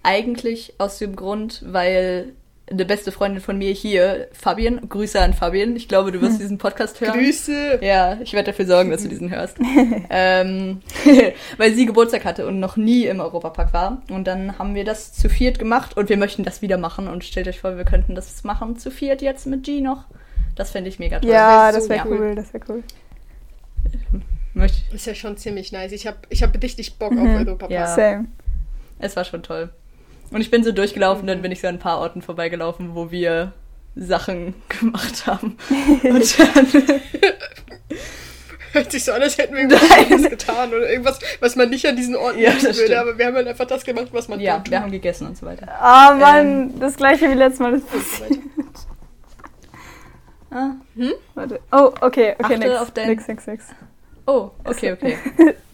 eigentlich 0.03 0.75
aus 0.79 0.99
dem 0.99 1.17
Grund, 1.17 1.63
weil 1.67 2.35
eine 2.71 2.85
beste 2.85 3.13
Freundin 3.13 3.41
von 3.41 3.57
mir 3.59 3.73
hier, 3.73 4.29
Fabian, 4.33 4.89
Grüße 4.89 5.21
an 5.21 5.35
Fabian. 5.35 5.75
Ich 5.77 5.89
glaube, 5.89 6.13
du 6.13 6.21
wirst 6.21 6.41
diesen 6.41 6.59
Podcast 6.59 7.01
hören. 7.01 7.13
Grüße! 7.19 7.79
Ja, 7.83 8.19
ich 8.23 8.33
werde 8.33 8.51
dafür 8.53 8.67
sorgen, 8.67 8.91
dass 8.91 9.03
du 9.03 9.09
diesen 9.09 9.31
hörst. 9.31 9.57
ähm, 10.11 10.81
weil 11.57 11.75
sie 11.75 11.87
Geburtstag 11.87 12.25
hatte 12.25 12.47
und 12.47 12.61
noch 12.61 12.77
nie 12.77 13.07
im 13.07 13.21
Europapark 13.21 13.73
war. 13.73 14.03
Und 14.11 14.27
dann 14.27 14.59
haben 14.59 14.75
wir 14.75 14.85
das 14.85 15.13
zu 15.13 15.29
viert 15.29 15.59
gemacht 15.59 15.97
und 15.97 16.09
wir 16.09 16.17
möchten 16.17 16.45
das 16.45 16.63
wieder 16.63 16.79
machen. 16.79 17.09
Und 17.09 17.25
stellt 17.25 17.49
euch 17.49 17.61
vor, 17.61 17.77
wir 17.77 17.85
könnten 17.85 18.15
das 18.15 18.45
machen 18.45 18.77
zu 18.79 18.91
viert 18.91 19.23
jetzt 19.23 19.47
mit 19.47 19.65
G 19.65 19.81
noch. 19.81 20.05
Das 20.57 20.71
fände 20.73 20.89
ich 20.89 20.99
mega 20.99 21.21
toll. 21.21 21.31
Ja, 21.31 21.71
das 21.73 21.85
so 21.85 21.91
wäre 21.91 22.09
cool. 22.09 22.19
cool, 22.19 22.35
das 22.35 22.53
wäre 22.53 22.65
cool. 22.69 22.83
Möchte, 24.55 24.79
Das 24.87 24.95
ist 25.03 25.07
ja 25.07 25.15
schon 25.15 25.37
ziemlich 25.37 25.73
nice. 25.73 25.93
Ich 25.93 26.07
habe 26.07 26.17
ich 26.31 26.43
hab 26.43 26.61
richtig 26.63 26.99
Bock 26.99 27.13
auf 27.13 27.19
Mhm. 27.19 27.37
Europapark. 27.47 27.71
Ja. 27.71 27.87
Same. 27.87 28.27
es 28.99 29.15
war 29.17 29.25
schon 29.25 29.43
toll. 29.43 29.71
Und 30.31 30.41
ich 30.41 30.51
bin 30.51 30.63
so 30.65 30.73
durchgelaufen, 30.73 31.27
dann 31.27 31.41
bin 31.43 31.53
ich 31.53 31.61
so 31.61 31.69
an 31.69 31.77
ein 31.77 31.79
paar 31.79 31.99
Orten 31.99 32.21
vorbeigelaufen, 32.23 32.95
wo 32.95 33.11
wir 33.11 33.53
Sachen 33.97 34.55
gemacht 34.81 35.27
haben. 35.27 35.57
Und 35.71 36.39
dann 36.39 36.67
Hört 38.73 38.93
sich 38.93 39.03
so 39.05 39.13
an, 39.13 39.23
als 39.23 39.39
hätten 39.39 39.55
wir 39.55 39.63
irgendwas 39.71 40.29
getan 40.31 40.69
oder 40.69 40.89
irgendwas, 40.91 41.19
was 41.41 41.57
man 41.57 41.71
nicht 41.71 41.87
an 41.87 41.97
diesen 41.97 42.15
Orten 42.15 42.39
Ja, 42.39 42.51
das 42.53 42.63
würde. 42.65 42.75
stimmt. 42.75 42.95
Aber 42.95 43.17
wir 43.19 43.27
haben 43.27 43.35
halt 43.37 43.49
einfach 43.49 43.65
das 43.67 43.83
gemacht, 43.83 44.09
was 44.13 44.29
man 44.29 44.39
ja, 44.41 44.57
dort 44.57 44.71
wir 44.71 44.81
haben 44.83 44.93
gegessen 44.93 45.27
und 45.27 45.39
so 45.39 45.47
weiter. 45.47 45.67
Ah, 45.81 46.15
Mann, 46.15 46.79
das 46.79 46.97
gleiche 46.97 47.31
wie 47.31 47.35
letztes 47.35 47.61
Mal. 47.61 47.73
Das 47.73 47.83
tut. 47.83 48.39
Ah. 50.51 50.71
Warte. 51.35 51.61
Oh, 51.73 51.93
okay, 52.01 52.35
okay, 52.39 52.55
Achte 52.55 52.59
nix. 52.59 52.77
auf 52.77 52.91
dein- 52.91 53.09
nix, 53.09 53.29
nix, 53.29 53.47
nix. 53.47 53.65
Oh, 54.27 54.51
okay, 54.65 54.93
okay. 54.93 55.17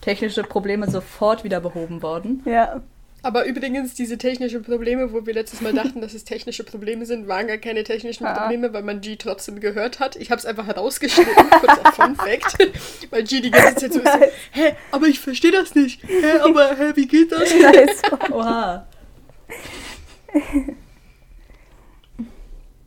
Technische 0.01 0.43
Probleme 0.45 0.89
sofort 0.89 1.43
wieder 1.43 1.61
behoben 1.61 2.03
worden. 2.03 2.43
Ja. 2.45 2.81
Aber 3.25 3.47
übrigens, 3.47 3.95
diese 3.95 4.19
technischen 4.19 4.63
Probleme, 4.63 5.11
wo 5.15 5.25
wir 5.25 5.33
letztes 5.33 5.63
Mal 5.63 5.73
dachten, 5.73 6.01
dass 6.03 6.13
es 6.13 6.25
technische 6.25 6.63
Probleme 6.63 7.07
sind, 7.07 7.27
waren 7.27 7.47
gar 7.47 7.57
keine 7.57 7.83
technischen. 7.83 8.27
Probleme, 8.27 8.71
weil 8.75 8.83
man 8.83 9.01
G 9.01 9.17
trotzdem 9.17 9.61
gehört 9.61 9.99
hat. 9.99 10.15
Ich 10.17 10.31
habe 10.31 10.39
es 10.39 10.45
einfach 10.45 10.67
herausgeschnitten, 10.67 11.35
kurzer 11.51 11.93
Fun 11.93 12.17
Fact. 12.17 12.59
weil 13.11 13.25
G 13.25 13.41
die 13.41 13.51
ganze 13.51 13.77
Zeit 13.77 13.95
so 13.95 14.01
ist, 14.01 14.13
so, 14.13 14.19
hä, 14.53 14.75
aber 14.91 15.07
ich 15.07 15.21
verstehe 15.21 15.53
das 15.53 15.75
nicht. 15.75 16.03
Hä, 16.07 16.39
aber 16.43 16.77
hä, 16.77 16.93
wie 16.97 17.07
geht 17.07 17.33
das? 17.33 17.51
Nice. 17.55 18.03
Oha. 18.31 18.87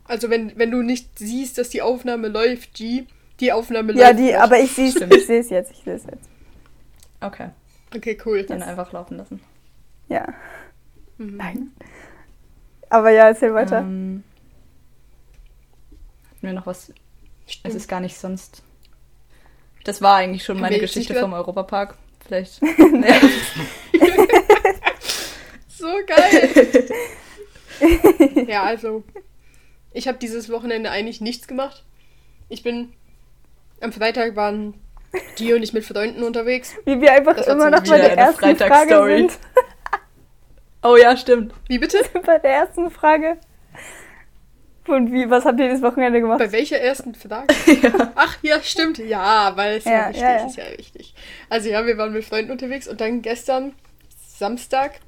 Also 0.05 0.29
wenn, 0.29 0.55
wenn 0.57 0.69
du 0.71 0.83
nicht 0.83 1.17
siehst, 1.17 1.57
dass 1.57 1.69
die 1.69 1.81
Aufnahme 1.81 2.27
läuft, 2.27 2.75
G, 2.75 3.05
die 3.39 3.51
Aufnahme 3.51 3.93
Ja, 3.93 4.09
läuft. 4.09 4.19
die, 4.19 4.23
nicht. 4.25 4.37
aber 4.37 4.59
ich 4.59 4.71
sehe 4.71 4.91
Stimmt. 4.91 5.15
ich 5.15 5.25
sehe 5.25 5.39
es 5.39 5.49
jetzt, 5.49 5.71
ich 5.71 5.79
sehe 5.83 5.95
es 5.95 6.03
jetzt. 6.05 6.29
Okay, 7.21 7.49
Okay, 7.95 8.17
cool. 8.25 8.43
dann 8.43 8.61
einfach 8.61 8.91
laufen 8.93 9.17
lassen. 9.17 9.41
Ja. 10.09 10.33
Mhm. 11.17 11.37
Nein. 11.37 11.71
Aber 12.89 13.09
ja, 13.09 13.27
erzähl 13.27 13.53
weiter. 13.53 13.79
Ähm, 13.79 14.23
hatten 16.29 16.47
wir 16.47 16.53
noch 16.53 16.65
was? 16.65 16.93
Es 17.45 17.53
Stimmt. 17.53 17.75
ist 17.75 17.87
gar 17.87 17.99
nicht 17.99 18.17
sonst. 18.17 18.63
Das 19.83 20.01
war 20.01 20.15
eigentlich 20.17 20.43
schon 20.43 20.59
meine 20.59 20.79
Geschichte 20.79 21.15
vom 21.15 21.33
Europapark. 21.33 21.95
Vielleicht. 22.25 22.61
So 25.77 25.85
geil. 26.07 26.87
ja, 28.47 28.63
also, 28.63 29.03
ich 29.93 30.07
habe 30.07 30.17
dieses 30.17 30.49
Wochenende 30.49 30.89
eigentlich 30.89 31.21
nichts 31.21 31.47
gemacht. 31.47 31.83
Ich 32.49 32.63
bin, 32.63 32.93
am 33.79 33.91
Freitag 33.91 34.35
waren 34.35 34.73
die 35.37 35.53
und 35.53 35.61
ich 35.61 35.73
mit 35.73 35.85
Freunden 35.85 36.23
unterwegs. 36.23 36.73
Wie 36.85 36.99
wir 36.99 37.13
einfach 37.13 37.37
immer 37.45 37.69
noch 37.69 37.83
bei 37.83 37.97
der 37.97 38.17
ersten 38.17 38.55
Frage 38.55 39.17
sind. 39.17 39.37
Oh 40.83 40.95
ja, 40.95 41.17
stimmt. 41.17 41.53
Wie 41.67 41.79
bitte? 41.79 41.99
bei 42.25 42.37
der 42.39 42.51
ersten 42.51 42.89
Frage. 42.89 43.37
Und 44.87 45.11
wie, 45.11 45.29
was 45.29 45.43
habt 45.43 45.59
ihr 45.59 45.69
das 45.69 45.81
Wochenende 45.81 46.21
gemacht? 46.21 46.39
Bei 46.39 46.51
welcher 46.51 46.79
ersten 46.79 47.13
Frage? 47.13 47.53
Ach 48.15 48.37
ja, 48.41 48.61
stimmt. 48.61 48.99
Ja, 48.99 49.51
weil 49.55 49.77
es 49.77 49.85
ja, 49.85 49.91
Ja, 49.91 50.07
wichtig 50.09 50.21
ja, 50.21 50.37
ja. 50.37 50.45
ist 50.45 50.57
ja 50.57 50.77
wichtig. 50.77 51.13
Also 51.49 51.69
ja, 51.69 51.85
wir 51.85 51.97
waren 51.97 52.13
mit 52.13 52.23
Freunden 52.23 52.51
unterwegs 52.51 52.87
und 52.87 53.01
dann 53.01 53.21
gestern 53.21 53.73
Samstag. 54.27 55.01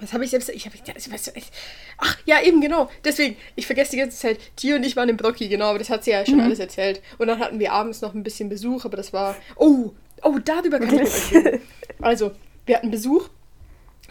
Was 0.00 0.14
habe 0.14 0.24
ich 0.24 0.30
selbst? 0.30 0.48
Ich 0.48 0.64
habe 0.64 0.76
ich, 0.76 1.12
weißt 1.12 1.26
du, 1.26 1.30
ich, 1.34 1.50
Ach 1.98 2.16
ja, 2.24 2.40
eben 2.42 2.62
genau. 2.62 2.88
Deswegen, 3.04 3.36
ich 3.56 3.66
vergesse 3.66 3.92
die 3.92 3.98
ganze 3.98 4.16
Zeit. 4.16 4.38
Tio 4.56 4.76
und 4.76 4.84
ich 4.84 4.96
waren 4.96 5.10
im 5.10 5.18
Brocki, 5.18 5.48
genau, 5.48 5.66
aber 5.66 5.78
das 5.78 5.90
hat 5.90 6.04
sie 6.04 6.12
ja 6.12 6.24
schon 6.24 6.40
alles 6.40 6.58
erzählt. 6.58 7.02
Und 7.18 7.26
dann 7.26 7.38
hatten 7.38 7.58
wir 7.58 7.72
abends 7.72 8.00
noch 8.00 8.14
ein 8.14 8.22
bisschen 8.22 8.48
Besuch, 8.48 8.86
aber 8.86 8.96
das 8.96 9.12
war. 9.12 9.36
Oh, 9.56 9.92
oh, 10.22 10.38
darüber 10.42 10.78
kann 10.78 10.98
ich 10.98 11.34
reden. 11.34 11.60
Also, 12.00 12.32
wir 12.64 12.76
hatten 12.76 12.90
Besuch 12.90 13.28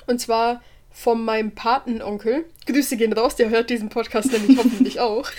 und 0.10 0.19
zwar 0.19 0.62
von 0.91 1.24
meinem 1.24 1.52
Patenonkel. 1.52 2.45
Grüße 2.65 2.98
gehen 2.98 3.13
raus, 3.13 3.36
der 3.36 3.50
hört 3.50 3.69
diesen 3.69 3.89
Podcast 3.89 4.32
nämlich 4.32 4.58
hoffentlich 4.58 5.00
auch. 5.00 5.30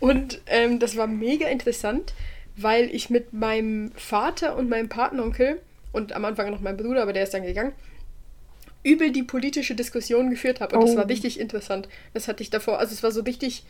und 0.00 0.40
ähm, 0.46 0.78
das 0.78 0.96
war 0.96 1.06
mega 1.06 1.48
interessant, 1.48 2.14
weil 2.56 2.94
ich 2.94 3.10
mit 3.10 3.32
meinem 3.32 3.92
Vater 3.96 4.56
und 4.56 4.68
meinem 4.68 4.88
Patenonkel 4.88 5.60
und 5.92 6.12
am 6.12 6.24
Anfang 6.24 6.50
noch 6.50 6.60
mein 6.60 6.76
Bruder, 6.76 7.02
aber 7.02 7.12
der 7.12 7.22
ist 7.24 7.34
dann 7.34 7.42
gegangen, 7.44 7.72
übel 8.82 9.12
die 9.12 9.22
politische 9.22 9.74
Diskussion 9.74 10.30
geführt 10.30 10.60
habe. 10.60 10.76
Und 10.76 10.82
das 10.84 10.94
Oh. 10.94 10.96
war 10.98 11.08
richtig 11.08 11.40
interessant. 11.40 11.88
Das 12.12 12.28
hatte 12.28 12.42
ich 12.42 12.50
davor, 12.50 12.78
also 12.78 12.92
es 12.92 13.02
war 13.02 13.12
so 13.12 13.22
richtig, 13.22 13.64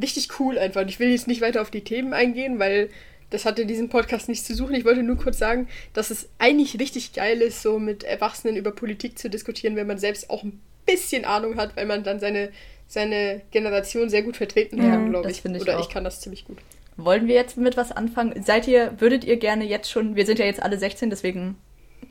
richtig 0.00 0.28
cool 0.40 0.58
einfach. 0.58 0.82
Und 0.82 0.88
ich 0.88 1.00
will 1.00 1.10
jetzt 1.10 1.26
nicht 1.26 1.40
weiter 1.40 1.60
auf 1.60 1.70
die 1.70 1.84
Themen 1.84 2.12
eingehen, 2.14 2.58
weil 2.58 2.88
das 3.30 3.44
hatte 3.44 3.62
in 3.62 3.68
diesem 3.68 3.88
Podcast 3.88 4.28
nichts 4.28 4.46
zu 4.46 4.54
suchen. 4.54 4.74
Ich 4.74 4.84
wollte 4.84 5.02
nur 5.02 5.16
kurz 5.16 5.38
sagen, 5.38 5.68
dass 5.92 6.10
es 6.10 6.28
eigentlich 6.38 6.78
richtig 6.80 7.12
geil 7.12 7.40
ist, 7.42 7.62
so 7.62 7.78
mit 7.78 8.04
Erwachsenen 8.04 8.56
über 8.56 8.70
Politik 8.70 9.18
zu 9.18 9.28
diskutieren, 9.28 9.76
wenn 9.76 9.86
man 9.86 9.98
selbst 9.98 10.30
auch 10.30 10.42
ein 10.42 10.60
bisschen 10.86 11.24
Ahnung 11.24 11.56
hat, 11.56 11.76
weil 11.76 11.86
man 11.86 12.02
dann 12.02 12.20
seine, 12.20 12.50
seine 12.86 13.42
Generation 13.50 14.08
sehr 14.08 14.22
gut 14.22 14.36
vertreten 14.36 14.78
Ja, 14.82 14.90
kann, 14.90 15.10
glaube 15.10 15.28
das 15.28 15.36
ich. 15.36 15.42
finde 15.42 15.58
ich 15.58 15.62
Oder 15.64 15.76
auch. 15.78 15.82
ich 15.82 15.88
kann 15.90 16.04
das 16.04 16.20
ziemlich 16.20 16.44
gut. 16.46 16.58
Wollen 16.96 17.28
wir 17.28 17.34
jetzt 17.34 17.56
mit 17.56 17.76
was 17.76 17.92
anfangen? 17.92 18.42
Seid 18.42 18.66
ihr, 18.66 19.00
würdet 19.00 19.24
ihr 19.24 19.36
gerne 19.36 19.64
jetzt 19.64 19.90
schon, 19.90 20.16
wir 20.16 20.26
sind 20.26 20.38
ja 20.38 20.46
jetzt 20.46 20.62
alle 20.62 20.78
16, 20.78 21.10
deswegen 21.10 21.56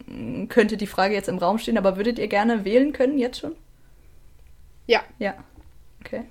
mm, 0.05 0.47
könnte 0.47 0.77
die 0.77 0.87
Frage 0.87 1.13
jetzt 1.13 1.27
im 1.27 1.39
Raum 1.39 1.57
stehen, 1.57 1.77
aber 1.77 1.97
würdet 1.97 2.19
ihr 2.19 2.27
gerne 2.27 2.63
wählen 2.63 2.93
können 2.93 3.17
jetzt 3.17 3.39
schon? 3.39 3.53
Ja. 4.85 5.03
Ja. 5.19 5.33
Okay. 5.99 6.23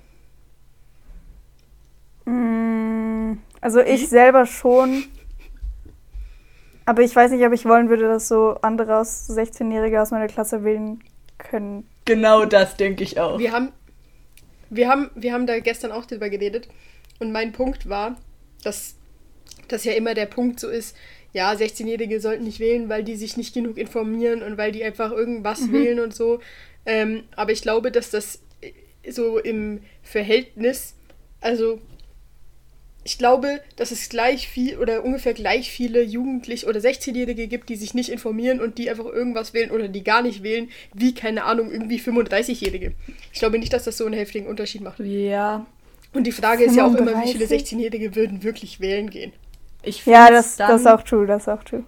Mm, 2.25 3.37
Also 3.67 3.81
ich 3.81 4.07
selber 4.07 4.45
schon. 4.45 5.03
Aber 6.85 7.01
ich 7.01 7.13
weiß 7.13 7.31
nicht, 7.31 7.45
ob 7.45 7.51
ich 7.51 7.65
wollen 7.65 7.89
würde, 7.89 8.07
dass 8.07 8.29
so 8.29 8.51
andere 8.61 8.97
aus 8.97 9.29
16-Jährige 9.29 10.01
aus 10.01 10.11
meiner 10.11 10.27
Klasse 10.27 10.63
wählen 10.63 11.03
können. 11.37 11.85
Genau 12.05 12.45
das 12.45 12.77
denke 12.77 13.03
ich 13.03 13.19
auch. 13.19 13.37
Wir 13.37 13.51
haben, 13.51 13.73
wir 14.69 14.87
haben, 14.87 15.09
wir 15.15 15.33
haben 15.33 15.47
da 15.47 15.59
gestern 15.59 15.91
auch 15.91 16.05
drüber 16.05 16.29
geredet. 16.29 16.69
Und 17.19 17.33
mein 17.33 17.51
Punkt 17.51 17.89
war, 17.89 18.15
dass 18.63 18.95
das 19.67 19.83
ja 19.83 19.91
immer 19.91 20.13
der 20.13 20.27
Punkt 20.27 20.61
so 20.61 20.69
ist, 20.69 20.95
ja, 21.33 21.51
16-Jährige 21.51 22.21
sollten 22.21 22.45
nicht 22.45 22.61
wählen, 22.61 22.87
weil 22.87 23.03
die 23.03 23.17
sich 23.17 23.35
nicht 23.35 23.53
genug 23.53 23.77
informieren 23.77 24.43
und 24.43 24.57
weil 24.57 24.71
die 24.71 24.85
einfach 24.85 25.11
irgendwas 25.11 25.73
wählen 25.73 25.99
und 25.99 26.15
so. 26.15 26.39
Ähm, 26.85 27.23
aber 27.35 27.51
ich 27.51 27.63
glaube, 27.63 27.91
dass 27.91 28.11
das 28.11 28.39
äh, 28.61 29.11
so 29.11 29.37
im 29.37 29.81
Verhältnis, 30.03 30.95
also 31.41 31.81
ich 33.07 33.17
glaube, 33.17 33.61
dass 33.77 33.91
es 33.91 34.09
gleich 34.09 34.49
viel 34.49 34.77
oder 34.79 35.05
ungefähr 35.05 35.33
gleich 35.33 35.71
viele 35.71 36.01
Jugendliche 36.03 36.65
oder 36.67 36.81
16-Jährige 36.81 37.47
gibt, 37.47 37.69
die 37.69 37.77
sich 37.77 37.93
nicht 37.93 38.09
informieren 38.09 38.59
und 38.59 38.77
die 38.77 38.89
einfach 38.89 39.05
irgendwas 39.05 39.53
wählen 39.53 39.71
oder 39.71 39.87
die 39.87 40.03
gar 40.03 40.21
nicht 40.21 40.43
wählen, 40.43 40.67
wie, 40.93 41.13
keine 41.13 41.45
Ahnung, 41.45 41.71
irgendwie 41.71 42.01
35-Jährige. 42.01 42.95
Ich 43.31 43.39
glaube 43.39 43.59
nicht, 43.59 43.71
dass 43.71 43.85
das 43.85 43.95
so 43.95 44.03
einen 44.05 44.13
heftigen 44.13 44.45
Unterschied 44.45 44.81
macht. 44.81 44.99
Ja. 44.99 45.65
Und 46.13 46.25
die 46.27 46.33
Frage 46.33 46.65
ist 46.65 46.75
ja 46.75 46.85
auch 46.85 46.95
immer, 46.95 47.11
wie 47.23 47.31
35? 47.31 47.37
viele 47.37 47.45
16-Jährige 47.85 48.15
würden 48.15 48.43
wirklich 48.43 48.81
wählen 48.81 49.09
gehen. 49.09 49.31
Ich 49.83 50.05
Ja, 50.05 50.29
das, 50.29 50.57
dann- 50.57 50.71
das 50.71 50.81
ist 50.81 50.87
auch 50.87 51.01
true, 51.03 51.25
das 51.25 51.43
ist 51.43 51.47
auch 51.47 51.63
true. 51.63 51.85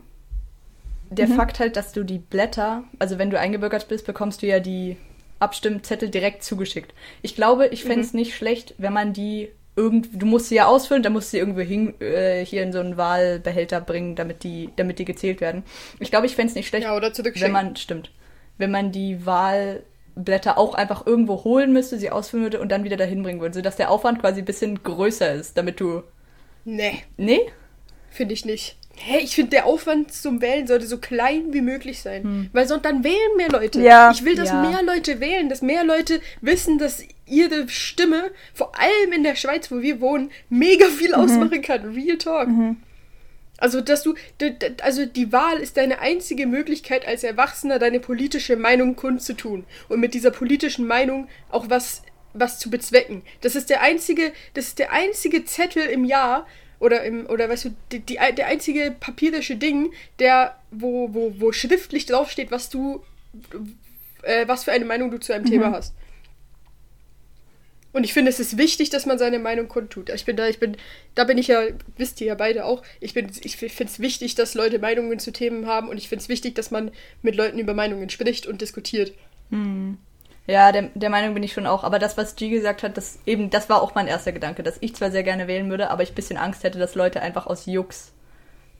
Der 1.09 1.27
Fakt 1.27 1.59
halt, 1.59 1.75
dass 1.75 1.91
du 1.91 2.05
die 2.05 2.19
Blätter, 2.19 2.85
also 2.97 3.17
wenn 3.17 3.29
du 3.29 3.37
eingebürgert 3.37 3.89
bist, 3.89 4.05
bekommst 4.05 4.41
du 4.41 4.47
ja 4.47 4.61
die 4.61 4.95
Abstimmzettel 5.39 6.09
direkt 6.09 6.43
zugeschickt. 6.43 6.93
Ich 7.23 7.35
glaube, 7.35 7.67
ich 7.67 7.83
fände 7.83 8.05
es 8.05 8.13
nicht 8.13 8.35
schlecht, 8.35 8.73
wenn 8.77 8.93
man 8.93 9.11
die 9.11 9.49
irgend, 9.79 10.09
du 10.21 10.25
musst 10.25 10.49
sie 10.49 10.55
ja 10.55 10.65
ausfüllen, 10.65 11.01
dann 11.03 11.13
musst 11.13 11.27
du 11.29 11.31
sie 11.31 11.37
irgendwo 11.39 11.61
hin, 11.61 11.93
äh, 12.01 12.45
hier 12.45 12.61
in 12.63 12.73
so 12.73 12.79
einen 12.79 12.97
Wahlbehälter 12.97 13.79
bringen, 13.81 14.15
damit 14.15 14.43
die, 14.43 14.69
damit 14.75 14.99
die 14.99 15.05
gezählt 15.05 15.41
werden. 15.41 15.63
Ich 15.99 16.11
glaube, 16.11 16.25
ich 16.27 16.35
fände 16.35 16.49
es 16.49 16.55
nicht 16.55 16.67
schlecht, 16.67 16.85
Ja, 16.85 17.01
wenn 17.01 17.51
man, 17.51 17.75
stimmt, 17.75 18.11
wenn 18.57 18.71
man 18.71 18.91
die 18.91 19.25
Wahlblätter 19.25 20.57
auch 20.57 20.75
einfach 20.75 21.07
irgendwo 21.07 21.43
holen 21.43 21.71
müsste, 21.73 21.97
sie 21.97 22.09
ausfüllen 22.11 22.43
würde 22.45 22.59
und 22.59 22.69
dann 22.69 22.83
wieder 22.83 22.97
dahin 22.97 23.23
bringen 23.23 23.39
würde, 23.41 23.55
sodass 23.55 23.77
der 23.77 23.89
Aufwand 23.89 24.19
quasi 24.19 24.41
ein 24.41 24.45
bisschen 24.45 24.83
größer 24.83 25.33
ist, 25.33 25.57
damit 25.57 25.79
du, 25.79 26.03
Nee, 26.65 27.03
nee? 27.17 27.39
finde 28.11 28.33
ich 28.33 28.45
nicht. 28.45 28.75
Hä, 29.01 29.19
ich 29.19 29.33
finde, 29.33 29.51
der 29.51 29.65
Aufwand 29.65 30.11
zum 30.11 30.41
Wählen 30.41 30.67
sollte 30.67 30.85
so 30.85 30.97
klein 30.97 31.53
wie 31.53 31.61
möglich 31.61 32.01
sein. 32.01 32.49
Weil 32.51 32.67
sonst 32.67 32.83
dann 32.83 33.03
wählen 33.05 33.37
mehr 33.37 33.47
Leute. 33.47 33.79
Ja. 33.81 34.11
Ich 34.11 34.25
will, 34.25 34.35
dass 34.35 34.49
Ja. 34.49 34.61
mehr 34.61 34.83
Leute 34.83 35.21
wählen, 35.21 35.47
dass 35.47 35.61
mehr 35.61 35.85
Leute 35.85 36.19
wissen, 36.41 36.79
dass 36.79 37.01
ihre 37.29 37.67
Stimme, 37.69 38.31
vor 38.53 38.77
allem 38.79 39.13
in 39.13 39.23
der 39.23 39.35
Schweiz, 39.35 39.71
wo 39.71 39.81
wir 39.81 40.01
wohnen, 40.01 40.31
mega 40.49 40.87
viel 40.87 41.13
ausmachen 41.13 41.61
kann. 41.61 41.93
Real 41.93 42.17
Talk. 42.17 42.47
Also, 43.57 43.81
dass 43.81 44.03
du, 44.03 44.15
also 44.81 45.05
die 45.05 45.33
Wahl 45.33 45.57
ist 45.57 45.75
deine 45.77 45.99
einzige 45.99 46.47
Möglichkeit 46.47 47.05
als 47.05 47.23
Erwachsener, 47.23 47.77
deine 47.77 47.99
politische 47.99 48.55
Meinung 48.55 48.95
kundzutun 48.95 49.65
und 49.89 49.99
mit 49.99 50.13
dieser 50.13 50.31
politischen 50.31 50.87
Meinung 50.87 51.27
auch 51.49 51.69
was, 51.69 52.01
was 52.33 52.57
zu 52.59 52.69
bezwecken. 52.69 53.21
Das 53.41 53.55
ist 53.55 53.69
der 53.69 53.81
einzige, 53.81 54.31
das 54.53 54.67
ist 54.67 54.79
der 54.79 54.93
einzige 54.93 55.43
Zettel 55.43 55.83
im 55.87 56.05
Jahr 56.05 56.47
oder 56.79 57.03
im, 57.03 57.25
oder 57.27 57.49
weißt 57.49 57.65
du, 57.65 57.69
die, 57.91 57.99
die, 57.99 58.15
der 58.15 58.47
einzige 58.47 58.95
papierische 58.97 59.57
Ding, 59.57 59.91
der, 60.19 60.55
wo, 60.71 61.13
wo, 61.13 61.33
wo 61.37 61.51
schriftlich 61.51 62.05
draufsteht, 62.05 62.51
was 62.51 62.69
du, 62.69 63.03
äh, 64.23 64.47
was 64.47 64.63
für 64.63 64.71
eine 64.71 64.85
Meinung 64.85 65.11
du 65.11 65.19
zu 65.19 65.33
einem 65.33 65.45
Thema 65.45 65.71
hast. 65.71 65.93
Und 67.91 68.03
ich 68.03 68.13
finde, 68.13 68.29
es 68.29 68.39
ist 68.39 68.57
wichtig, 68.57 68.91
dass 68.91 69.05
man 69.05 69.17
seine 69.17 69.39
Meinung 69.39 69.67
kundtut. 69.67 70.09
Ich 70.09 70.25
bin 70.25 70.35
da, 70.35 70.47
ich 70.47 70.59
bin, 70.59 70.77
da 71.15 71.23
bin 71.23 71.39
ich 71.39 71.47
ja, 71.47 71.61
wisst 71.97 72.21
ihr 72.21 72.27
ja 72.27 72.35
beide 72.35 72.65
auch, 72.65 72.83
ich 72.99 73.15
ich 73.15 73.57
finde 73.57 73.83
es 73.85 73.99
wichtig, 73.99 74.35
dass 74.35 74.53
Leute 74.53 74.77
Meinungen 74.77 75.17
zu 75.17 75.31
Themen 75.31 75.65
haben 75.65 75.89
und 75.89 75.97
ich 75.97 76.07
finde 76.07 76.21
es 76.21 76.29
wichtig, 76.29 76.53
dass 76.53 76.69
man 76.69 76.91
mit 77.23 77.35
Leuten 77.35 77.57
über 77.57 77.73
Meinungen 77.73 78.09
spricht 78.09 78.45
und 78.45 78.61
diskutiert. 78.61 79.13
Hm. 79.49 79.97
Ja, 80.45 80.71
der, 80.71 80.89
der 80.95 81.09
Meinung 81.09 81.33
bin 81.33 81.43
ich 81.43 81.53
schon 81.53 81.67
auch. 81.67 81.83
Aber 81.83 81.99
das, 81.99 82.17
was 82.17 82.35
G 82.35 82.49
gesagt 82.49 82.81
hat, 82.83 82.97
das 82.97 83.19
eben, 83.25 83.49
das 83.49 83.69
war 83.69 83.81
auch 83.81 83.95
mein 83.95 84.07
erster 84.07 84.31
Gedanke, 84.31 84.63
dass 84.63 84.77
ich 84.81 84.95
zwar 84.95 85.11
sehr 85.11 85.23
gerne 85.23 85.47
wählen 85.47 85.69
würde, 85.69 85.89
aber 85.89 86.03
ich 86.03 86.11
ein 86.11 86.15
bisschen 86.15 86.37
Angst 86.37 86.63
hätte, 86.63 86.79
dass 86.79 86.95
Leute 86.95 87.21
einfach 87.21 87.45
aus 87.47 87.65
Jux 87.65 88.13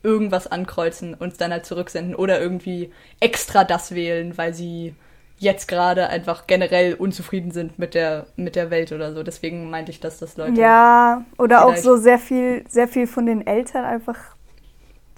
irgendwas 0.02 0.46
ankreuzen 0.46 1.14
und 1.14 1.32
es 1.32 1.38
dann 1.38 1.52
halt 1.52 1.66
zurücksenden 1.66 2.14
oder 2.14 2.40
irgendwie 2.40 2.90
extra 3.20 3.64
das 3.64 3.94
wählen, 3.94 4.36
weil 4.38 4.54
sie 4.54 4.94
jetzt 5.40 5.68
gerade 5.68 6.10
einfach 6.10 6.46
generell 6.46 6.94
unzufrieden 6.94 7.50
sind 7.50 7.78
mit 7.78 7.94
der, 7.94 8.26
mit 8.36 8.56
der 8.56 8.70
Welt 8.70 8.92
oder 8.92 9.14
so. 9.14 9.22
Deswegen 9.22 9.70
meinte 9.70 9.90
ich, 9.90 9.98
dass 9.98 10.18
das 10.18 10.36
Leute. 10.36 10.60
Ja, 10.60 11.24
oder 11.38 11.64
auch 11.64 11.76
so 11.76 11.96
sehr 11.96 12.18
viel, 12.18 12.62
sehr 12.68 12.86
viel 12.86 13.06
von 13.06 13.24
den 13.24 13.46
Eltern 13.46 13.86
einfach, 13.86 14.18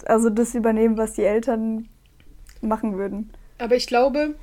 also 0.05 0.29
das 0.29 0.55
übernehmen, 0.55 0.97
was 0.97 1.13
die 1.13 1.23
Eltern 1.23 1.89
machen 2.61 2.97
würden. 2.97 3.33
Aber 3.57 3.75
ich 3.75 3.85
glaube, 3.85 4.35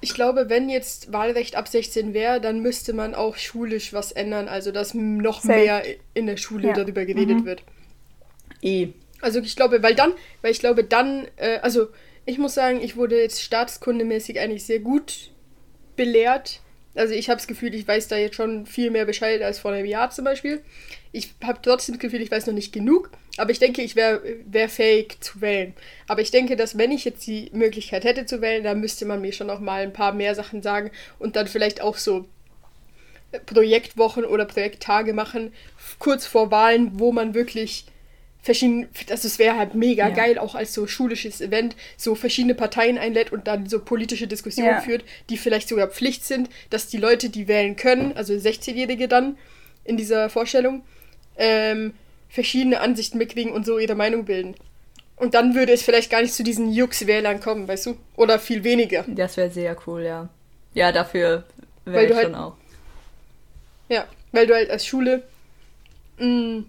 ich 0.00 0.14
glaube, 0.14 0.48
wenn 0.48 0.70
jetzt 0.70 1.12
Wahlrecht 1.12 1.56
ab 1.56 1.68
16 1.68 2.14
wäre, 2.14 2.40
dann 2.40 2.60
müsste 2.60 2.94
man 2.94 3.14
auch 3.14 3.36
schulisch 3.36 3.92
was 3.92 4.12
ändern, 4.12 4.48
also 4.48 4.72
dass 4.72 4.94
noch 4.94 5.42
Safe. 5.42 5.58
mehr 5.58 5.82
in 6.14 6.24
der 6.24 6.38
Schule 6.38 6.68
ja. 6.68 6.72
darüber 6.72 7.04
geredet 7.04 7.40
mhm. 7.40 7.44
wird. 7.44 7.62
Eh. 8.62 8.88
Also 9.20 9.40
ich 9.40 9.56
glaube, 9.56 9.82
weil 9.82 9.94
dann, 9.94 10.14
weil 10.40 10.52
ich 10.52 10.60
glaube 10.60 10.84
dann, 10.84 11.26
äh, 11.36 11.58
also 11.58 11.88
ich 12.26 12.38
muss 12.38 12.54
sagen, 12.54 12.80
ich 12.82 12.96
wurde 12.96 13.20
jetzt 13.20 13.42
staatskundemäßig 13.42 14.40
eigentlich 14.40 14.64
sehr 14.64 14.80
gut 14.80 15.30
belehrt. 15.96 16.60
Also 16.94 17.14
ich 17.14 17.28
habe 17.28 17.38
das 17.38 17.46
Gefühl, 17.46 17.74
ich 17.74 17.86
weiß 17.86 18.08
da 18.08 18.16
jetzt 18.16 18.36
schon 18.36 18.66
viel 18.66 18.90
mehr 18.90 19.04
Bescheid 19.04 19.42
als 19.42 19.58
vor 19.58 19.70
einem 19.70 19.86
Jahr 19.86 20.10
zum 20.10 20.24
Beispiel. 20.24 20.62
Ich 21.12 21.34
habe 21.42 21.60
trotzdem 21.62 21.94
das 21.94 22.00
Gefühl, 22.00 22.20
ich 22.20 22.30
weiß 22.30 22.46
noch 22.46 22.54
nicht 22.54 22.72
genug. 22.72 23.10
Aber 23.36 23.50
ich 23.50 23.58
denke, 23.58 23.82
ich 23.82 23.96
wäre 23.96 24.22
wär 24.46 24.68
fähig 24.68 25.18
zu 25.20 25.40
wählen. 25.40 25.74
Aber 26.08 26.20
ich 26.20 26.30
denke, 26.30 26.56
dass 26.56 26.76
wenn 26.76 26.90
ich 26.90 27.04
jetzt 27.04 27.26
die 27.26 27.48
Möglichkeit 27.52 28.04
hätte 28.04 28.26
zu 28.26 28.40
wählen, 28.40 28.64
dann 28.64 28.80
müsste 28.80 29.06
man 29.06 29.20
mir 29.20 29.32
schon 29.32 29.46
noch 29.46 29.60
mal 29.60 29.82
ein 29.82 29.92
paar 29.92 30.12
mehr 30.12 30.34
Sachen 30.34 30.62
sagen 30.62 30.90
und 31.18 31.36
dann 31.36 31.46
vielleicht 31.46 31.80
auch 31.80 31.96
so 31.96 32.26
Projektwochen 33.46 34.24
oder 34.24 34.44
Projekttage 34.44 35.12
machen, 35.12 35.52
kurz 35.98 36.26
vor 36.26 36.50
Wahlen, 36.50 36.98
wo 36.98 37.12
man 37.12 37.34
wirklich 37.34 37.86
verschiedene, 38.42 38.88
also 39.10 39.28
es 39.28 39.38
wäre 39.38 39.56
halt 39.56 39.74
mega 39.74 40.08
ja. 40.08 40.14
geil, 40.14 40.38
auch 40.38 40.54
als 40.54 40.72
so 40.72 40.86
schulisches 40.86 41.40
Event, 41.40 41.76
so 41.96 42.14
verschiedene 42.14 42.54
Parteien 42.54 42.98
einlädt 42.98 43.32
und 43.32 43.46
dann 43.46 43.68
so 43.68 43.80
politische 43.80 44.26
Diskussionen 44.26 44.70
ja. 44.70 44.80
führt, 44.80 45.04
die 45.28 45.36
vielleicht 45.36 45.68
sogar 45.68 45.88
Pflicht 45.88 46.24
sind, 46.24 46.48
dass 46.70 46.88
die 46.88 46.98
Leute, 46.98 47.28
die 47.28 47.48
wählen 47.48 47.76
können, 47.76 48.16
also 48.16 48.32
16-Jährige 48.32 49.08
dann 49.08 49.36
in 49.84 49.96
dieser 49.96 50.30
Vorstellung, 50.30 50.82
ähm, 51.36 51.94
verschiedene 52.28 52.80
Ansichten 52.80 53.18
mitkriegen 53.18 53.52
und 53.52 53.66
so 53.66 53.78
ihre 53.78 53.94
Meinung 53.94 54.24
bilden. 54.24 54.54
Und 55.16 55.34
dann 55.34 55.54
würde 55.54 55.72
es 55.72 55.82
vielleicht 55.82 56.10
gar 56.10 56.22
nicht 56.22 56.32
zu 56.32 56.42
diesen 56.42 56.72
Jux-Wählern 56.72 57.40
kommen, 57.40 57.68
weißt 57.68 57.86
du? 57.86 57.96
Oder 58.16 58.38
viel 58.38 58.64
weniger. 58.64 59.04
Das 59.06 59.36
wäre 59.36 59.50
sehr 59.50 59.76
cool, 59.86 60.02
ja. 60.02 60.30
Ja, 60.72 60.92
dafür 60.92 61.44
wäre 61.84 62.06
ich 62.06 62.14
halt, 62.14 62.24
schon 62.26 62.34
auch. 62.34 62.56
Ja, 63.90 64.06
weil 64.32 64.46
du 64.46 64.54
halt 64.54 64.70
als 64.70 64.86
Schule 64.86 65.24
mh, 66.18 66.26
mm, 66.26 66.66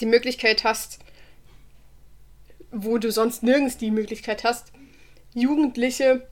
die 0.00 0.06
Möglichkeit 0.06 0.64
hast, 0.64 0.98
wo 2.70 2.98
du 2.98 3.10
sonst 3.10 3.42
nirgends 3.42 3.76
die 3.76 3.90
Möglichkeit 3.90 4.44
hast, 4.44 4.72
Jugendliche 5.34 6.26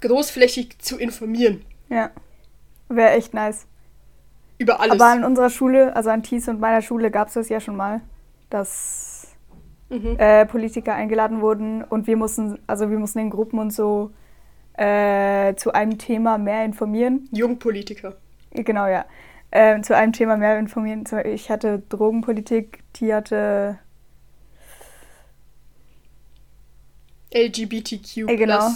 großflächig 0.00 0.78
zu 0.78 0.98
informieren. 0.98 1.64
Ja, 1.88 2.10
wäre 2.88 3.10
echt 3.10 3.34
nice. 3.34 3.66
Über 4.58 4.80
alles. 4.80 4.92
Aber 4.92 5.06
an 5.06 5.24
unserer 5.24 5.50
Schule, 5.50 5.96
also 5.96 6.10
an 6.10 6.22
Thies 6.22 6.48
und 6.48 6.60
meiner 6.60 6.82
Schule, 6.82 7.10
gab 7.10 7.28
es 7.28 7.34
das 7.34 7.48
ja 7.48 7.60
schon 7.60 7.76
mal, 7.76 8.00
dass 8.50 9.28
mhm. 9.88 10.16
äh, 10.18 10.46
Politiker 10.46 10.94
eingeladen 10.94 11.40
wurden 11.40 11.82
und 11.82 12.06
wir 12.06 12.16
mussten, 12.16 12.58
also 12.66 12.90
wir 12.90 12.98
mussten 12.98 13.20
in 13.20 13.30
Gruppen 13.30 13.58
und 13.58 13.72
so 13.72 14.12
äh, 14.74 15.54
zu 15.56 15.72
einem 15.72 15.98
Thema 15.98 16.38
mehr 16.38 16.64
informieren. 16.64 17.28
Jungpolitiker. 17.32 18.16
Genau, 18.52 18.86
ja. 18.86 19.04
Äh, 19.50 19.80
zu 19.82 19.96
einem 19.96 20.12
Thema 20.12 20.36
mehr 20.36 20.58
informieren. 20.58 21.04
Ich 21.24 21.50
hatte 21.50 21.82
Drogenpolitik, 21.88 22.82
die 22.96 23.12
hatte 23.12 23.78
LGBTQ 27.34 28.28
äh, 28.28 28.36
genau. 28.36 28.70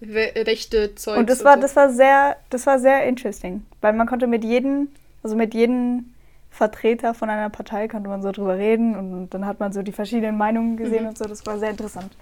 Rechte 0.00 0.94
Zeug. 0.94 1.18
Und 1.18 1.30
das 1.30 1.44
war, 1.44 1.56
so. 1.56 1.60
das 1.62 1.76
war 1.76 1.90
sehr, 1.92 2.36
das 2.50 2.66
war 2.66 2.78
sehr 2.78 3.04
interesting, 3.04 3.64
weil 3.80 3.92
man 3.92 4.06
konnte 4.06 4.26
mit 4.26 4.44
jedem 4.44 4.88
also 5.22 5.36
mit 5.36 5.54
jedem 5.54 6.14
Vertreter 6.50 7.14
von 7.14 7.28
einer 7.30 7.50
Partei 7.50 7.88
konnte 7.88 8.08
man 8.08 8.22
so 8.22 8.32
drüber 8.32 8.56
reden 8.56 8.96
und 8.96 9.30
dann 9.30 9.46
hat 9.46 9.60
man 9.60 9.72
so 9.72 9.82
die 9.82 9.92
verschiedenen 9.92 10.36
Meinungen 10.36 10.76
gesehen 10.76 11.02
mhm. 11.02 11.10
und 11.10 11.18
so. 11.18 11.24
Das 11.24 11.44
war 11.46 11.58
sehr 11.58 11.70
interessant. 11.70 12.12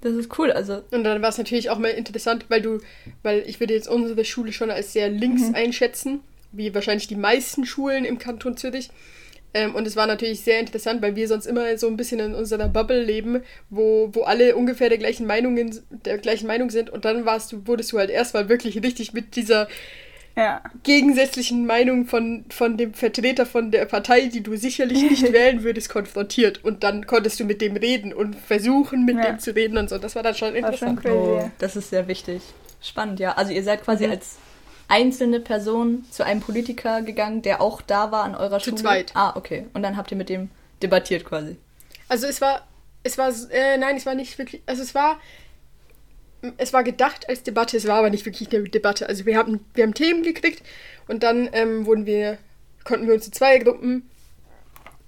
Das 0.00 0.12
ist 0.12 0.38
cool, 0.38 0.50
also. 0.52 0.82
Und 0.90 1.04
dann 1.04 1.22
war 1.22 1.30
es 1.30 1.38
natürlich 1.38 1.70
auch 1.70 1.78
mal 1.78 1.88
interessant, 1.88 2.46
weil 2.48 2.60
du, 2.60 2.80
weil 3.22 3.42
ich 3.46 3.60
würde 3.60 3.72
jetzt 3.72 3.88
unsere 3.88 4.24
Schule 4.24 4.52
schon 4.52 4.70
als 4.70 4.92
sehr 4.92 5.08
links 5.08 5.48
mhm. 5.48 5.54
einschätzen, 5.54 6.20
wie 6.56 6.74
wahrscheinlich 6.74 7.08
die 7.08 7.16
meisten 7.16 7.64
Schulen 7.66 8.04
im 8.04 8.18
Kanton 8.18 8.56
Zürich. 8.56 8.90
Ähm, 9.54 9.74
und 9.76 9.86
es 9.86 9.94
war 9.94 10.06
natürlich 10.06 10.40
sehr 10.40 10.58
interessant, 10.58 11.00
weil 11.00 11.14
wir 11.14 11.28
sonst 11.28 11.46
immer 11.46 11.78
so 11.78 11.86
ein 11.86 11.96
bisschen 11.96 12.18
in 12.18 12.34
unserer 12.34 12.68
Bubble 12.68 13.02
leben, 13.02 13.42
wo, 13.70 14.10
wo 14.12 14.22
alle 14.22 14.56
ungefähr 14.56 14.88
der 14.88 14.98
gleichen 14.98 15.26
Meinungen, 15.26 15.80
der 15.90 16.18
gleichen 16.18 16.48
Meinung 16.48 16.70
sind. 16.70 16.90
Und 16.90 17.04
dann 17.04 17.24
warst 17.24 17.52
du, 17.52 17.66
wurdest 17.66 17.92
du 17.92 17.98
halt 17.98 18.10
erstmal 18.10 18.48
wirklich 18.48 18.82
richtig 18.82 19.12
mit 19.12 19.36
dieser 19.36 19.68
ja. 20.36 20.60
gegensätzlichen 20.82 21.66
Meinung 21.66 22.06
von, 22.06 22.44
von 22.50 22.76
dem 22.76 22.94
Vertreter 22.94 23.46
von 23.46 23.70
der 23.70 23.84
Partei, 23.84 24.22
die 24.26 24.42
du 24.42 24.56
sicherlich 24.56 25.08
nicht 25.08 25.22
wählen 25.32 25.62
würdest, 25.62 25.88
konfrontiert. 25.88 26.64
Und 26.64 26.82
dann 26.82 27.06
konntest 27.06 27.38
du 27.38 27.44
mit 27.44 27.60
dem 27.60 27.76
reden 27.76 28.12
und 28.12 28.34
versuchen, 28.34 29.04
mit 29.04 29.16
ja. 29.16 29.26
dem 29.26 29.38
zu 29.38 29.54
reden 29.54 29.78
und 29.78 29.88
so. 29.88 29.98
Das 29.98 30.16
war 30.16 30.24
dann 30.24 30.34
schon 30.34 30.56
interessant. 30.56 31.00
Schon 31.02 31.12
oh, 31.12 31.50
das 31.60 31.76
ist 31.76 31.90
sehr 31.90 32.08
wichtig. 32.08 32.42
Spannend, 32.82 33.20
ja. 33.20 33.34
Also 33.34 33.52
ihr 33.52 33.62
seid 33.62 33.84
quasi 33.84 34.06
mhm. 34.06 34.12
als 34.12 34.36
einzelne 34.88 35.40
Person 35.40 36.04
zu 36.10 36.24
einem 36.24 36.40
Politiker 36.40 37.02
gegangen, 37.02 37.42
der 37.42 37.60
auch 37.60 37.82
da 37.82 38.12
war 38.12 38.24
an 38.24 38.34
eurer 38.34 38.60
Schule? 38.60 38.76
Zu 38.76 38.82
zweit. 38.82 39.12
Ah, 39.14 39.36
okay. 39.36 39.66
Und 39.74 39.82
dann 39.82 39.96
habt 39.96 40.10
ihr 40.10 40.16
mit 40.16 40.28
dem 40.28 40.50
debattiert 40.82 41.24
quasi. 41.24 41.56
Also 42.08 42.26
es 42.26 42.40
war, 42.40 42.66
es 43.02 43.18
war, 43.18 43.32
äh, 43.50 43.76
nein, 43.78 43.96
es 43.96 44.06
war 44.06 44.14
nicht 44.14 44.38
wirklich, 44.38 44.62
also 44.66 44.82
es 44.82 44.94
war, 44.94 45.18
es 46.58 46.72
war 46.72 46.84
gedacht 46.84 47.28
als 47.28 47.42
Debatte, 47.42 47.76
es 47.76 47.86
war 47.86 47.96
aber 47.96 48.10
nicht 48.10 48.26
wirklich 48.26 48.52
eine 48.52 48.68
Debatte. 48.68 49.08
Also 49.08 49.24
wir 49.26 49.36
haben, 49.36 49.64
wir 49.74 49.84
haben 49.84 49.94
Themen 49.94 50.22
gekriegt 50.22 50.62
und 51.08 51.22
dann 51.22 51.48
ähm, 51.52 51.86
wurden 51.86 52.06
wir, 52.06 52.38
konnten 52.84 53.06
wir 53.06 53.14
uns 53.14 53.26
in 53.26 53.32
Zweiergruppen 53.32 54.08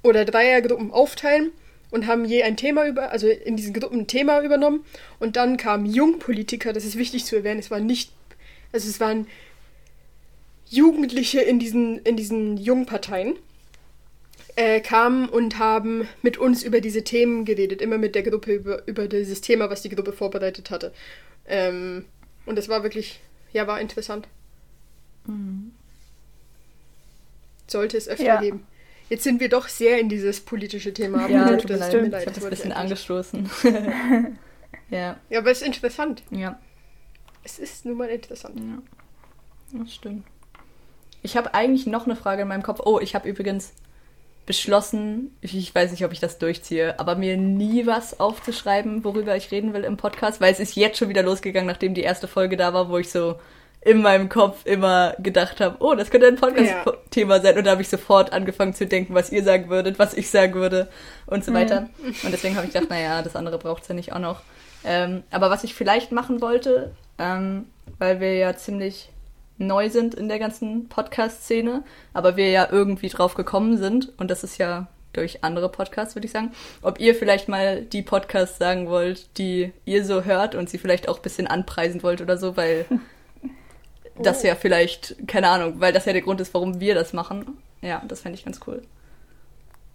oder 0.02 0.24
Dreiergruppen 0.24 0.90
aufteilen 0.90 1.52
und 1.90 2.06
haben 2.06 2.24
je 2.24 2.42
ein 2.42 2.56
Thema 2.56 2.86
über, 2.86 3.10
also 3.10 3.28
in 3.28 3.56
diesen 3.56 3.74
Gruppen 3.74 4.00
ein 4.00 4.06
Thema 4.06 4.42
übernommen. 4.42 4.84
Und 5.18 5.36
dann 5.36 5.56
kamen 5.56 5.86
Jungpolitiker, 5.86 6.72
das 6.72 6.84
ist 6.84 6.96
wichtig 6.96 7.24
zu 7.24 7.36
erwähnen, 7.36 7.60
es 7.60 7.70
waren 7.70 7.86
nicht, 7.86 8.12
also 8.72 8.88
es 8.88 9.00
waren 9.00 9.26
Jugendliche 10.68 11.40
in 11.40 11.58
diesen, 11.58 11.98
in 12.00 12.16
diesen 12.16 12.56
Jungparteien 12.56 13.36
äh, 14.56 14.80
kamen 14.80 15.28
und 15.28 15.58
haben 15.58 16.08
mit 16.22 16.38
uns 16.38 16.62
über 16.62 16.80
diese 16.80 17.04
Themen 17.04 17.44
geredet, 17.44 17.80
immer 17.82 17.98
mit 17.98 18.14
der 18.14 18.22
Gruppe 18.22 18.54
über, 18.54 18.86
über 18.88 19.06
dieses 19.06 19.40
Thema, 19.40 19.70
was 19.70 19.82
die 19.82 19.90
Gruppe 19.90 20.12
vorbereitet 20.12 20.70
hatte. 20.70 20.92
Ähm, 21.46 22.06
und 22.46 22.58
es 22.58 22.68
war 22.68 22.82
wirklich, 22.82 23.20
ja, 23.52 23.66
war 23.66 23.80
interessant. 23.80 24.26
Mhm. 25.26 25.72
Sollte 27.66 27.96
es 27.96 28.08
öfter 28.08 28.24
ja. 28.24 28.40
geben. 28.40 28.66
Jetzt 29.08 29.22
sind 29.22 29.40
wir 29.40 29.48
doch 29.48 29.68
sehr 29.68 30.00
in 30.00 30.08
dieses 30.08 30.40
politische 30.40 30.92
Thema. 30.92 31.28
Ja, 31.28 31.56
tut 31.56 31.70
mir 31.70 31.76
leid. 31.76 31.94
Ich 31.94 32.26
habe 32.26 32.32
das 32.32 32.44
ein 32.44 32.50
bisschen 32.50 32.72
angestoßen. 32.72 33.48
ja. 34.90 35.20
Ja, 35.30 35.38
aber 35.38 35.50
es 35.50 35.60
ist 35.60 35.66
interessant. 35.66 36.22
Ja. 36.30 36.58
Es 37.44 37.60
ist 37.60 37.84
nun 37.84 37.98
mal 37.98 38.08
interessant. 38.08 38.58
Ja. 38.58 39.78
Das 39.78 39.94
stimmt. 39.94 40.24
Ich 41.26 41.36
habe 41.36 41.54
eigentlich 41.54 41.86
noch 41.86 42.06
eine 42.06 42.14
Frage 42.14 42.42
in 42.42 42.48
meinem 42.48 42.62
Kopf. 42.62 42.80
Oh, 42.84 43.00
ich 43.00 43.16
habe 43.16 43.28
übrigens 43.28 43.72
beschlossen, 44.46 45.36
ich 45.40 45.74
weiß 45.74 45.90
nicht, 45.90 46.04
ob 46.04 46.12
ich 46.12 46.20
das 46.20 46.38
durchziehe, 46.38 47.00
aber 47.00 47.16
mir 47.16 47.36
nie 47.36 47.84
was 47.84 48.20
aufzuschreiben, 48.20 49.02
worüber 49.02 49.36
ich 49.36 49.50
reden 49.50 49.74
will 49.74 49.82
im 49.82 49.96
Podcast, 49.96 50.40
weil 50.40 50.52
es 50.52 50.60
ist 50.60 50.76
jetzt 50.76 50.98
schon 50.98 51.08
wieder 51.08 51.24
losgegangen, 51.24 51.66
nachdem 51.66 51.94
die 51.94 52.02
erste 52.02 52.28
Folge 52.28 52.56
da 52.56 52.72
war, 52.72 52.90
wo 52.90 52.98
ich 52.98 53.10
so 53.10 53.40
in 53.80 54.02
meinem 54.02 54.28
Kopf 54.28 54.64
immer 54.66 55.16
gedacht 55.18 55.60
habe, 55.60 55.78
oh, 55.80 55.96
das 55.96 56.10
könnte 56.10 56.28
ein 56.28 56.36
Podcast-Thema 56.36 57.36
ja. 57.36 57.42
sein. 57.42 57.58
Und 57.58 57.66
da 57.66 57.72
habe 57.72 57.82
ich 57.82 57.88
sofort 57.88 58.32
angefangen 58.32 58.72
zu 58.72 58.86
denken, 58.86 59.12
was 59.12 59.32
ihr 59.32 59.42
sagen 59.42 59.68
würdet, 59.68 59.98
was 59.98 60.14
ich 60.14 60.30
sagen 60.30 60.54
würde 60.54 60.88
und 61.26 61.44
so 61.44 61.52
weiter. 61.52 61.88
Mhm. 61.98 62.14
Und 62.22 62.30
deswegen 62.30 62.54
habe 62.54 62.68
ich 62.68 62.72
gedacht, 62.72 62.88
naja, 62.88 63.22
das 63.22 63.34
andere 63.34 63.58
braucht 63.58 63.82
es 63.82 63.88
ja 63.88 63.96
nicht 63.96 64.12
auch 64.12 64.20
noch. 64.20 64.42
Ähm, 64.84 65.24
aber 65.32 65.50
was 65.50 65.64
ich 65.64 65.74
vielleicht 65.74 66.12
machen 66.12 66.40
wollte, 66.40 66.94
ähm, 67.18 67.66
weil 67.98 68.20
wir 68.20 68.34
ja 68.34 68.56
ziemlich 68.56 69.08
neu 69.58 69.88
sind 69.90 70.14
in 70.14 70.28
der 70.28 70.38
ganzen 70.38 70.88
Podcast-Szene, 70.88 71.82
aber 72.12 72.36
wir 72.36 72.50
ja 72.50 72.68
irgendwie 72.70 73.08
drauf 73.08 73.34
gekommen 73.34 73.78
sind 73.78 74.12
und 74.18 74.30
das 74.30 74.44
ist 74.44 74.58
ja 74.58 74.88
durch 75.12 75.42
andere 75.42 75.68
Podcasts, 75.68 76.14
würde 76.14 76.26
ich 76.26 76.32
sagen. 76.32 76.52
Ob 76.82 77.00
ihr 77.00 77.14
vielleicht 77.14 77.48
mal 77.48 77.82
die 77.82 78.02
Podcasts 78.02 78.58
sagen 78.58 78.88
wollt, 78.88 79.38
die 79.38 79.72
ihr 79.84 80.04
so 80.04 80.24
hört 80.24 80.54
und 80.54 80.68
sie 80.68 80.78
vielleicht 80.78 81.08
auch 81.08 81.16
ein 81.16 81.22
bisschen 81.22 81.46
anpreisen 81.46 82.02
wollt 82.02 82.20
oder 82.20 82.36
so, 82.36 82.56
weil 82.56 82.84
das 84.22 84.42
ja 84.42 84.54
vielleicht, 84.54 85.16
keine 85.26 85.48
Ahnung, 85.48 85.80
weil 85.80 85.92
das 85.92 86.04
ja 86.04 86.12
der 86.12 86.22
Grund 86.22 86.40
ist, 86.40 86.52
warum 86.54 86.80
wir 86.80 86.94
das 86.94 87.12
machen. 87.12 87.58
Ja, 87.80 88.02
das 88.06 88.20
fände 88.20 88.38
ich 88.38 88.44
ganz 88.44 88.60
cool. 88.66 88.82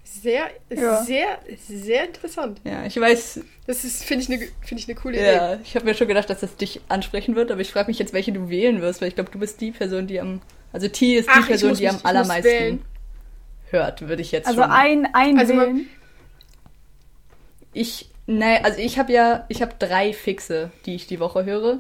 Sehr, 0.04 0.50
ja. 0.70 1.04
sehr, 1.04 1.40
sehr 1.68 2.06
interessant. 2.06 2.60
Ja, 2.64 2.86
ich 2.86 3.00
weiß. 3.00 3.42
Das 3.66 3.84
ist, 3.84 4.04
finde 4.04 4.24
ich, 4.24 4.30
eine 4.30 4.40
find 4.62 4.82
ich 4.82 4.88
eine 4.88 4.96
coole 4.96 5.16
Idee. 5.16 5.34
Ja, 5.34 5.60
ich 5.64 5.76
habe 5.76 5.86
mir 5.86 5.94
schon 5.94 6.08
gedacht, 6.08 6.30
dass 6.30 6.42
das 6.42 6.56
dich 6.58 6.82
ansprechen 6.90 7.36
wird, 7.36 7.52
aber 7.52 7.62
ich 7.62 7.72
frage 7.72 7.88
mich 7.88 8.00
jetzt, 8.00 8.14
welche 8.14 8.32
du 8.32 8.50
wählen 8.50 8.82
wirst, 8.82 9.02
weil 9.02 9.08
ich 9.08 9.16
glaube, 9.16 9.32
du 9.32 9.40
bist 9.40 9.62
die 9.62 9.72
Person, 9.72 10.08
die 10.08 10.20
am. 10.20 10.42
Also 10.74 10.88
T 10.88 11.16
ist 11.16 11.28
die 11.28 11.34
Ach, 11.34 11.48
Person, 11.48 11.76
die 11.76 11.88
am 11.88 12.00
allermeisten 12.04 12.84
hört, 13.70 14.08
würde 14.08 14.22
ich 14.22 14.32
jetzt 14.32 14.48
also 14.48 14.62
schon. 14.62 14.72
Also 14.72 14.84
ein, 14.84 15.08
ein 15.14 15.38
also 15.38 15.54
wählen. 15.54 15.90
Ich, 17.74 18.10
ne, 18.28 18.64
also 18.64 18.80
ich 18.80 19.00
habe 19.00 19.14
ja, 19.14 19.46
ich 19.50 19.62
habe 19.62 19.76
drei 19.80 20.14
Fixe, 20.14 20.72
die 20.86 20.96
ich 20.96 21.08
die 21.08 21.20
Woche 21.20 21.46
höre. 21.46 21.80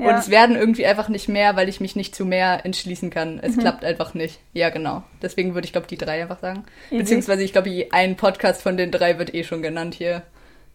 Ja. 0.00 0.08
Und 0.08 0.14
es 0.14 0.30
werden 0.30 0.56
irgendwie 0.56 0.86
einfach 0.86 1.10
nicht 1.10 1.28
mehr, 1.28 1.56
weil 1.56 1.68
ich 1.68 1.80
mich 1.80 1.94
nicht 1.94 2.14
zu 2.14 2.24
mehr 2.24 2.64
entschließen 2.64 3.10
kann. 3.10 3.38
Es 3.42 3.56
mhm. 3.56 3.60
klappt 3.60 3.84
einfach 3.84 4.14
nicht. 4.14 4.40
Ja, 4.54 4.70
genau. 4.70 5.02
Deswegen 5.20 5.54
würde 5.54 5.66
ich, 5.66 5.72
glaube 5.72 5.88
die 5.88 5.98
drei 5.98 6.22
einfach 6.22 6.38
sagen. 6.38 6.64
Easy. 6.90 7.02
Beziehungsweise, 7.02 7.42
ich 7.42 7.52
glaube, 7.52 7.88
ein 7.92 8.16
Podcast 8.16 8.62
von 8.62 8.78
den 8.78 8.90
drei 8.90 9.18
wird 9.18 9.34
eh 9.34 9.44
schon 9.44 9.60
genannt 9.60 9.94
hier. 9.94 10.22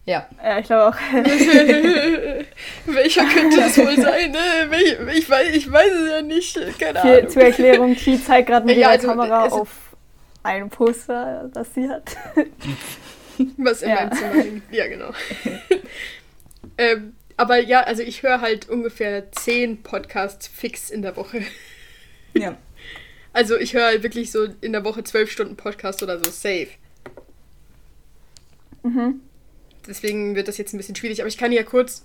Ja. 0.04 0.28
Ja, 0.42 0.60
ich 0.60 0.66
glaube 0.66 0.86
auch. 0.86 0.96
Welcher 2.86 3.24
könnte 3.24 3.60
es 3.62 3.76
wohl 3.76 3.96
sein? 3.96 4.30
Ne? 4.30 5.10
Ich, 5.14 5.28
weiß, 5.28 5.48
ich 5.52 5.70
weiß 5.70 5.92
es 5.92 6.10
ja 6.10 6.22
nicht. 6.22 6.78
Keine 6.78 7.02
Hier, 7.02 7.18
Ahnung. 7.18 7.30
Zur 7.30 7.42
Erklärung, 7.42 7.94
Ki 7.96 8.22
zeigt 8.22 8.48
gerade 8.48 8.64
mit 8.64 8.76
ja, 8.76 8.82
ihrer 8.82 8.90
also, 8.90 9.08
Kamera 9.08 9.46
auf 9.46 9.96
ein 10.44 10.70
Poster, 10.70 11.50
das 11.52 11.74
sie 11.74 11.88
hat. 11.88 12.16
Was 13.56 13.82
in 13.82 13.90
ja. 13.90 13.96
meinem 13.96 14.12
Zimmer 14.12 14.34
hängt. 14.34 14.62
Ja, 14.70 14.86
genau. 14.86 15.10
ähm, 16.78 17.15
aber 17.36 17.58
ja, 17.58 17.82
also 17.82 18.02
ich 18.02 18.22
höre 18.22 18.40
halt 18.40 18.68
ungefähr 18.68 19.30
zehn 19.32 19.82
Podcasts 19.82 20.46
fix 20.46 20.90
in 20.90 21.02
der 21.02 21.16
Woche. 21.16 21.42
Ja. 22.34 22.58
Also 23.32 23.56
ich 23.56 23.72
höre 23.72 23.86
halt 23.86 24.02
wirklich 24.02 24.30
so 24.30 24.46
in 24.60 24.72
der 24.72 24.84
Woche 24.84 25.02
zwölf 25.04 25.30
Stunden 25.30 25.56
Podcast 25.56 26.02
oder 26.02 26.18
so 26.18 26.30
safe. 26.30 26.68
Mhm. 28.82 29.22
Deswegen 29.86 30.34
wird 30.34 30.46
das 30.46 30.58
jetzt 30.58 30.74
ein 30.74 30.76
bisschen 30.76 30.96
schwierig, 30.96 31.20
aber 31.20 31.28
ich 31.28 31.38
kann 31.38 31.50
ja 31.50 31.62
kurz 31.62 32.04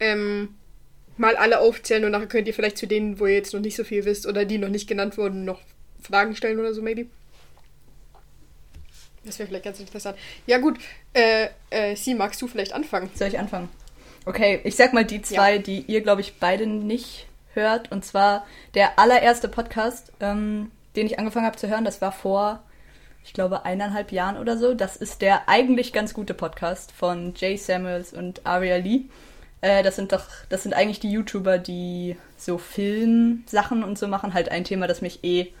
ähm, 0.00 0.56
mal 1.16 1.36
alle 1.36 1.60
aufzählen 1.60 2.04
und 2.04 2.10
nachher 2.10 2.26
könnt 2.26 2.48
ihr 2.48 2.54
vielleicht 2.54 2.78
zu 2.78 2.86
denen, 2.86 3.20
wo 3.20 3.26
ihr 3.26 3.34
jetzt 3.34 3.52
noch 3.54 3.60
nicht 3.60 3.76
so 3.76 3.84
viel 3.84 4.04
wisst 4.04 4.26
oder 4.26 4.44
die 4.44 4.58
noch 4.58 4.68
nicht 4.68 4.88
genannt 4.88 5.18
wurden, 5.18 5.44
noch 5.44 5.60
Fragen 6.02 6.34
stellen 6.34 6.58
oder 6.58 6.74
so, 6.74 6.82
maybe. 6.82 7.06
Das 9.24 9.38
wäre 9.38 9.46
vielleicht 9.46 9.64
ganz 9.64 9.78
interessant. 9.78 10.18
Ja, 10.46 10.58
gut. 10.58 10.78
Äh, 11.12 11.48
äh, 11.70 11.94
Sie, 11.94 12.14
magst 12.14 12.42
du 12.42 12.48
vielleicht 12.48 12.72
anfangen? 12.72 13.08
Soll 13.14 13.28
ich 13.28 13.38
anfangen? 13.38 13.68
Okay, 14.24 14.60
ich 14.64 14.76
sag 14.76 14.92
mal 14.92 15.04
die 15.04 15.20
zwei, 15.22 15.56
ja. 15.56 15.58
die 15.58 15.80
ihr, 15.80 16.00
glaube 16.00 16.20
ich, 16.20 16.38
beide 16.38 16.66
nicht 16.66 17.26
hört. 17.54 17.90
Und 17.90 18.04
zwar 18.04 18.46
der 18.74 18.98
allererste 18.98 19.48
Podcast, 19.48 20.12
ähm, 20.20 20.70
den 20.94 21.06
ich 21.06 21.18
angefangen 21.18 21.46
habe 21.46 21.56
zu 21.56 21.68
hören, 21.68 21.84
das 21.84 22.00
war 22.00 22.12
vor, 22.12 22.62
ich 23.24 23.32
glaube, 23.32 23.64
eineinhalb 23.64 24.12
Jahren 24.12 24.36
oder 24.36 24.56
so. 24.56 24.74
Das 24.74 24.96
ist 24.96 25.22
der 25.22 25.48
eigentlich 25.48 25.92
ganz 25.92 26.14
gute 26.14 26.34
Podcast 26.34 26.92
von 26.92 27.34
Jay 27.36 27.56
Samuels 27.56 28.12
und 28.12 28.46
Aria 28.46 28.76
Lee. 28.76 29.06
Äh, 29.60 29.82
das 29.82 29.96
sind 29.96 30.12
doch, 30.12 30.26
das 30.48 30.62
sind 30.62 30.74
eigentlich 30.74 31.00
die 31.00 31.10
YouTuber, 31.10 31.58
die 31.58 32.16
so 32.36 32.58
Filmsachen 32.58 33.82
und 33.82 33.98
so 33.98 34.06
machen. 34.06 34.34
Halt 34.34 34.50
ein 34.50 34.64
Thema, 34.64 34.86
das 34.86 35.02
mich 35.02 35.24
eh 35.24 35.52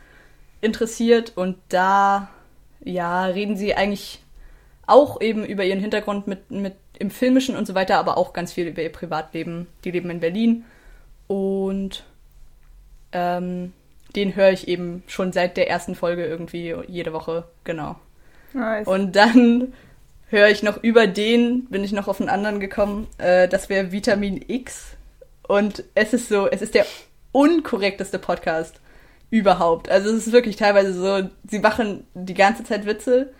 interessiert. 0.60 1.32
Und 1.36 1.56
da, 1.68 2.28
ja, 2.80 3.24
reden 3.24 3.56
sie 3.56 3.74
eigentlich 3.74 4.20
auch 4.86 5.20
eben 5.20 5.44
über 5.44 5.64
ihren 5.64 5.80
Hintergrund 5.80 6.26
mit, 6.26 6.50
mit 6.50 6.74
im 7.02 7.10
Filmischen 7.10 7.56
und 7.56 7.66
so 7.66 7.74
weiter, 7.74 7.98
aber 7.98 8.16
auch 8.16 8.32
ganz 8.32 8.52
viel 8.52 8.68
über 8.68 8.80
ihr 8.80 8.92
Privatleben. 8.92 9.66
Die 9.84 9.90
leben 9.90 10.08
in 10.08 10.20
Berlin 10.20 10.64
und 11.26 12.04
ähm, 13.10 13.72
den 14.14 14.36
höre 14.36 14.52
ich 14.52 14.68
eben 14.68 15.02
schon 15.08 15.32
seit 15.32 15.56
der 15.56 15.68
ersten 15.68 15.96
Folge 15.96 16.24
irgendwie 16.24 16.76
jede 16.86 17.12
Woche, 17.12 17.44
genau. 17.64 17.96
Nice. 18.52 18.86
Und 18.86 19.16
dann 19.16 19.72
höre 20.28 20.48
ich 20.48 20.62
noch 20.62 20.80
über 20.82 21.08
den, 21.08 21.64
bin 21.66 21.82
ich 21.82 21.90
noch 21.90 22.06
auf 22.06 22.20
einen 22.20 22.30
anderen 22.30 22.60
gekommen, 22.60 23.08
äh, 23.18 23.48
das 23.48 23.68
wäre 23.68 23.90
Vitamin 23.90 24.44
X. 24.46 24.92
Und 25.48 25.82
es 25.96 26.12
ist 26.12 26.28
so, 26.28 26.48
es 26.48 26.62
ist 26.62 26.76
der 26.76 26.86
unkorrekteste 27.32 28.20
Podcast 28.20 28.80
überhaupt. 29.28 29.90
Also 29.90 30.10
es 30.10 30.28
ist 30.28 30.32
wirklich 30.32 30.54
teilweise 30.54 30.94
so, 30.94 31.28
sie 31.50 31.58
machen 31.58 32.06
die 32.14 32.34
ganze 32.34 32.62
Zeit 32.62 32.86
Witze 32.86 33.32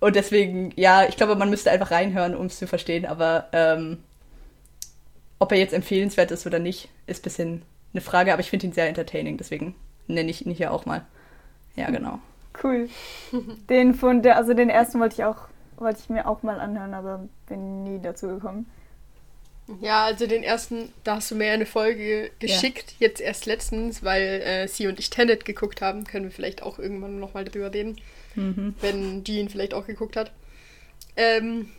und 0.00 0.14
deswegen, 0.14 0.72
ja, 0.76 1.04
ich 1.04 1.16
glaube, 1.16 1.34
man 1.34 1.50
müsste 1.50 1.70
einfach 1.70 1.90
reinhören, 1.90 2.36
um 2.36 2.46
es 2.46 2.58
zu 2.58 2.66
verstehen. 2.66 3.04
Aber 3.04 3.48
ähm, 3.52 3.98
ob 5.38 5.50
er 5.50 5.58
jetzt 5.58 5.74
empfehlenswert 5.74 6.30
ist 6.30 6.46
oder 6.46 6.58
nicht, 6.58 6.88
ist 7.06 7.20
ein 7.20 7.22
bisschen 7.24 7.62
eine 7.92 8.00
Frage. 8.00 8.32
Aber 8.32 8.40
ich 8.40 8.50
finde 8.50 8.66
ihn 8.66 8.72
sehr 8.72 8.88
entertaining, 8.88 9.36
deswegen 9.36 9.74
nenne 10.06 10.30
ich 10.30 10.46
ihn 10.46 10.52
hier 10.52 10.72
auch 10.72 10.86
mal. 10.86 11.04
Ja, 11.74 11.90
genau. 11.90 12.20
Cool. 12.62 12.88
Den 13.68 13.94
von 13.94 14.22
der, 14.22 14.36
also 14.36 14.54
den 14.54 14.70
ersten 14.70 15.00
wollte 15.00 15.16
ich 15.16 15.24
auch, 15.24 15.48
wollte 15.76 16.00
ich 16.00 16.08
mir 16.08 16.28
auch 16.28 16.42
mal 16.42 16.60
anhören, 16.60 16.94
aber 16.94 17.28
bin 17.48 17.84
nie 17.84 18.00
dazu 18.00 18.28
gekommen. 18.28 18.66
Ja, 19.82 20.04
also 20.04 20.26
den 20.26 20.42
ersten, 20.42 20.92
da 21.04 21.16
hast 21.16 21.30
du 21.30 21.34
mir 21.34 21.52
eine 21.52 21.66
Folge 21.66 22.30
geschickt, 22.38 22.94
ja. 22.98 23.06
jetzt 23.06 23.20
erst 23.20 23.44
letztens, 23.46 24.02
weil 24.02 24.40
äh, 24.40 24.66
sie 24.66 24.86
und 24.86 24.98
ich 24.98 25.10
Tenet 25.10 25.44
geguckt 25.44 25.82
haben. 25.82 26.04
Können 26.04 26.24
wir 26.24 26.30
vielleicht 26.30 26.62
auch 26.62 26.78
irgendwann 26.78 27.20
nochmal 27.20 27.44
drüber 27.44 27.72
reden 27.72 27.98
mhm. 28.38 28.74
wenn 28.80 29.24
Jean 29.24 29.48
vielleicht 29.48 29.74
auch 29.74 29.86
geguckt 29.86 30.16
hat. 30.16 30.32
Ähm, 31.16 31.70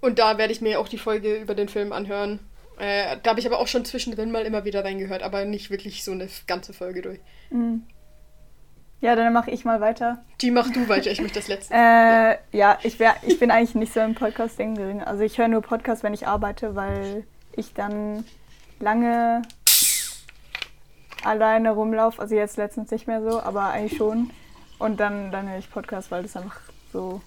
und 0.00 0.18
da 0.18 0.38
werde 0.38 0.52
ich 0.52 0.60
mir 0.60 0.78
auch 0.80 0.88
die 0.88 0.98
Folge 0.98 1.36
über 1.36 1.54
den 1.54 1.68
Film 1.68 1.92
anhören. 1.92 2.40
Äh, 2.78 3.16
da 3.22 3.30
habe 3.30 3.40
ich 3.40 3.46
aber 3.46 3.58
auch 3.58 3.68
schon 3.68 3.84
zwischendrin 3.84 4.30
mal 4.30 4.44
immer 4.44 4.64
wieder 4.64 4.84
reingehört, 4.84 5.22
aber 5.22 5.44
nicht 5.44 5.70
wirklich 5.70 6.04
so 6.04 6.12
eine 6.12 6.28
ganze 6.46 6.72
Folge 6.72 7.02
durch. 7.02 7.20
Mhm. 7.50 7.84
Ja, 9.00 9.14
dann 9.14 9.32
mache 9.32 9.50
ich 9.50 9.64
mal 9.64 9.80
weiter. 9.80 10.24
Die 10.40 10.50
mach 10.50 10.70
du 10.70 10.88
weiter, 10.88 11.10
ich 11.10 11.20
möchte 11.20 11.38
das 11.38 11.48
letzte. 11.48 11.74
äh, 11.74 11.76
ja, 11.76 12.38
ja 12.52 12.78
ich, 12.82 12.98
wär, 12.98 13.14
ich 13.22 13.38
bin 13.38 13.50
eigentlich 13.50 13.74
nicht 13.74 13.92
so 13.92 14.00
im 14.00 14.14
Podcast-Ding 14.14 14.74
drin. 14.74 15.00
Also 15.00 15.22
ich 15.22 15.38
höre 15.38 15.48
nur 15.48 15.62
Podcasts, 15.62 16.02
wenn 16.02 16.14
ich 16.14 16.26
arbeite, 16.26 16.74
weil 16.74 17.24
ich 17.54 17.72
dann 17.72 18.24
lange 18.80 19.42
alleine 21.24 21.72
rumlaufe. 21.72 22.20
Also 22.20 22.34
jetzt 22.34 22.56
letztens 22.56 22.90
nicht 22.90 23.06
mehr 23.06 23.22
so, 23.22 23.40
aber 23.40 23.70
eigentlich 23.70 23.98
schon. 23.98 24.30
Und 24.78 25.00
dann, 25.00 25.30
dann 25.30 25.48
höre 25.48 25.58
ich 25.58 25.70
Podcast, 25.70 26.10
weil 26.10 26.22
das 26.22 26.32
ist 26.32 26.36
einfach 26.36 26.60
so 26.92 27.20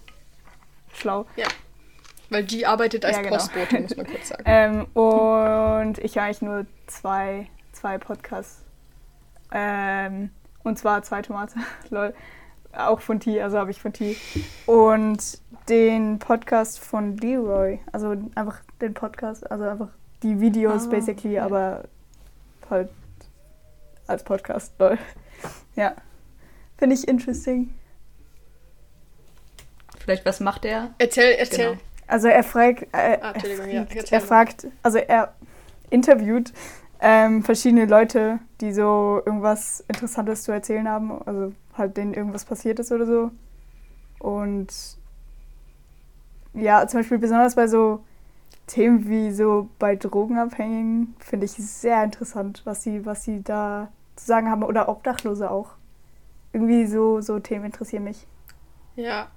schlau. 0.94 1.26
Ja. 1.36 1.48
Weil 2.30 2.44
die 2.44 2.66
arbeitet 2.66 3.06
als 3.06 3.18
ja, 3.18 3.24
genau. 3.24 3.36
Postbote, 3.38 3.80
muss 3.80 3.98
man 3.98 4.06
kurz 4.06 4.28
sagen. 4.30 4.44
ähm, 4.46 4.86
und 4.94 5.98
ich 6.00 6.16
höre 6.16 6.24
eigentlich 6.24 6.42
nur 6.42 6.66
zwei, 6.88 7.48
zwei 7.72 7.98
Podcasts. 7.98 8.64
Ähm, 9.52 10.30
und 10.64 10.78
zwar 10.78 11.02
zwei 11.04 11.22
Tomate, 11.22 11.56
lol. 11.90 12.14
Auch 12.72 13.00
von 13.00 13.20
T, 13.20 13.42
also 13.42 13.58
habe 13.58 13.72
ich 13.72 13.82
von 13.82 13.94
T. 13.94 14.16
Und 14.68 15.42
den 15.70 16.20
Podcast 16.20 16.80
von 16.80 17.18
Leroy. 17.18 17.80
Also 17.92 18.16
einfach 18.36 18.60
den 18.80 18.94
Podcast, 18.94 19.50
also 19.50 19.64
einfach 19.64 19.90
die 20.22 20.40
Videos 20.40 20.86
ah, 20.86 20.90
basically, 20.92 21.36
ja. 21.36 21.46
aber 21.46 21.86
halt 22.70 22.90
als 24.06 24.24
Podcast, 24.24 24.74
lol. 24.80 24.98
Ja. 25.76 25.94
Finde 26.80 26.96
ich 26.96 27.08
interesting. 27.08 27.74
Vielleicht, 30.00 30.26
was 30.26 30.40
macht 30.40 30.64
er? 30.64 30.92
Erzähl, 30.98 31.36
erzähl. 31.38 31.72
Genau. 31.72 31.82
Also 32.08 32.30
er 32.30 32.44
fragt, 32.44 32.84
äh, 32.94 33.20
ah, 33.22 33.34
er, 33.34 33.86
fragt, 33.86 34.12
er 34.12 34.22
fragt, 34.22 34.68
also 34.82 34.98
er 34.98 35.36
interviewt 35.90 36.54
ähm, 37.02 37.44
verschiedene 37.44 37.86
Leute, 37.86 38.40
die 38.62 38.72
so 38.72 39.22
irgendwas 39.26 39.84
Interessantes 39.90 40.44
zu 40.44 40.54
erzählen 40.54 40.88
haben, 40.88 41.22
also 41.26 41.54
halt 41.78 41.98
denen 41.98 42.14
irgendwas 42.14 42.46
passiert 42.46 42.80
ist 42.80 42.94
oder 42.94 43.06
so. 43.06 43.32
Und 44.20 44.74
ja, 46.54 46.88
zum 46.88 47.02
Beispiel 47.02 47.20
besonders 47.20 47.56
bei 47.56 47.68
so 47.68 48.04
Themen 48.68 49.08
wie 49.10 49.32
so 49.32 49.70
bei 49.80 49.98
Drogenabhängigen 49.98 51.16
finde 51.20 51.46
ich 51.46 51.52
sehr 51.52 52.04
interessant, 52.04 52.62
was 52.64 52.84
sie, 52.84 53.06
was 53.06 53.26
sie 53.26 53.44
da 53.44 53.92
zu 54.16 54.26
sagen 54.26 54.50
haben 54.50 54.64
oder 54.64 54.88
Obdachlose 54.88 55.52
auch 55.52 55.72
irgendwie 56.54 56.86
so, 56.86 57.22
so 57.22 57.40
Themen 57.40 57.66
interessieren 57.66 58.04
mich. 58.04 58.26
Ja. 58.96 59.30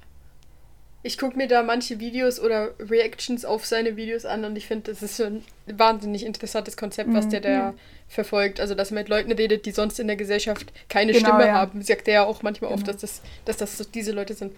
Ich 1.05 1.18
gucke 1.18 1.37
mir 1.37 1.48
da 1.48 1.64
manche 1.64 1.98
Videos 1.98 2.38
oder 2.38 2.70
Reactions 2.79 3.44
auf 3.44 3.66
seine 3.66 3.96
Videos 3.96 4.25
an 4.25 4.44
und 4.44 4.55
ich 4.55 4.68
finde, 4.68 4.92
das 4.92 5.03
ist 5.03 5.16
so 5.16 5.25
ein 5.25 5.42
wahnsinnig 5.66 6.25
interessantes 6.25 6.77
Konzept, 6.77 7.12
was 7.12 7.29
der 7.29 7.40
da 7.40 7.72
mhm. 7.72 7.79
verfolgt. 8.07 8.61
Also, 8.61 8.77
dass 8.77 8.92
er 8.92 8.94
mit 8.94 9.09
Leuten 9.09 9.33
redet, 9.33 9.66
die 9.66 9.72
sonst 9.72 9.98
in 9.98 10.07
der 10.07 10.14
Gesellschaft 10.14 10.72
keine 10.88 11.12
genau, 11.12 11.27
Stimme 11.27 11.46
ja. 11.46 11.55
haben. 11.55 11.83
Sagt 11.83 12.06
er 12.06 12.15
ja 12.15 12.25
auch 12.25 12.44
manchmal 12.44 12.71
genau. 12.71 12.81
oft, 12.81 12.87
dass 12.87 13.00
das, 13.00 13.23
dass 13.44 13.56
das 13.56 13.79
so 13.79 13.85
diese 13.85 14.13
Leute 14.13 14.35
sind. 14.35 14.52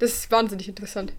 Das 0.00 0.10
ist 0.10 0.30
wahnsinnig 0.32 0.68
interessant. 0.68 1.12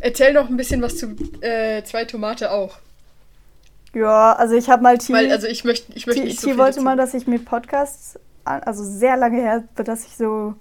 Erzähl 0.00 0.32
noch 0.32 0.48
ein 0.48 0.56
bisschen 0.56 0.80
was 0.80 0.96
zu 0.96 1.14
äh, 1.42 1.82
Zwei 1.84 2.06
Tomate 2.06 2.50
auch. 2.52 2.78
Ja, 3.94 4.32
also 4.32 4.54
ich 4.54 4.68
habe 4.68 4.82
mal 4.82 4.98
T. 4.98 5.12
Weil, 5.12 5.30
also 5.30 5.46
ich 5.46 5.64
möchte, 5.64 5.92
ich 5.94 6.06
möchte 6.06 6.24
nicht 6.24 6.40
so 6.40 6.48
T 6.48 6.58
wollte 6.58 6.76
dazu. 6.76 6.84
mal, 6.84 6.96
dass 6.96 7.14
ich 7.14 7.26
mir 7.26 7.38
Podcasts 7.38 8.18
also 8.46 8.84
sehr 8.84 9.16
lange 9.16 9.40
her, 9.40 9.64
dass 9.74 10.06
ich 10.06 10.16
so 10.16 10.54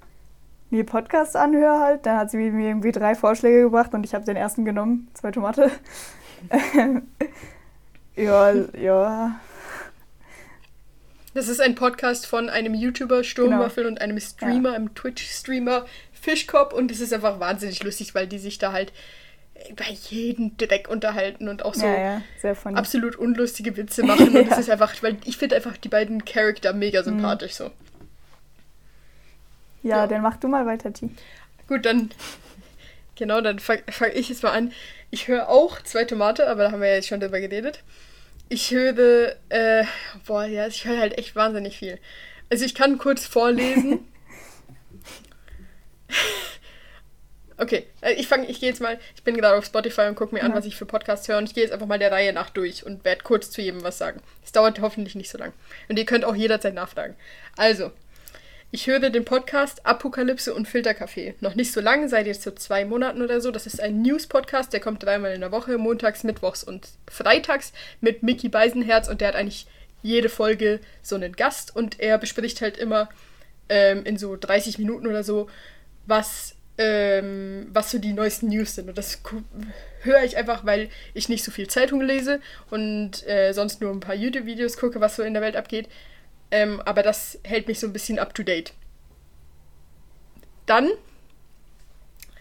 mir 0.70 0.86
Podcasts 0.86 1.36
anhöre 1.36 1.80
halt. 1.80 2.06
Dann 2.06 2.18
hat 2.18 2.32
sie 2.32 2.38
mir 2.38 2.68
irgendwie 2.68 2.92
drei 2.92 3.16
Vorschläge 3.16 3.64
gebracht 3.64 3.94
und 3.94 4.04
ich 4.04 4.14
habe 4.14 4.26
den 4.26 4.36
ersten 4.36 4.66
genommen, 4.66 5.08
zwei 5.14 5.32
Tomate. 5.32 5.72
ja, 8.16 8.54
ja. 8.78 9.40
Das 11.34 11.50
ist 11.50 11.60
ein 11.60 11.76
Podcast 11.76 12.28
von 12.28 12.50
einem 12.50 12.74
YouTuber 12.74 13.24
Sturmwaffel 13.24 13.84
genau. 13.84 13.94
und 13.94 14.02
einem 14.02 14.20
Streamer, 14.20 14.70
ja. 14.70 14.76
einem 14.76 14.96
Twitch-Streamer 14.96 15.86
Fischkopf 16.14 16.74
und 16.74 16.92
es 16.92 17.02
ist 17.02 17.14
einfach 17.14 17.40
wahnsinnig 17.40 17.84
lustig, 17.84 18.16
weil 18.16 18.26
die 18.26 18.40
sich 18.40 18.58
da 18.58 18.72
halt 18.72 18.94
über 19.70 19.86
jeden 20.10 20.58
Dreck 20.58 20.88
unterhalten 20.90 21.48
und 21.48 21.64
auch 21.64 21.74
so 21.74 21.86
ja, 21.86 22.22
ja, 22.44 22.56
absolut 22.74 23.16
unlustige 23.16 23.78
Witze 23.78 24.04
machen. 24.04 24.36
Und 24.36 24.48
es 24.52 24.58
ist 24.58 24.70
einfach, 24.70 24.94
weil 25.02 25.18
ich 25.26 25.38
finde 25.38 25.56
einfach 25.56 25.78
die 25.78 25.90
beiden 25.90 26.26
Charakter 26.26 26.74
mega 26.74 27.02
mhm. 27.02 27.06
sympathisch 27.06 27.60
mhm. 27.60 27.66
so. 27.66 27.72
Ja, 29.84 29.98
ja, 29.98 30.08
dann 30.08 30.22
mach 30.22 30.38
du 30.38 30.48
mal 30.48 30.66
weiter, 30.66 30.92
T. 30.92 31.10
Gut, 31.68 31.86
dann 31.86 32.10
genau, 33.16 33.42
dann 33.42 33.60
fange 33.60 33.84
fang 33.90 34.12
ich 34.14 34.30
jetzt 34.30 34.44
mal 34.44 34.52
an. 34.52 34.72
Ich 35.12 35.28
höre 35.28 35.50
auch 35.50 35.82
zwei 35.82 36.06
Tomate, 36.06 36.48
aber 36.48 36.64
da 36.64 36.72
haben 36.72 36.82
wir 36.82 36.90
ja 36.90 36.96
jetzt 36.96 37.08
schon 37.08 37.20
drüber 37.20 37.40
geredet. 37.40 37.84
Ich 38.50 38.72
höre, 38.72 39.36
äh, 39.50 39.86
boah, 40.26 40.46
ja, 40.46 40.68
ich 40.68 40.86
höre 40.86 41.00
halt 41.00 41.18
echt 41.18 41.36
wahnsinnig 41.36 41.78
viel. 41.78 42.00
Also 42.50 42.66
ich 42.66 42.76
kann 42.76 42.98
kurz 42.98 43.26
vorlesen. 43.26 44.08
Okay, 47.58 47.86
äh, 48.02 48.14
ich 48.14 48.28
fange, 48.28 48.48
ich 48.48 48.60
gehe 48.60 48.70
jetzt 48.70 48.82
mal, 48.82 49.00
ich 49.16 49.24
bin 49.24 49.38
gerade 49.38 49.58
auf 49.58 49.66
Spotify 49.66 50.02
und 50.02 50.16
gucke 50.16 50.34
mir 50.34 50.42
ja. 50.42 50.46
an, 50.46 50.54
was 50.54 50.66
ich 50.66 50.76
für 50.76 50.86
Podcasts 50.86 51.28
höre 51.28 51.38
und 51.38 51.46
ich 51.46 51.54
gehe 51.54 51.64
jetzt 51.64 51.72
einfach 51.72 51.88
mal 51.88 52.00
der 52.00 52.12
Reihe 52.12 52.34
nach 52.34 52.50
durch 52.50 52.86
und 52.86 53.06
werde 53.06 53.24
kurz 53.24 53.52
zu 53.52 53.62
jedem 53.62 53.84
was 53.84 53.98
sagen. 53.98 54.22
Es 54.44 54.52
dauert 54.52 54.82
hoffentlich 54.82 55.16
nicht 55.16 55.30
so 55.30 55.38
lang. 55.38 55.54
Und 55.88 55.98
ihr 55.98 56.06
könnt 56.06 56.26
auch 56.26 56.36
jederzeit 56.36 56.74
nachfragen. 56.74 57.16
Also, 57.56 57.92
ich 58.72 58.88
höre 58.88 59.10
den 59.10 59.24
Podcast 59.24 59.86
Apokalypse 59.86 60.54
und 60.54 60.68
Filterkaffee. 60.68 61.36
Noch 61.40 61.56
nicht 61.56 61.72
so 61.72 61.80
lange, 61.80 62.10
seit 62.10 62.28
jetzt 62.28 62.42
so 62.42 62.52
zwei 62.52 62.84
Monaten 62.84 63.22
oder 63.22 63.40
so. 63.40 63.52
Das 63.52 63.66
ist 63.68 63.82
ein 63.82 64.02
News-Podcast, 64.02 64.74
der 64.74 64.82
kommt 64.82 65.02
dreimal 65.02 65.32
in 65.32 65.40
der 65.40 65.54
Woche, 65.54 65.78
montags, 65.78 66.26
mittwochs 66.26 66.62
und 66.64 66.90
freitags 67.10 67.72
mit 68.02 68.22
Mickey 68.22 68.50
Beisenherz 68.50 69.08
und 69.08 69.22
der 69.22 69.30
hat 69.30 69.36
eigentlich 69.36 69.68
jede 70.02 70.28
Folge 70.28 70.82
so 71.02 71.16
einen 71.16 71.38
Gast 71.38 71.74
und 71.74 72.02
er 72.02 72.18
bespricht 72.18 72.60
halt 72.60 72.78
immer 72.78 73.08
ähm, 73.70 74.04
in 74.04 74.18
so 74.18 74.36
30 74.36 74.78
Minuten 74.78 75.08
oder 75.08 75.24
so, 75.24 75.50
was 76.06 76.55
ähm, 76.78 77.68
was 77.72 77.92
so 77.92 78.00
die 78.00 78.14
neuesten 78.14 78.50
News 78.50 78.76
sind. 78.76 78.90
Und 78.90 78.98
das 78.98 79.22
höre 80.02 80.24
ich 80.24 80.38
einfach, 80.38 80.66
weil 80.66 80.90
ich 81.14 81.30
nicht 81.30 81.44
so 81.44 81.52
viel 81.52 81.68
Zeitung 81.68 82.02
lese 82.02 82.42
und 82.70 83.28
äh, 83.28 83.54
sonst 83.54 83.82
nur 83.82 83.92
ein 83.92 84.00
paar 84.00 84.16
YouTube-Videos 84.16 84.78
gucke, 84.78 85.00
was 85.00 85.16
so 85.16 85.24
in 85.24 85.34
der 85.34 85.42
Welt 85.42 85.56
abgeht. 85.56 85.88
Ähm, 86.52 86.82
aber 86.82 87.04
das 87.04 87.40
hält 87.44 87.68
mich 87.68 87.80
so 87.80 87.88
ein 87.88 87.94
bisschen 87.94 88.20
up 88.20 88.34
to 88.34 88.44
date. 88.44 88.74
Dann 90.66 90.90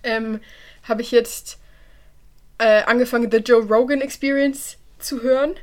ähm, 0.02 0.40
habe 0.82 1.02
ich 1.02 1.10
jetzt 1.10 1.58
äh, 2.58 2.82
angefangen, 2.82 3.30
The 3.30 3.38
Joe 3.38 3.62
Rogan 3.62 4.00
Experience 4.00 4.78
zu 4.98 5.22
hören. 5.22 5.54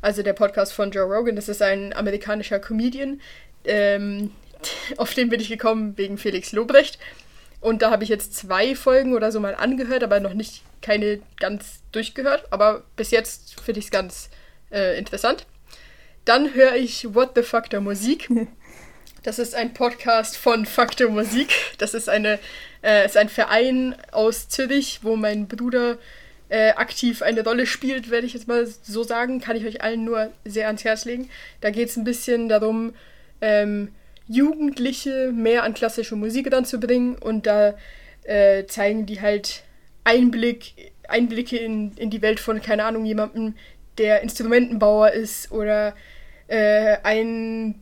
Also 0.00 0.22
der 0.22 0.32
Podcast 0.32 0.72
von 0.72 0.90
Joe 0.90 1.04
Rogan. 1.04 1.36
Das 1.36 1.48
ist 1.48 1.62
ein 1.62 1.92
amerikanischer 1.92 2.60
Comedian. 2.60 3.20
Ähm, 3.64 4.32
auf 4.96 5.14
den 5.14 5.28
bin 5.28 5.40
ich 5.40 5.48
gekommen 5.48 5.96
wegen 5.96 6.18
Felix 6.18 6.52
Lobrecht. 6.52 6.98
Und 7.60 7.82
da 7.82 7.90
habe 7.90 8.04
ich 8.04 8.08
jetzt 8.08 8.34
zwei 8.34 8.74
Folgen 8.74 9.14
oder 9.14 9.32
so 9.32 9.40
mal 9.40 9.54
angehört, 9.54 10.04
aber 10.04 10.20
noch 10.20 10.34
nicht 10.34 10.62
keine 10.80 11.20
ganz 11.38 11.82
durchgehört. 11.92 12.44
Aber 12.50 12.84
bis 12.96 13.10
jetzt 13.10 13.60
finde 13.60 13.80
ich 13.80 13.86
es 13.86 13.90
ganz 13.90 14.30
äh, 14.70 14.98
interessant. 14.98 15.46
Dann 16.24 16.54
höre 16.54 16.76
ich 16.76 17.14
What 17.14 17.30
the 17.34 17.42
Factor 17.42 17.80
Musik. 17.80 18.28
Das 19.24 19.40
ist 19.40 19.54
ein 19.54 19.74
Podcast 19.74 20.36
von 20.36 20.64
Factor 20.64 21.10
Musik. 21.10 21.48
Das 21.78 21.92
ist, 21.92 22.08
eine, 22.08 22.38
äh, 22.82 23.04
ist 23.04 23.16
ein 23.16 23.28
Verein 23.28 23.96
aus 24.12 24.48
Zürich, 24.48 25.00
wo 25.02 25.16
mein 25.16 25.48
Bruder 25.48 25.98
äh, 26.48 26.70
aktiv 26.70 27.20
eine 27.22 27.42
Rolle 27.44 27.66
spielt, 27.66 28.10
werde 28.10 28.26
ich 28.26 28.34
jetzt 28.34 28.48
mal 28.48 28.66
so 28.66 29.02
sagen. 29.02 29.40
Kann 29.40 29.56
ich 29.56 29.66
euch 29.66 29.82
allen 29.82 30.04
nur 30.04 30.32
sehr 30.44 30.68
ans 30.68 30.84
Herz 30.84 31.04
legen. 31.04 31.28
Da 31.60 31.70
geht 31.70 31.88
es 31.88 31.96
ein 31.96 32.04
bisschen 32.04 32.48
darum, 32.48 32.94
ähm, 33.40 33.94
Jugendliche 34.28 35.32
mehr 35.32 35.62
an 35.62 35.74
klassische 35.74 36.16
Musik 36.16 36.52
ranzubringen 36.52 37.16
und 37.16 37.46
da 37.46 37.74
äh, 38.24 38.66
zeigen 38.66 39.06
die 39.06 39.20
halt 39.20 39.62
Einblick, 40.04 40.92
Einblicke 41.08 41.56
in, 41.56 41.92
in 41.96 42.10
die 42.10 42.22
Welt 42.22 42.40
von, 42.40 42.60
keine 42.60 42.84
Ahnung, 42.84 43.04
jemandem, 43.04 43.54
der 43.96 44.22
Instrumentenbauer 44.22 45.10
ist 45.10 45.50
oder 45.50 45.94
äh, 46.46 46.98
ein, 47.02 47.74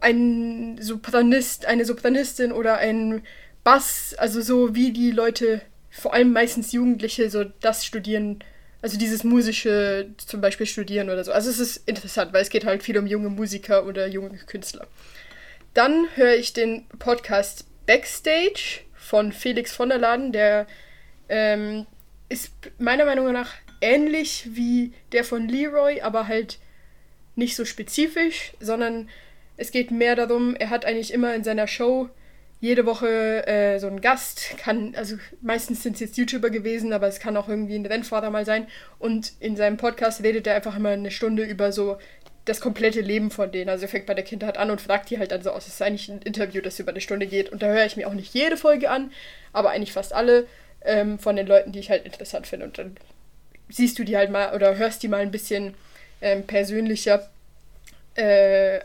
ein 0.00 0.78
Sopranist, 0.80 1.66
eine 1.66 1.84
Sopranistin 1.84 2.52
oder 2.52 2.76
ein 2.76 3.22
Bass, 3.64 4.14
also 4.18 4.40
so 4.42 4.74
wie 4.74 4.92
die 4.92 5.10
Leute, 5.10 5.62
vor 5.90 6.12
allem 6.14 6.32
meistens 6.32 6.72
Jugendliche, 6.72 7.30
so 7.30 7.44
das 7.60 7.84
studieren, 7.84 8.40
also 8.82 8.98
dieses 8.98 9.24
musische 9.24 10.08
zum 10.18 10.40
Beispiel 10.40 10.66
studieren 10.66 11.08
oder 11.08 11.24
so. 11.24 11.32
Also 11.32 11.48
es 11.48 11.58
ist 11.58 11.88
interessant, 11.88 12.32
weil 12.32 12.42
es 12.42 12.50
geht 12.50 12.66
halt 12.66 12.82
viel 12.82 12.98
um 12.98 13.06
junge 13.06 13.30
Musiker 13.30 13.86
oder 13.86 14.06
junge 14.06 14.36
Künstler. 14.46 14.86
Dann 15.74 16.06
höre 16.14 16.36
ich 16.36 16.52
den 16.52 16.86
Podcast 17.00 17.66
Backstage 17.86 18.80
von 18.94 19.32
Felix 19.32 19.74
von 19.74 19.88
der 19.88 19.98
Laden. 19.98 20.30
Der 20.30 20.68
ähm, 21.28 21.86
ist 22.28 22.52
meiner 22.78 23.04
Meinung 23.04 23.32
nach 23.32 23.52
ähnlich 23.80 24.50
wie 24.52 24.92
der 25.10 25.24
von 25.24 25.48
Leroy, 25.48 26.00
aber 26.00 26.28
halt 26.28 26.58
nicht 27.34 27.56
so 27.56 27.64
spezifisch, 27.64 28.52
sondern 28.60 29.08
es 29.56 29.72
geht 29.72 29.90
mehr 29.90 30.14
darum, 30.14 30.54
er 30.54 30.70
hat 30.70 30.84
eigentlich 30.84 31.12
immer 31.12 31.34
in 31.34 31.42
seiner 31.42 31.66
Show 31.66 32.08
jede 32.60 32.86
Woche 32.86 33.46
äh, 33.46 33.78
so 33.78 33.88
einen 33.88 34.00
Gast, 34.00 34.56
kann, 34.56 34.94
also 34.96 35.16
meistens 35.42 35.82
sind 35.82 35.94
es 35.94 36.00
jetzt 36.00 36.16
YouTuber 36.16 36.50
gewesen, 36.50 36.92
aber 36.92 37.08
es 37.08 37.20
kann 37.20 37.36
auch 37.36 37.48
irgendwie 37.48 37.74
ein 37.74 37.84
Rennfahrer 37.84 38.30
mal 38.30 38.46
sein. 38.46 38.68
Und 38.98 39.32
in 39.38 39.54
seinem 39.56 39.76
Podcast 39.76 40.22
redet 40.22 40.46
er 40.46 40.54
einfach 40.54 40.76
immer 40.76 40.90
eine 40.90 41.10
Stunde 41.10 41.42
über 41.42 41.72
so 41.72 41.98
das 42.44 42.60
komplette 42.60 43.00
Leben 43.00 43.30
von 43.30 43.50
denen. 43.50 43.70
Also 43.70 43.86
er 43.86 43.88
fängt 43.88 44.06
bei 44.06 44.14
der 44.14 44.24
Kindheit 44.24 44.58
an 44.58 44.70
und 44.70 44.80
fragt 44.80 45.10
die 45.10 45.18
halt 45.18 45.32
dann 45.32 45.42
so 45.42 45.50
aus. 45.50 45.66
Es 45.66 45.74
ist 45.74 45.82
eigentlich 45.82 46.08
ein 46.08 46.22
Interview, 46.22 46.60
das 46.60 46.78
über 46.78 46.90
eine 46.90 47.00
Stunde 47.00 47.26
geht. 47.26 47.50
Und 47.50 47.62
da 47.62 47.66
höre 47.66 47.86
ich 47.86 47.96
mir 47.96 48.06
auch 48.06 48.12
nicht 48.12 48.34
jede 48.34 48.56
Folge 48.56 48.90
an, 48.90 49.12
aber 49.52 49.70
eigentlich 49.70 49.92
fast 49.92 50.12
alle 50.12 50.46
ähm, 50.82 51.18
von 51.18 51.36
den 51.36 51.46
Leuten, 51.46 51.72
die 51.72 51.78
ich 51.78 51.90
halt 51.90 52.04
interessant 52.04 52.46
finde. 52.46 52.66
Und 52.66 52.78
dann 52.78 52.96
siehst 53.68 53.98
du 53.98 54.04
die 54.04 54.16
halt 54.16 54.30
mal 54.30 54.54
oder 54.54 54.76
hörst 54.76 55.02
die 55.02 55.08
mal 55.08 55.20
ein 55.20 55.30
bisschen 55.30 55.74
ähm, 56.20 56.46
persönlicher. 56.46 57.28
Äh, 58.14 58.80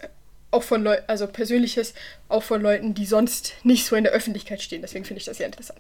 auch 0.52 0.64
von 0.64 0.84
Leuten, 0.84 1.04
also 1.08 1.28
persönliches, 1.28 1.94
auch 2.28 2.42
von 2.42 2.62
Leuten, 2.62 2.96
die 2.96 3.06
sonst 3.06 3.54
nicht 3.64 3.86
so 3.86 3.96
in 3.96 4.04
der 4.04 4.14
Öffentlichkeit 4.14 4.62
stehen. 4.62 4.82
Deswegen 4.82 5.06
finde 5.06 5.20
ich 5.20 5.26
das 5.26 5.38
sehr 5.38 5.46
interessant. 5.46 5.80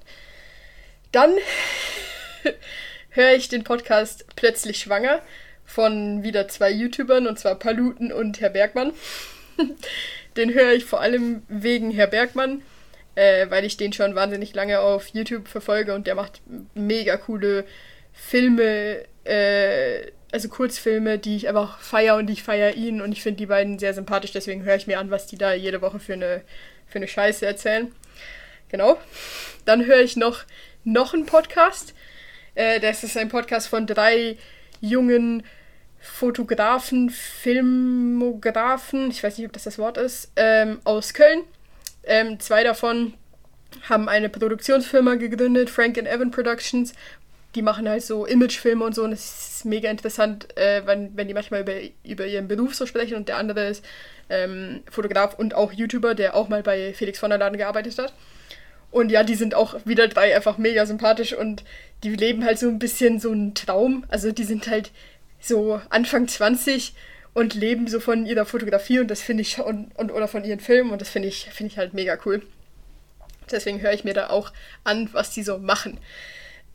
Dann 1.11 1.33
höre 3.09 3.33
ich 3.33 3.49
den 3.49 3.63
Podcast 3.63 4.25
Plötzlich 4.35 4.79
Schwanger 4.79 5.21
von 5.69 6.23
wieder 6.23 6.47
zwei 6.47 6.71
YouTubern, 6.71 7.27
und 7.27 7.37
zwar 7.37 7.55
Paluten 7.55 8.11
und 8.11 8.41
Herr 8.41 8.49
Bergmann. 8.49 8.91
den 10.35 10.53
höre 10.53 10.73
ich 10.73 10.83
vor 10.83 10.99
allem 10.99 11.43
wegen 11.47 11.91
Herr 11.91 12.07
Bergmann, 12.07 12.63
äh, 13.13 13.49
weil 13.51 13.65
ich 13.65 13.77
den 13.77 13.93
schon 13.93 14.15
wahnsinnig 14.15 14.55
lange 14.55 14.79
auf 14.79 15.09
YouTube 15.09 15.47
verfolge 15.47 15.93
und 15.93 16.07
der 16.07 16.15
macht 16.15 16.41
mega 16.73 17.17
coole 17.17 17.65
Filme, 18.13 19.03
äh, 19.25 20.11
also 20.31 20.49
Kurzfilme, 20.49 21.19
die 21.19 21.35
ich 21.35 21.47
einfach 21.47 21.79
feiere 21.79 22.15
und 22.15 22.31
ich 22.31 22.41
feiere 22.41 22.73
ihn 22.73 22.99
und 22.99 23.11
ich 23.11 23.21
finde 23.21 23.37
die 23.37 23.45
beiden 23.45 23.77
sehr 23.77 23.93
sympathisch, 23.93 24.31
deswegen 24.31 24.63
höre 24.63 24.75
ich 24.75 24.87
mir 24.87 24.99
an, 24.99 25.11
was 25.11 25.27
die 25.27 25.37
da 25.37 25.53
jede 25.53 25.81
Woche 25.81 25.99
für 25.99 26.13
eine, 26.13 26.41
für 26.87 26.97
eine 26.97 27.07
Scheiße 27.07 27.45
erzählen. 27.45 27.91
Genau. 28.69 28.97
Dann 29.65 29.85
höre 29.85 30.01
ich 30.01 30.15
noch, 30.15 30.45
noch 30.83 31.13
einen 31.13 31.27
Podcast. 31.27 31.93
Äh, 32.55 32.79
das 32.79 33.03
ist 33.03 33.17
ein 33.17 33.29
Podcast 33.29 33.67
von 33.67 33.85
drei 33.85 34.37
jungen 34.81 35.43
Fotografen, 35.99 37.09
Filmografen, 37.09 39.11
ich 39.11 39.23
weiß 39.23 39.37
nicht, 39.37 39.47
ob 39.47 39.53
das 39.53 39.63
das 39.63 39.77
Wort 39.77 39.97
ist, 39.97 40.31
ähm, 40.35 40.79
aus 40.83 41.13
Köln. 41.13 41.41
Ähm, 42.03 42.39
zwei 42.39 42.63
davon 42.63 43.13
haben 43.87 44.09
eine 44.09 44.29
Produktionsfirma 44.29 45.15
gegründet, 45.15 45.69
Frank 45.69 45.97
and 45.97 46.07
Evan 46.07 46.31
Productions. 46.31 46.93
Die 47.55 47.61
machen 47.61 47.89
halt 47.89 48.03
so 48.03 48.25
Imagefilme 48.25 48.85
und 48.85 48.95
so 48.95 49.03
und 49.03 49.11
es 49.11 49.57
ist 49.57 49.65
mega 49.65 49.89
interessant, 49.89 50.55
äh, 50.57 50.85
wenn, 50.85 51.15
wenn 51.17 51.27
die 51.27 51.33
manchmal 51.33 51.61
über, 51.61 51.73
über 52.03 52.25
ihren 52.25 52.47
Beruf 52.47 52.75
so 52.75 52.85
sprechen 52.85 53.15
und 53.15 53.27
der 53.27 53.37
andere 53.37 53.67
ist 53.67 53.83
ähm, 54.29 54.83
Fotograf 54.89 55.33
und 55.33 55.55
auch 55.55 55.71
YouTuber, 55.71 56.15
der 56.15 56.35
auch 56.35 56.47
mal 56.47 56.63
bei 56.63 56.93
Felix 56.93 57.19
von 57.19 57.31
der 57.31 57.39
Laden 57.39 57.57
gearbeitet 57.57 57.97
hat. 57.97 58.13
Und 58.91 59.11
ja, 59.11 59.23
die 59.23 59.35
sind 59.35 59.53
auch 59.53 59.75
wieder 59.85 60.07
drei 60.07 60.35
einfach 60.35 60.57
mega 60.57 60.85
sympathisch 60.85 61.33
und 61.33 61.63
die 62.03 62.15
leben 62.15 62.43
halt 62.43 62.57
so 62.57 62.67
ein 62.67 62.79
bisschen 62.79 63.19
so 63.19 63.31
einen 63.31 63.53
Traum. 63.53 64.03
Also 64.09 64.31
die 64.31 64.43
sind 64.43 64.67
halt 64.67 64.91
so 65.39 65.81
Anfang 65.89 66.27
20 66.27 66.93
und 67.33 67.53
leben 67.53 67.87
so 67.87 67.99
von 67.99 68.25
ihrer 68.25 68.45
Fotografie 68.45 68.99
und 68.99 69.07
das 69.09 69.21
finde 69.21 69.41
ich 69.41 69.59
und, 69.59 69.95
und 69.95 70.11
oder 70.11 70.27
von 70.27 70.43
ihren 70.43 70.59
Filmen 70.59 70.91
und 70.91 71.01
das 71.01 71.09
finde 71.09 71.27
ich 71.27 71.45
finde 71.51 71.71
ich 71.71 71.77
halt 71.77 71.93
mega 71.93 72.17
cool. 72.25 72.41
Deswegen 73.51 73.81
höre 73.81 73.93
ich 73.93 74.03
mir 74.03 74.13
da 74.13 74.29
auch 74.29 74.51
an, 74.83 75.09
was 75.11 75.31
die 75.31 75.43
so 75.43 75.57
machen. 75.57 75.99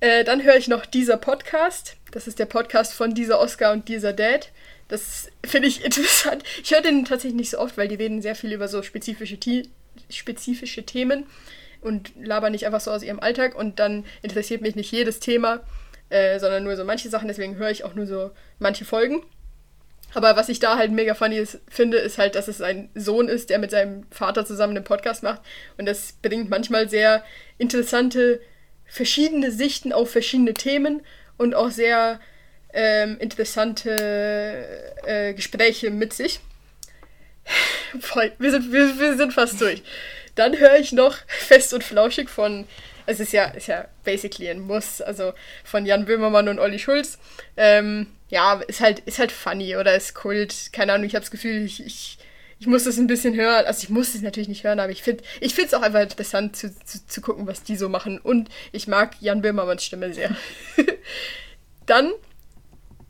Äh, 0.01 0.25
dann 0.25 0.43
höre 0.43 0.57
ich 0.57 0.69
noch 0.69 0.87
dieser 0.87 1.17
Podcast. 1.17 1.97
Das 2.11 2.27
ist 2.27 2.39
der 2.39 2.47
Podcast 2.47 2.95
von 2.95 3.15
dieser 3.15 3.41
Oscar 3.41 3.73
und 3.73 3.89
dieser 3.89 4.13
Dad. 4.13 4.51
Das 4.89 5.29
finde 5.45 5.69
ich 5.69 5.85
interessant. 5.87 6.43
Ich 6.63 6.73
höre 6.73 6.83
den 6.83 7.05
tatsächlich 7.05 7.37
nicht 7.37 7.51
so 7.51 7.59
oft, 7.59 7.77
weil 7.77 7.89
die 7.89 7.95
reden 7.95 8.23
sehr 8.23 8.35
viel 8.35 8.53
über 8.53 8.69
so 8.69 8.83
spezifische, 8.83 9.39
spezifische 10.11 10.85
Themen 10.85 11.27
und 11.81 12.13
labern 12.21 12.53
nicht 12.53 12.67
einfach 12.67 12.81
so 12.81 12.91
aus 12.91 13.03
ihrem 13.03 13.21
Alltag 13.21 13.55
und 13.55 13.79
dann 13.79 14.05
interessiert 14.23 14.63
mich 14.63 14.75
nicht 14.75 14.91
jedes 14.91 15.21
Thema. 15.21 15.61
Äh, 16.15 16.39
sondern 16.39 16.63
nur 16.63 16.77
so 16.77 16.85
manche 16.85 17.09
Sachen, 17.09 17.27
deswegen 17.27 17.57
höre 17.57 17.71
ich 17.71 17.83
auch 17.83 17.95
nur 17.95 18.07
so 18.07 18.31
manche 18.61 18.85
Folgen. 18.85 19.25
Aber 20.13 20.37
was 20.37 20.49
ich 20.49 20.61
da 20.61 20.79
halt 20.79 20.93
mega 20.93 21.15
funny 21.15 21.37
ist, 21.37 21.59
finde, 21.69 21.97
ist 21.97 22.19
halt, 22.19 22.37
dass 22.37 22.47
es 22.47 22.61
ein 22.61 22.89
Sohn 22.95 23.27
ist, 23.27 23.51
der 23.51 23.59
mit 23.59 23.73
seinem 23.73 24.07
Vater 24.13 24.47
zusammen 24.47 24.77
einen 24.77 24.85
Podcast 24.85 25.25
macht. 25.25 25.43
Und 25.77 25.87
das 25.87 26.13
bringt 26.23 26.51
manchmal 26.51 26.89
sehr 26.89 27.25
interessante, 27.59 28.41
verschiedene 28.87 29.51
Sichten 29.51 29.93
auf 29.93 30.09
verschiedene 30.09 30.55
Themen 30.55 31.03
und 31.37 31.57
auch 31.57 31.73
sehr 31.73 32.21
ähm, 32.73 33.19
interessante 33.19 34.69
äh, 35.05 35.35
Gespräche 35.35 35.91
mit 35.91 36.13
sich. 36.13 36.39
Voll, 37.99 38.31
wir 38.39 38.53
sind, 38.53 38.73
wir, 38.73 39.01
wir 39.01 39.17
sind 39.17 39.33
fast 39.33 39.61
durch. 39.61 39.83
Dann 40.37 40.57
höre 40.57 40.77
ich 40.77 40.93
noch 40.93 41.17
Fest 41.27 41.75
und 41.75 41.83
Flauschig 41.83 42.31
von, 42.31 42.69
es 43.07 43.21
ist 43.21 43.33
ja, 43.33 43.47
ist 43.47 43.67
ja 43.67 43.89
basically 44.05 44.49
ein 44.49 44.61
Muss, 44.61 45.01
also 45.01 45.33
von 45.65 45.87
Jan 45.87 46.07
Böhmermann 46.07 46.49
und 46.49 46.59
Olli 46.59 46.79
Schulz. 46.79 47.19
Ähm, 47.57 48.07
ja, 48.29 48.61
ist 48.67 48.81
halt, 48.81 49.01
ist 49.01 49.19
halt 49.19 49.33
funny 49.33 49.77
oder 49.77 49.95
ist 49.95 50.15
Kult. 50.15 50.73
Keine 50.73 50.93
Ahnung, 50.93 51.07
ich 51.07 51.15
habe 51.15 51.23
das 51.23 51.31
Gefühl, 51.31 51.65
ich, 51.65 51.85
ich, 51.85 52.19
ich 52.59 52.67
muss 52.67 52.85
das 52.85 52.97
ein 52.99 53.07
bisschen 53.07 53.35
hören. 53.35 53.67
Also 53.67 53.83
ich 53.83 53.91
muss 53.91 54.15
es 54.15 54.23
natürlich 54.23 54.49
nicht 54.49 54.65
hören, 54.65 54.81
aber 54.81 54.91
ich 54.91 55.03
finde 55.03 55.23
ich 55.41 55.59
es 55.59 55.75
auch 55.75 55.83
einfach 55.83 56.01
interessant 56.01 56.57
zu, 56.57 56.75
zu, 56.85 57.07
zu 57.07 57.21
gucken, 57.21 57.47
was 57.47 57.63
die 57.63 57.77
so 57.77 57.89
machen. 57.89 58.19
Und 58.19 58.49
ich 58.73 58.89
mag 58.89 59.17
Jan 59.21 59.43
Böhmermanns 59.43 59.85
Stimme 59.85 60.13
sehr. 60.15 60.35
Dann, 61.87 62.13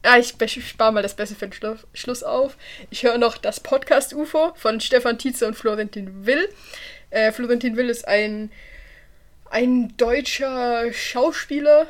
ja, 0.04 0.18
ich 0.18 0.34
spare 0.68 0.92
mal 0.92 1.02
das 1.02 1.14
Beste 1.14 1.36
für 1.36 1.48
den 1.48 1.78
Schluss 1.94 2.22
auf. 2.22 2.56
Ich 2.90 3.04
höre 3.04 3.18
noch 3.18 3.38
das 3.38 3.60
Podcast 3.60 4.12
UFO 4.12 4.52
von 4.56 4.80
Stefan 4.80 5.18
Tietze 5.18 5.46
und 5.46 5.54
Florentin 5.54 6.26
Will. 6.26 6.48
Äh, 7.10 7.30
Florentin 7.30 7.76
Will 7.76 7.88
ist 7.88 8.08
ein, 8.08 8.50
ein 9.54 9.96
deutscher 9.96 10.92
Schauspieler, 10.92 11.86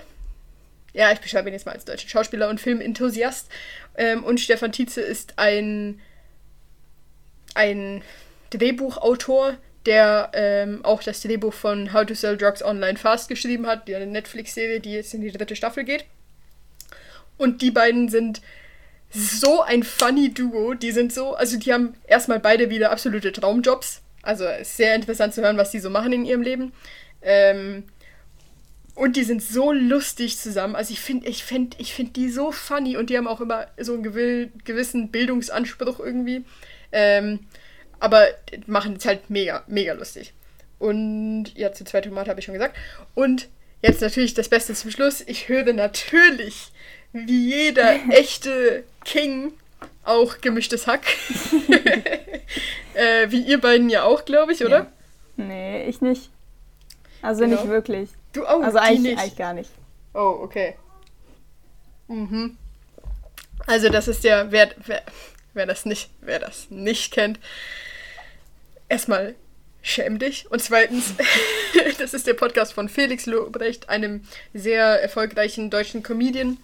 ja, 0.93 1.11
ich 1.12 1.21
beschreibe 1.21 1.49
ihn 1.49 1.55
jetzt 1.55 1.65
mal 1.65 1.73
als 1.73 1.87
deutschen 1.87 2.11
Schauspieler 2.11 2.51
und 2.51 2.61
Filmenthusiast. 2.61 3.49
Ähm, 3.97 4.23
und 4.23 4.39
Stefan 4.39 4.71
Tietze 4.71 5.01
ist 5.01 5.39
ein, 5.39 5.99
ein 7.55 8.03
Drehbuchautor, 8.51 9.55
der 9.87 10.31
ähm, 10.35 10.85
auch 10.85 11.03
das 11.03 11.23
Drehbuch 11.23 11.55
von 11.55 11.95
How 11.95 12.05
to 12.05 12.15
Sell 12.15 12.37
Drugs 12.37 12.62
Online 12.62 12.99
Fast 12.99 13.31
geschrieben 13.31 13.67
hat, 13.67 13.89
die 13.89 13.95
eine 13.95 14.07
Netflix-Serie, 14.09 14.81
die 14.81 14.93
jetzt 14.93 15.15
in 15.15 15.23
die 15.23 15.33
dritte 15.33 15.57
Staffel 15.57 15.85
geht. 15.85 16.05
Und 17.39 17.62
die 17.62 17.71
beiden 17.71 18.11
sind 18.11 18.43
so 19.11 19.62
ein 19.62 19.85
funny 19.85 20.35
Duo. 20.35 20.75
Die 20.75 20.93
sind 20.93 21.15
so, 21.15 21.35
also 21.35 21.59
die 21.59 21.73
haben 21.73 21.95
erstmal 22.07 22.41
beide 22.41 22.69
wieder 22.69 22.91
absolute 22.91 23.33
Traumjobs. 23.33 24.03
Also 24.21 24.45
sehr 24.62 24.95
interessant 24.95 25.33
zu 25.33 25.41
hören, 25.41 25.57
was 25.57 25.71
die 25.71 25.81
so 25.81 25.89
machen 25.89 26.12
in 26.12 26.27
ihrem 26.27 26.43
Leben. 26.43 26.73
Ähm, 27.25 27.85
und 28.95 29.16
die 29.16 29.25
sind 29.25 29.43
so 29.43 29.72
lustig 29.72 30.39
zusammen. 30.39 30.77
Also 30.77 30.93
ich 30.93 31.01
finde 31.01 31.29
ich 31.29 31.43
find, 31.43 31.79
ich 31.81 31.95
find 31.95 32.14
die 32.14 32.29
so 32.29 32.53
funny 32.53 32.97
und 32.97 33.11
die 33.11 33.16
haben 33.16 33.27
auch 33.27 33.41
immer 33.41 33.66
so 33.79 33.95
einen 33.95 34.03
gewissen 34.64 35.11
Bildungsanspruch 35.11 35.99
irgendwie. 35.99 36.45
Ähm, 36.93 37.41
aber 37.99 38.27
machen 38.66 38.97
es 38.97 39.07
halt 39.07 39.31
mega, 39.31 39.64
mega 39.66 39.95
lustig. 39.95 40.33
Und 40.79 41.47
ja, 41.57 41.72
zu 41.72 41.85
zwei 41.85 42.03
Tomate 42.03 42.31
habe 42.31 42.39
ich 42.39 42.47
schon 42.47 42.55
gesagt. 42.55 42.77
Und 43.14 43.49
jetzt 43.83 44.01
natürlich 44.01 44.35
das 44.35 44.49
Beste 44.49 44.75
zum 44.75 44.91
Schluss. 44.91 45.22
Ich 45.27 45.49
höre 45.49 45.72
natürlich, 45.72 46.70
wie 47.12 47.51
jeder 47.51 47.95
echte 48.11 48.85
King, 49.05 49.53
auch 50.05 50.41
gemischtes 50.41 50.87
Hack. 50.87 51.03
äh, 52.95 53.31
wie 53.31 53.41
ihr 53.41 53.61
beiden 53.61 53.89
ja 53.91 54.05
auch, 54.05 54.25
glaube 54.25 54.53
ich, 54.53 54.64
oder? 54.64 54.79
Ja. 54.79 54.93
Nee, 55.37 55.89
ich 55.89 56.01
nicht. 56.01 56.31
Also 57.25 57.45
genau. 57.45 57.57
nicht 57.57 57.68
wirklich. 57.68 58.11
Du 58.33 58.47
auch 58.47 58.62
Also 58.62 58.79
eigentlich, 58.79 59.14
nicht. 59.14 59.18
eigentlich 59.18 59.37
gar 59.37 59.55
nicht. 59.55 59.70
Oh, 60.12 60.39
okay. 60.43 60.77
Mhm. 62.09 62.57
Also 63.66 63.89
das 63.89 64.09
ist 64.09 64.25
ja, 64.25 64.51
wer, 64.51 64.70
wer, 64.85 65.03
wer 65.55 65.66
das 65.66 65.87
nicht, 65.87 66.11
wer 66.20 66.39
das 66.39 66.70
nicht 66.70 67.12
kennt, 67.12 67.41
erstmal 68.89 69.35
schäm 69.81 70.18
dich. 70.18 70.51
Und 70.51 70.61
zweitens, 70.62 71.14
das 71.99 72.12
ist 72.12 72.27
der 72.27 72.35
Podcast 72.35 72.72
von 72.72 72.89
Felix 72.89 73.27
Lobrecht, 73.27 73.89
einem 73.89 74.27
sehr 74.53 75.03
erfolgreichen 75.03 75.70
deutschen 75.70 76.03
Comedian, 76.03 76.59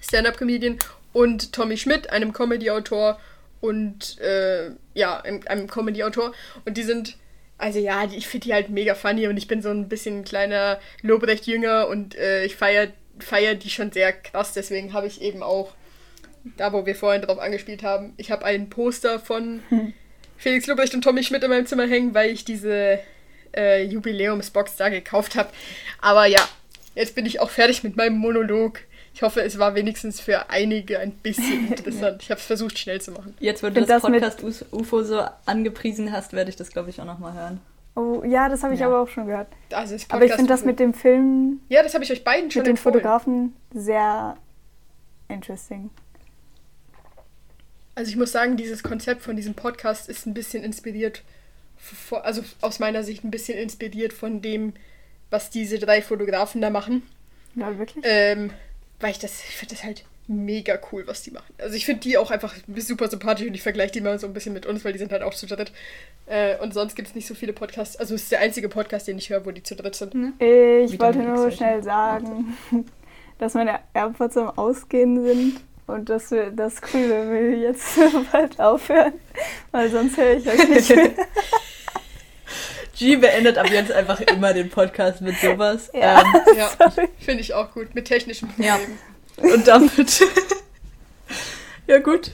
Stand-up-Comedian, 0.00 0.78
und 1.12 1.52
Tommy 1.52 1.76
Schmidt, 1.76 2.10
einem 2.10 2.32
Comedy-Autor 2.32 3.18
und 3.60 4.18
äh, 4.20 4.70
ja, 4.94 5.20
einem, 5.20 5.42
einem 5.46 5.66
Comedy-Autor. 5.66 6.32
Und 6.64 6.76
die 6.76 6.84
sind 6.84 7.16
also 7.60 7.78
ja, 7.78 8.04
ich 8.04 8.26
finde 8.26 8.46
die 8.46 8.54
halt 8.54 8.70
mega 8.70 8.94
funny 8.94 9.28
und 9.28 9.36
ich 9.36 9.46
bin 9.46 9.62
so 9.62 9.70
ein 9.70 9.88
bisschen 9.88 10.20
ein 10.20 10.24
kleiner 10.24 10.80
Lobrecht-Jünger 11.02 11.88
und 11.88 12.16
äh, 12.16 12.44
ich 12.44 12.56
feiere 12.56 12.88
feier 13.18 13.54
die 13.54 13.70
schon 13.70 13.92
sehr 13.92 14.12
krass. 14.12 14.52
Deswegen 14.52 14.92
habe 14.92 15.06
ich 15.06 15.20
eben 15.20 15.42
auch, 15.42 15.72
da 16.56 16.72
wo 16.72 16.86
wir 16.86 16.94
vorhin 16.94 17.22
drauf 17.22 17.38
angespielt 17.38 17.82
haben, 17.82 18.14
ich 18.16 18.30
habe 18.30 18.44
ein 18.44 18.70
Poster 18.70 19.18
von 19.18 19.62
hm. 19.68 19.92
Felix 20.36 20.66
Lobrecht 20.66 20.94
und 20.94 21.02
Tommy 21.02 21.22
Schmidt 21.22 21.44
in 21.44 21.50
meinem 21.50 21.66
Zimmer 21.66 21.86
hängen, 21.86 22.14
weil 22.14 22.30
ich 22.30 22.44
diese 22.44 22.98
äh, 23.54 23.84
Jubiläumsbox 23.84 24.76
da 24.76 24.88
gekauft 24.88 25.36
habe. 25.36 25.50
Aber 26.00 26.26
ja, 26.26 26.40
jetzt 26.94 27.14
bin 27.14 27.26
ich 27.26 27.40
auch 27.40 27.50
fertig 27.50 27.82
mit 27.82 27.96
meinem 27.96 28.16
Monolog. 28.16 28.80
Ich 29.20 29.22
hoffe, 29.22 29.42
es 29.42 29.58
war 29.58 29.74
wenigstens 29.74 30.18
für 30.18 30.48
einige 30.48 30.98
ein 30.98 31.12
bisschen 31.12 31.66
interessant. 31.68 32.22
Ich 32.22 32.30
habe 32.30 32.40
es 32.40 32.46
versucht, 32.46 32.78
schnell 32.78 33.02
zu 33.02 33.12
machen. 33.12 33.34
Jetzt, 33.38 33.62
wo 33.62 33.66
du 33.66 33.74
das, 33.74 33.86
das 33.86 34.00
Podcast 34.00 34.64
UFO 34.72 35.02
so 35.02 35.22
angepriesen 35.44 36.10
hast, 36.10 36.32
werde 36.32 36.48
ich 36.48 36.56
das, 36.56 36.70
glaube 36.70 36.88
ich, 36.88 37.02
auch 37.02 37.04
nochmal 37.04 37.34
hören. 37.34 37.60
Oh, 37.96 38.24
ja, 38.24 38.48
das 38.48 38.62
habe 38.62 38.72
ich 38.72 38.80
ja. 38.80 38.86
aber 38.86 39.02
auch 39.02 39.08
schon 39.08 39.26
gehört. 39.26 39.48
Also 39.74 39.94
aber 40.08 40.24
ich 40.24 40.32
finde 40.32 40.48
das 40.48 40.64
mit 40.64 40.80
dem 40.80 40.94
Film. 40.94 41.60
Ja, 41.68 41.82
das 41.82 41.92
habe 41.92 42.02
ich 42.02 42.10
euch 42.10 42.24
beiden 42.24 42.50
schon 42.50 42.60
Mit 42.60 42.68
den 42.68 42.76
Fotografen 42.78 43.54
sehr 43.74 44.38
interesting. 45.28 45.90
Also 47.94 48.08
ich 48.08 48.16
muss 48.16 48.32
sagen, 48.32 48.56
dieses 48.56 48.82
Konzept 48.82 49.20
von 49.20 49.36
diesem 49.36 49.52
Podcast 49.52 50.08
ist 50.08 50.24
ein 50.24 50.32
bisschen 50.32 50.64
inspiriert, 50.64 51.24
also 52.22 52.40
aus 52.62 52.78
meiner 52.78 53.04
Sicht 53.04 53.22
ein 53.22 53.30
bisschen 53.30 53.58
inspiriert 53.58 54.14
von 54.14 54.40
dem, 54.40 54.72
was 55.28 55.50
diese 55.50 55.78
drei 55.78 56.00
Fotografen 56.00 56.62
da 56.62 56.70
machen. 56.70 57.02
Ja, 57.54 57.76
wirklich? 57.76 58.02
Ähm, 58.08 58.50
weil 59.00 59.12
ich 59.12 59.18
das, 59.18 59.40
ich 59.48 59.56
finde 59.56 59.74
das 59.74 59.84
halt 59.84 60.04
mega 60.30 60.78
cool, 60.92 61.06
was 61.06 61.22
die 61.22 61.32
machen. 61.32 61.52
Also 61.58 61.74
ich 61.74 61.84
finde 61.84 62.02
die 62.02 62.16
auch 62.16 62.30
einfach 62.30 62.54
super 62.76 63.08
sympathisch 63.08 63.48
und 63.48 63.54
ich 63.54 63.62
vergleiche 63.62 63.92
die 63.92 64.00
mal 64.00 64.18
so 64.18 64.28
ein 64.28 64.32
bisschen 64.32 64.52
mit 64.52 64.64
uns, 64.64 64.84
weil 64.84 64.92
die 64.92 64.98
sind 64.98 65.10
halt 65.10 65.22
auch 65.22 65.34
zu 65.34 65.46
dritt. 65.46 65.72
Äh, 66.26 66.56
und 66.58 66.72
sonst 66.72 66.94
gibt 66.94 67.08
es 67.08 67.14
nicht 67.14 67.26
so 67.26 67.34
viele 67.34 67.52
Podcasts. 67.52 67.96
Also 67.96 68.14
es 68.14 68.22
ist 68.22 68.32
der 68.32 68.40
einzige 68.40 68.68
Podcast, 68.68 69.08
den 69.08 69.18
ich 69.18 69.30
höre, 69.30 69.44
wo 69.44 69.50
die 69.50 69.62
zu 69.62 69.74
dritt 69.74 69.96
sind. 69.96 70.14
Mhm. 70.14 70.34
Ich 70.38 70.92
Wie 70.92 71.00
wollte 71.00 71.18
nur 71.18 71.50
schnell 71.50 71.82
sagen, 71.82 72.56
dass 73.38 73.54
meine 73.54 73.80
AirPods 73.92 74.36
am 74.36 74.50
Ausgehen 74.50 75.24
sind 75.24 75.60
und 75.88 76.08
dass 76.08 76.30
wir 76.30 76.52
das 76.52 76.76
cool, 76.94 77.10
wenn 77.10 77.30
wir 77.32 77.58
jetzt 77.58 77.98
bald 78.32 78.60
aufhören, 78.60 79.14
weil 79.72 79.90
sonst 79.90 80.16
höre 80.16 80.36
ich 80.36 80.46
euch 80.46 80.68
nicht 80.68 80.90
mehr. 80.96 81.10
G 83.00 83.16
beendet 83.16 83.56
ab 83.56 83.70
jetzt 83.70 83.90
einfach 83.90 84.20
immer 84.20 84.52
den 84.52 84.68
Podcast 84.68 85.22
mit 85.22 85.34
sowas. 85.38 85.90
Ja, 85.94 86.20
ähm, 86.20 86.42
ja 86.58 86.70
finde 87.18 87.40
ich 87.40 87.54
auch 87.54 87.72
gut. 87.72 87.94
Mit 87.94 88.04
technischen 88.04 88.48
Problemen. 88.48 88.98
Ja. 89.38 89.54
Und 89.54 89.66
damit. 89.66 90.20
ja, 91.86 91.98
gut. 91.98 92.32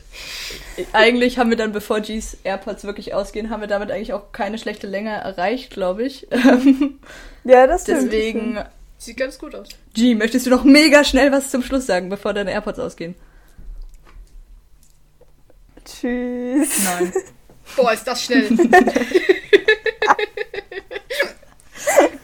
Eigentlich 0.92 1.38
haben 1.38 1.50
wir 1.50 1.56
dann, 1.56 1.70
bevor 1.70 2.00
Gs 2.00 2.38
AirPods 2.42 2.82
wirklich 2.82 3.14
ausgehen, 3.14 3.48
haben 3.48 3.60
wir 3.60 3.68
damit 3.68 3.92
eigentlich 3.92 4.12
auch 4.12 4.32
keine 4.32 4.58
schlechte 4.58 4.88
Länge 4.88 5.10
erreicht, 5.10 5.70
glaube 5.70 6.02
ich. 6.02 6.26
ja, 7.44 7.68
das 7.68 7.82
stimmt. 7.82 8.12
Deswegen. 8.12 8.58
Sieht 8.98 9.18
ganz 9.18 9.38
gut 9.38 9.54
aus. 9.54 9.68
G, 9.94 10.16
möchtest 10.16 10.46
du 10.46 10.50
noch 10.50 10.64
mega 10.64 11.04
schnell 11.04 11.30
was 11.30 11.52
zum 11.52 11.62
Schluss 11.62 11.86
sagen, 11.86 12.08
bevor 12.08 12.34
deine 12.34 12.50
AirPods 12.50 12.80
ausgehen? 12.80 13.14
Tschüss. 15.84 16.82
Nein. 16.82 17.12
Boah, 17.76 17.92
ist 17.92 18.04
das 18.04 18.24
schnell. 18.24 18.48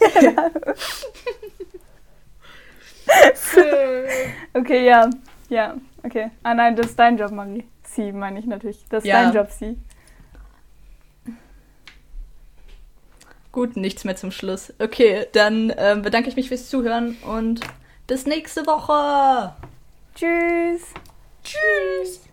okay, 4.53 4.85
ja. 4.85 5.09
Ja, 5.49 5.75
okay. 6.03 6.31
Ah 6.41 6.53
nein, 6.53 6.75
das 6.75 6.87
ist 6.87 6.99
dein 6.99 7.17
Job, 7.17 7.31
Marie. 7.31 7.65
Sie 7.83 8.11
meine 8.11 8.39
ich 8.39 8.45
natürlich. 8.45 8.83
Das 8.89 9.03
ist 9.03 9.09
ja. 9.09 9.23
dein 9.23 9.33
Job, 9.33 9.49
sie. 9.51 9.77
Gut, 13.51 13.77
nichts 13.77 14.03
mehr 14.03 14.15
zum 14.15 14.31
Schluss. 14.31 14.73
Okay, 14.79 15.27
dann 15.31 15.71
ähm, 15.77 16.01
bedanke 16.01 16.27
ich 16.27 16.35
mich 16.35 16.47
fürs 16.47 16.69
Zuhören 16.69 17.17
und 17.27 17.59
bis 18.07 18.25
nächste 18.25 18.65
Woche. 18.65 19.53
Tschüss. 20.15 20.91
Tschüss. 21.43 22.32